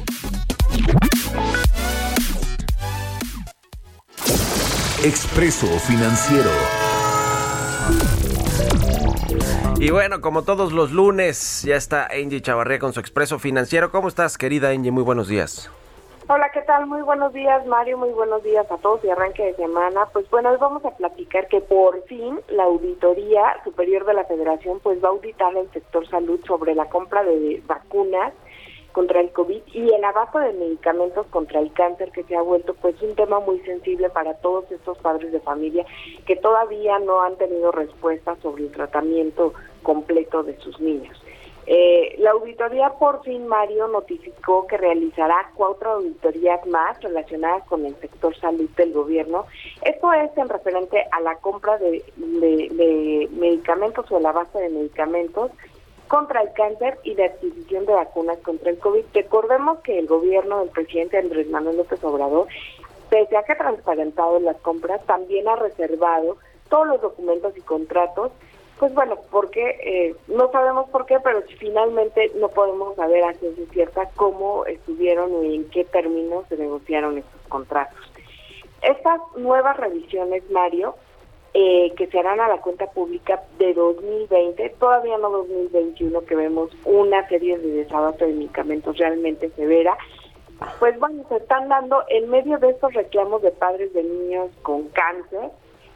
Expreso 5.03 5.67
Financiero. 5.79 6.49
Y 9.77 9.91
bueno, 9.91 10.21
como 10.21 10.43
todos 10.43 10.71
los 10.71 10.91
lunes, 10.91 11.63
ya 11.63 11.75
está 11.75 12.05
Angie 12.05 12.41
Chavarría 12.41 12.79
con 12.79 12.93
su 12.93 13.01
Expreso 13.01 13.39
Financiero. 13.39 13.91
¿Cómo 13.91 14.07
estás, 14.07 14.37
querida 14.37 14.69
Angie? 14.69 14.91
Muy 14.91 15.03
buenos 15.03 15.27
días. 15.27 15.69
Hola, 16.29 16.49
¿qué 16.53 16.61
tal? 16.61 16.85
Muy 16.85 17.01
buenos 17.01 17.33
días, 17.33 17.65
Mario. 17.65 17.97
Muy 17.97 18.11
buenos 18.11 18.41
días 18.41 18.65
a 18.71 18.77
todos 18.77 19.03
y 19.03 19.09
arranque 19.09 19.47
de 19.47 19.55
semana. 19.55 20.05
Pues 20.13 20.29
bueno, 20.29 20.49
hoy 20.49 20.57
vamos 20.61 20.85
a 20.85 20.91
platicar 20.91 21.49
que 21.49 21.59
por 21.59 22.01
fin 22.03 22.39
la 22.47 22.63
Auditoría 22.63 23.61
Superior 23.65 24.05
de 24.05 24.13
la 24.13 24.23
Federación 24.23 24.79
pues 24.79 25.03
va 25.03 25.09
a 25.09 25.11
auditar 25.11 25.57
el 25.57 25.69
sector 25.71 26.07
salud 26.07 26.39
sobre 26.47 26.73
la 26.73 26.87
compra 26.87 27.23
de 27.23 27.61
vacunas 27.67 28.31
contra 28.91 29.21
el 29.21 29.31
COVID 29.31 29.61
y 29.73 29.93
el 29.93 30.03
abasto 30.03 30.39
de 30.39 30.53
medicamentos 30.53 31.25
contra 31.27 31.59
el 31.59 31.71
cáncer 31.73 32.11
que 32.11 32.23
se 32.23 32.35
ha 32.35 32.41
vuelto 32.41 32.73
pues 32.75 33.01
un 33.01 33.15
tema 33.15 33.39
muy 33.39 33.59
sensible 33.59 34.09
para 34.09 34.33
todos 34.35 34.71
estos 34.71 34.97
padres 34.99 35.31
de 35.31 35.39
familia 35.39 35.85
que 36.25 36.35
todavía 36.35 36.99
no 36.99 37.21
han 37.21 37.35
tenido 37.37 37.71
respuesta 37.71 38.35
sobre 38.41 38.63
el 38.63 38.71
tratamiento 38.71 39.53
completo 39.83 40.43
de 40.43 40.57
sus 40.59 40.79
niños. 40.79 41.17
Eh, 41.67 42.15
la 42.17 42.31
auditoría 42.31 42.89
por 42.99 43.23
fin, 43.23 43.47
Mario, 43.47 43.87
notificó 43.87 44.65
que 44.67 44.77
realizará 44.77 45.51
cuatro 45.55 45.91
auditorías 45.91 46.65
más 46.67 46.99
relacionadas 47.01 47.63
con 47.65 47.85
el 47.85 47.95
sector 47.97 48.35
salud 48.37 48.69
del 48.71 48.93
gobierno. 48.93 49.45
Esto 49.83 50.11
es 50.11 50.35
en 50.37 50.49
referente 50.49 51.05
a 51.11 51.19
la 51.21 51.35
compra 51.35 51.77
de, 51.77 52.03
medicamentos 53.31 54.11
o 54.11 54.19
la 54.19 54.31
base 54.31 54.57
de 54.57 54.69
medicamentos 54.69 55.51
contra 56.11 56.41
el 56.41 56.51
cáncer 56.51 56.99
y 57.03 57.15
de 57.15 57.23
adquisición 57.23 57.85
de 57.85 57.93
vacunas 57.93 58.37
contra 58.39 58.69
el 58.69 58.77
COVID. 58.79 59.05
Recordemos 59.13 59.79
que 59.79 59.97
el 59.97 60.07
gobierno 60.07 60.59
del 60.59 60.67
presidente 60.67 61.17
Andrés 61.17 61.47
Manuel 61.47 61.77
López 61.77 62.03
Obrador, 62.03 62.47
pese 63.09 63.37
a 63.37 63.43
que 63.43 63.53
ha 63.53 63.57
transparentado 63.57 64.37
las 64.41 64.57
compras, 64.57 64.99
también 65.05 65.47
ha 65.47 65.55
reservado 65.55 66.35
todos 66.67 66.85
los 66.85 67.01
documentos 67.01 67.57
y 67.57 67.61
contratos 67.61 68.33
pues 68.77 68.93
bueno, 68.95 69.15
porque 69.29 69.77
eh, 69.83 70.15
no 70.27 70.51
sabemos 70.51 70.89
por 70.89 71.05
qué, 71.05 71.19
pero 71.19 71.43
finalmente 71.59 72.31
no 72.39 72.49
podemos 72.49 72.95
saber 72.95 73.23
a 73.23 73.33
ciencia 73.35 73.63
cierta 73.71 74.09
cómo 74.15 74.65
estuvieron 74.65 75.45
y 75.45 75.55
en 75.55 75.69
qué 75.69 75.85
términos 75.85 76.45
se 76.49 76.57
negociaron 76.57 77.19
estos 77.19 77.41
contratos. 77.47 78.11
Estas 78.81 79.21
nuevas 79.37 79.77
revisiones, 79.77 80.49
Mario, 80.49 80.95
eh, 81.53 81.91
que 81.97 82.07
se 82.07 82.19
harán 82.19 82.39
a 82.39 82.47
la 82.47 82.61
cuenta 82.61 82.87
pública 82.87 83.43
de 83.59 83.73
2020, 83.73 84.69
todavía 84.79 85.17
no 85.17 85.29
2021, 85.29 86.21
que 86.21 86.35
vemos 86.35 86.71
una 86.85 87.27
serie 87.27 87.57
de 87.57 87.83
desabasto 87.83 88.25
de 88.25 88.33
medicamentos 88.33 88.97
realmente 88.97 89.49
severa, 89.51 89.97
pues 90.79 90.97
bueno, 90.99 91.23
se 91.27 91.37
están 91.37 91.67
dando 91.69 92.03
en 92.07 92.29
medio 92.29 92.57
de 92.59 92.69
estos 92.69 92.93
reclamos 92.93 93.41
de 93.41 93.51
padres 93.51 93.93
de 93.93 94.03
niños 94.03 94.49
con 94.61 94.87
cáncer, 94.89 95.49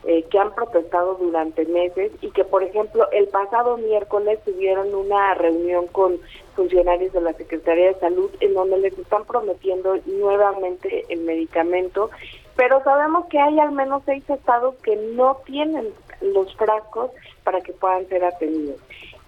eh, 0.08 0.24
que 0.30 0.38
han 0.38 0.54
protestado 0.54 1.16
durante 1.16 1.66
meses 1.66 2.12
y 2.22 2.30
que, 2.30 2.44
por 2.44 2.62
ejemplo, 2.62 3.10
el 3.12 3.28
pasado 3.28 3.78
miércoles 3.78 4.40
tuvieron 4.46 4.94
una 4.94 5.34
reunión 5.34 5.88
con 5.88 6.20
funcionarios 6.56 7.12
de 7.12 7.22
la 7.22 7.34
Secretaría 7.34 7.88
de 7.88 8.00
Salud 8.00 8.30
en 8.40 8.54
donde 8.54 8.78
les 8.78 8.98
están 9.00 9.26
prometiendo 9.26 9.98
nuevamente 10.06 11.06
el 11.10 11.22
medicamento, 11.22 12.12
pero 12.56 12.84
sabemos 12.84 13.26
que 13.28 13.40
hay 13.40 13.60
al 13.60 13.72
menos 13.72 14.04
seis 14.06 14.24
estados 14.30 14.76
que 14.84 14.96
no 14.96 15.38
tienen 15.46 15.90
los 16.22 16.56
frascos 16.56 17.10
para 17.44 17.62
que 17.62 17.74
puedan 17.74 18.08
ser 18.08 18.24
atendidos. 18.24 18.80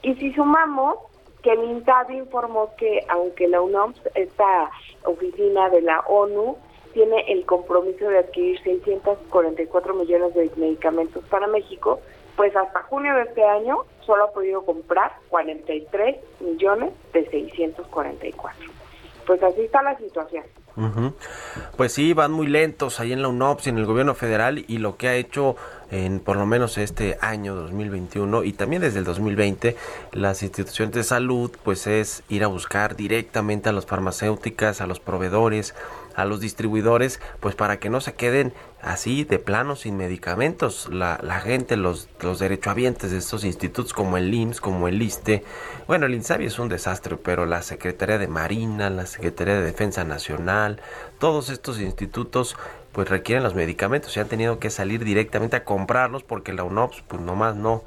Y 0.04 0.14
si 0.16 0.32
sumamos 0.34 0.98
que 1.42 1.54
el 1.54 1.64
INTABI 1.64 2.18
informó 2.18 2.70
que 2.78 3.04
aunque 3.10 3.48
la 3.48 3.62
UNOMS, 3.62 4.00
esta 4.16 4.70
oficina 5.04 5.70
de 5.70 5.82
la 5.82 6.02
ONU, 6.02 6.58
tiene 6.98 7.32
el 7.32 7.46
compromiso 7.46 8.10
de 8.10 8.18
adquirir 8.18 8.60
644 8.64 9.94
millones 9.94 10.34
de 10.34 10.50
medicamentos 10.56 11.24
para 11.26 11.46
México, 11.46 12.00
pues 12.36 12.56
hasta 12.56 12.82
junio 12.90 13.14
de 13.14 13.22
este 13.22 13.44
año 13.44 13.86
solo 14.04 14.24
ha 14.24 14.32
podido 14.32 14.66
comprar 14.66 15.12
43 15.30 16.16
millones 16.40 16.94
de 17.14 17.30
644. 17.30 18.72
Pues 19.28 19.44
así 19.44 19.62
está 19.62 19.84
la 19.84 19.96
situación. 20.00 20.44
Pues 21.76 21.94
sí, 21.94 22.14
van 22.14 22.32
muy 22.32 22.48
lentos 22.48 23.00
ahí 23.00 23.12
en 23.12 23.22
la 23.22 23.28
UNOPS 23.28 23.68
en 23.68 23.78
el 23.78 23.86
gobierno 23.86 24.14
federal 24.14 24.64
y 24.68 24.78
lo 24.78 24.96
que 24.96 25.08
ha 25.08 25.16
hecho 25.16 25.56
en 25.90 26.20
por 26.20 26.38
lo 26.38 26.46
menos 26.46 26.78
este 26.78 27.18
año 27.22 27.56
2021 27.56 28.44
y 28.44 28.54
también 28.54 28.82
desde 28.84 29.00
el 29.00 29.06
2020 29.06 29.76
las 30.12 30.44
instituciones 30.44 30.94
de 30.94 31.04
salud 31.04 31.50
pues 31.64 31.88
es 31.88 32.24
ir 32.30 32.44
a 32.44 32.48
buscar 32.48 32.96
directamente 32.96 33.70
a 33.70 33.72
las 33.72 33.88
farmacéuticas, 33.88 34.82
a 34.82 34.86
los 34.86 35.00
proveedores, 35.00 35.74
a 36.18 36.26
los 36.26 36.42
distribuidores, 36.42 37.22
pues 37.40 37.54
para 37.54 37.80
que 37.80 37.92
no 37.92 38.02
se 38.02 38.16
queden 38.16 38.52
así 38.82 39.24
de 39.24 39.38
plano 39.38 39.76
sin 39.76 39.98
medicamentos. 39.98 40.90
La, 40.92 41.18
gente, 41.42 41.78
los, 41.78 42.10
los 42.22 42.40
derechohabientes 42.40 43.12
de 43.12 43.20
estos 43.20 43.44
institutos 43.44 43.94
como 43.94 44.18
el 44.18 44.34
IMSS, 44.34 44.60
como 44.60 44.88
el 44.88 45.00
ISTE, 45.00 45.44
bueno, 45.88 46.08
el 46.08 46.16
INSABI 46.16 46.48
es 46.48 46.58
un 46.58 46.70
desastre, 46.70 47.18
pero 47.18 47.46
la 47.46 47.62
Secretaría 47.62 48.18
de 48.18 48.28
Marina, 48.28 48.90
la 48.90 49.06
Secretaría 49.06 49.54
de 49.54 49.62
Defensa 49.62 50.04
Nacional, 50.04 50.82
todos 51.20 51.50
estos 51.50 51.80
institutos 51.80 52.58
pues 52.92 53.08
requieren 53.10 53.44
los 53.44 53.54
medicamentos 53.54 54.18
y 54.18 54.20
han 54.20 54.28
tenido 54.28 54.58
que 54.58 54.72
salir 54.72 55.06
directamente 55.06 55.56
a 55.56 55.64
comprarlos 55.64 56.24
porque 56.24 56.52
la 56.52 56.64
UNOPS 56.64 57.04
pues 57.08 57.22
nomás 57.22 57.56
no 57.56 57.84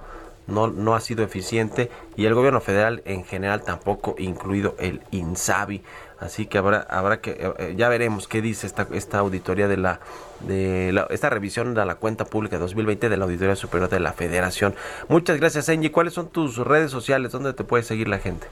no, 0.51 0.67
no 0.67 0.95
ha 0.95 1.01
sido 1.01 1.25
eficiente 1.25 1.91
y 2.17 2.27
el 2.27 2.35
gobierno 2.35 2.61
federal 2.61 3.03
en 3.07 3.25
general 3.25 3.63
tampoco, 3.63 4.15
incluido 4.19 4.75
el 4.79 5.01
INSABI. 5.11 5.83
Así 6.21 6.47
que 6.47 6.59
habrá, 6.59 6.87
habrá 6.89 7.21
que, 7.21 7.31
eh, 7.31 7.53
eh, 7.59 7.75
ya 7.77 7.89
veremos 7.89 8.29
qué 8.29 8.43
dice 8.43 8.67
esta, 8.67 8.87
esta 8.93 9.19
auditoría 9.19 9.69
de 9.69 9.79
la, 9.79 10.01
de 10.41 10.93
la, 10.93 11.07
esta 11.11 11.31
revisión 11.31 11.75
de 11.75 11.85
la 11.85 11.95
cuenta 11.95 12.27
pública 12.27 12.59
2020 12.59 13.09
de 13.09 13.17
la 13.17 13.25
Auditoría 13.25 13.57
Superior 13.57 13.89
de 13.89 14.01
la 14.01 14.13
Federación. 14.13 14.75
Muchas 15.09 15.41
gracias, 15.41 15.69
Angie. 15.71 15.91
¿Cuáles 15.91 16.13
son 16.13 16.29
tus 16.29 16.59
redes 16.59 16.91
sociales? 16.91 17.33
¿Dónde 17.33 17.55
te 17.55 17.65
puede 17.65 17.83
seguir 17.83 18.07
la 18.07 18.19
gente? 18.19 18.47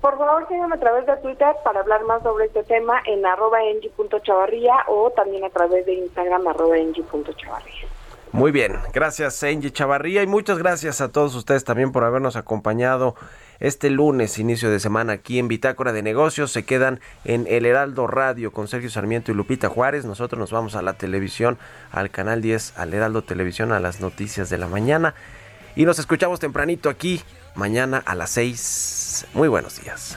Por 0.00 0.16
favor, 0.16 0.48
síganme 0.48 0.76
a 0.76 0.80
través 0.80 1.04
de 1.04 1.14
Twitter 1.18 1.54
para 1.62 1.80
hablar 1.80 2.02
más 2.04 2.22
sobre 2.22 2.46
este 2.46 2.62
tema 2.62 3.02
en 3.04 3.26
arroba 3.26 3.58
o 4.88 5.10
también 5.10 5.44
a 5.44 5.50
través 5.50 5.84
de 5.84 5.92
Instagram 5.92 6.48
arroba. 6.48 6.76
Muy 8.32 8.52
bien, 8.52 8.78
gracias 8.94 9.42
Angie 9.42 9.72
Chavarría 9.72 10.22
y 10.22 10.26
muchas 10.26 10.58
gracias 10.58 11.00
a 11.00 11.10
todos 11.10 11.34
ustedes 11.34 11.64
también 11.64 11.90
por 11.90 12.04
habernos 12.04 12.36
acompañado 12.36 13.16
este 13.58 13.90
lunes, 13.90 14.38
inicio 14.38 14.70
de 14.70 14.78
semana 14.80 15.14
aquí 15.14 15.38
en 15.38 15.48
Bitácora 15.48 15.92
de 15.92 16.02
Negocios. 16.02 16.52
Se 16.52 16.64
quedan 16.64 17.00
en 17.24 17.46
El 17.48 17.66
Heraldo 17.66 18.06
Radio 18.06 18.52
con 18.52 18.68
Sergio 18.68 18.88
Sarmiento 18.88 19.32
y 19.32 19.34
Lupita 19.34 19.68
Juárez. 19.68 20.04
Nosotros 20.04 20.38
nos 20.38 20.52
vamos 20.52 20.76
a 20.76 20.82
la 20.82 20.94
televisión, 20.94 21.58
al 21.90 22.10
canal 22.10 22.40
10, 22.40 22.78
al 22.78 22.94
Heraldo 22.94 23.22
Televisión, 23.22 23.72
a 23.72 23.80
las 23.80 24.00
noticias 24.00 24.48
de 24.48 24.58
la 24.58 24.66
mañana. 24.66 25.14
Y 25.76 25.84
nos 25.84 25.98
escuchamos 25.98 26.40
tempranito 26.40 26.88
aquí, 26.88 27.20
mañana 27.54 28.02
a 28.06 28.14
las 28.14 28.30
6. 28.30 29.26
Muy 29.34 29.48
buenos 29.48 29.82
días. 29.82 30.16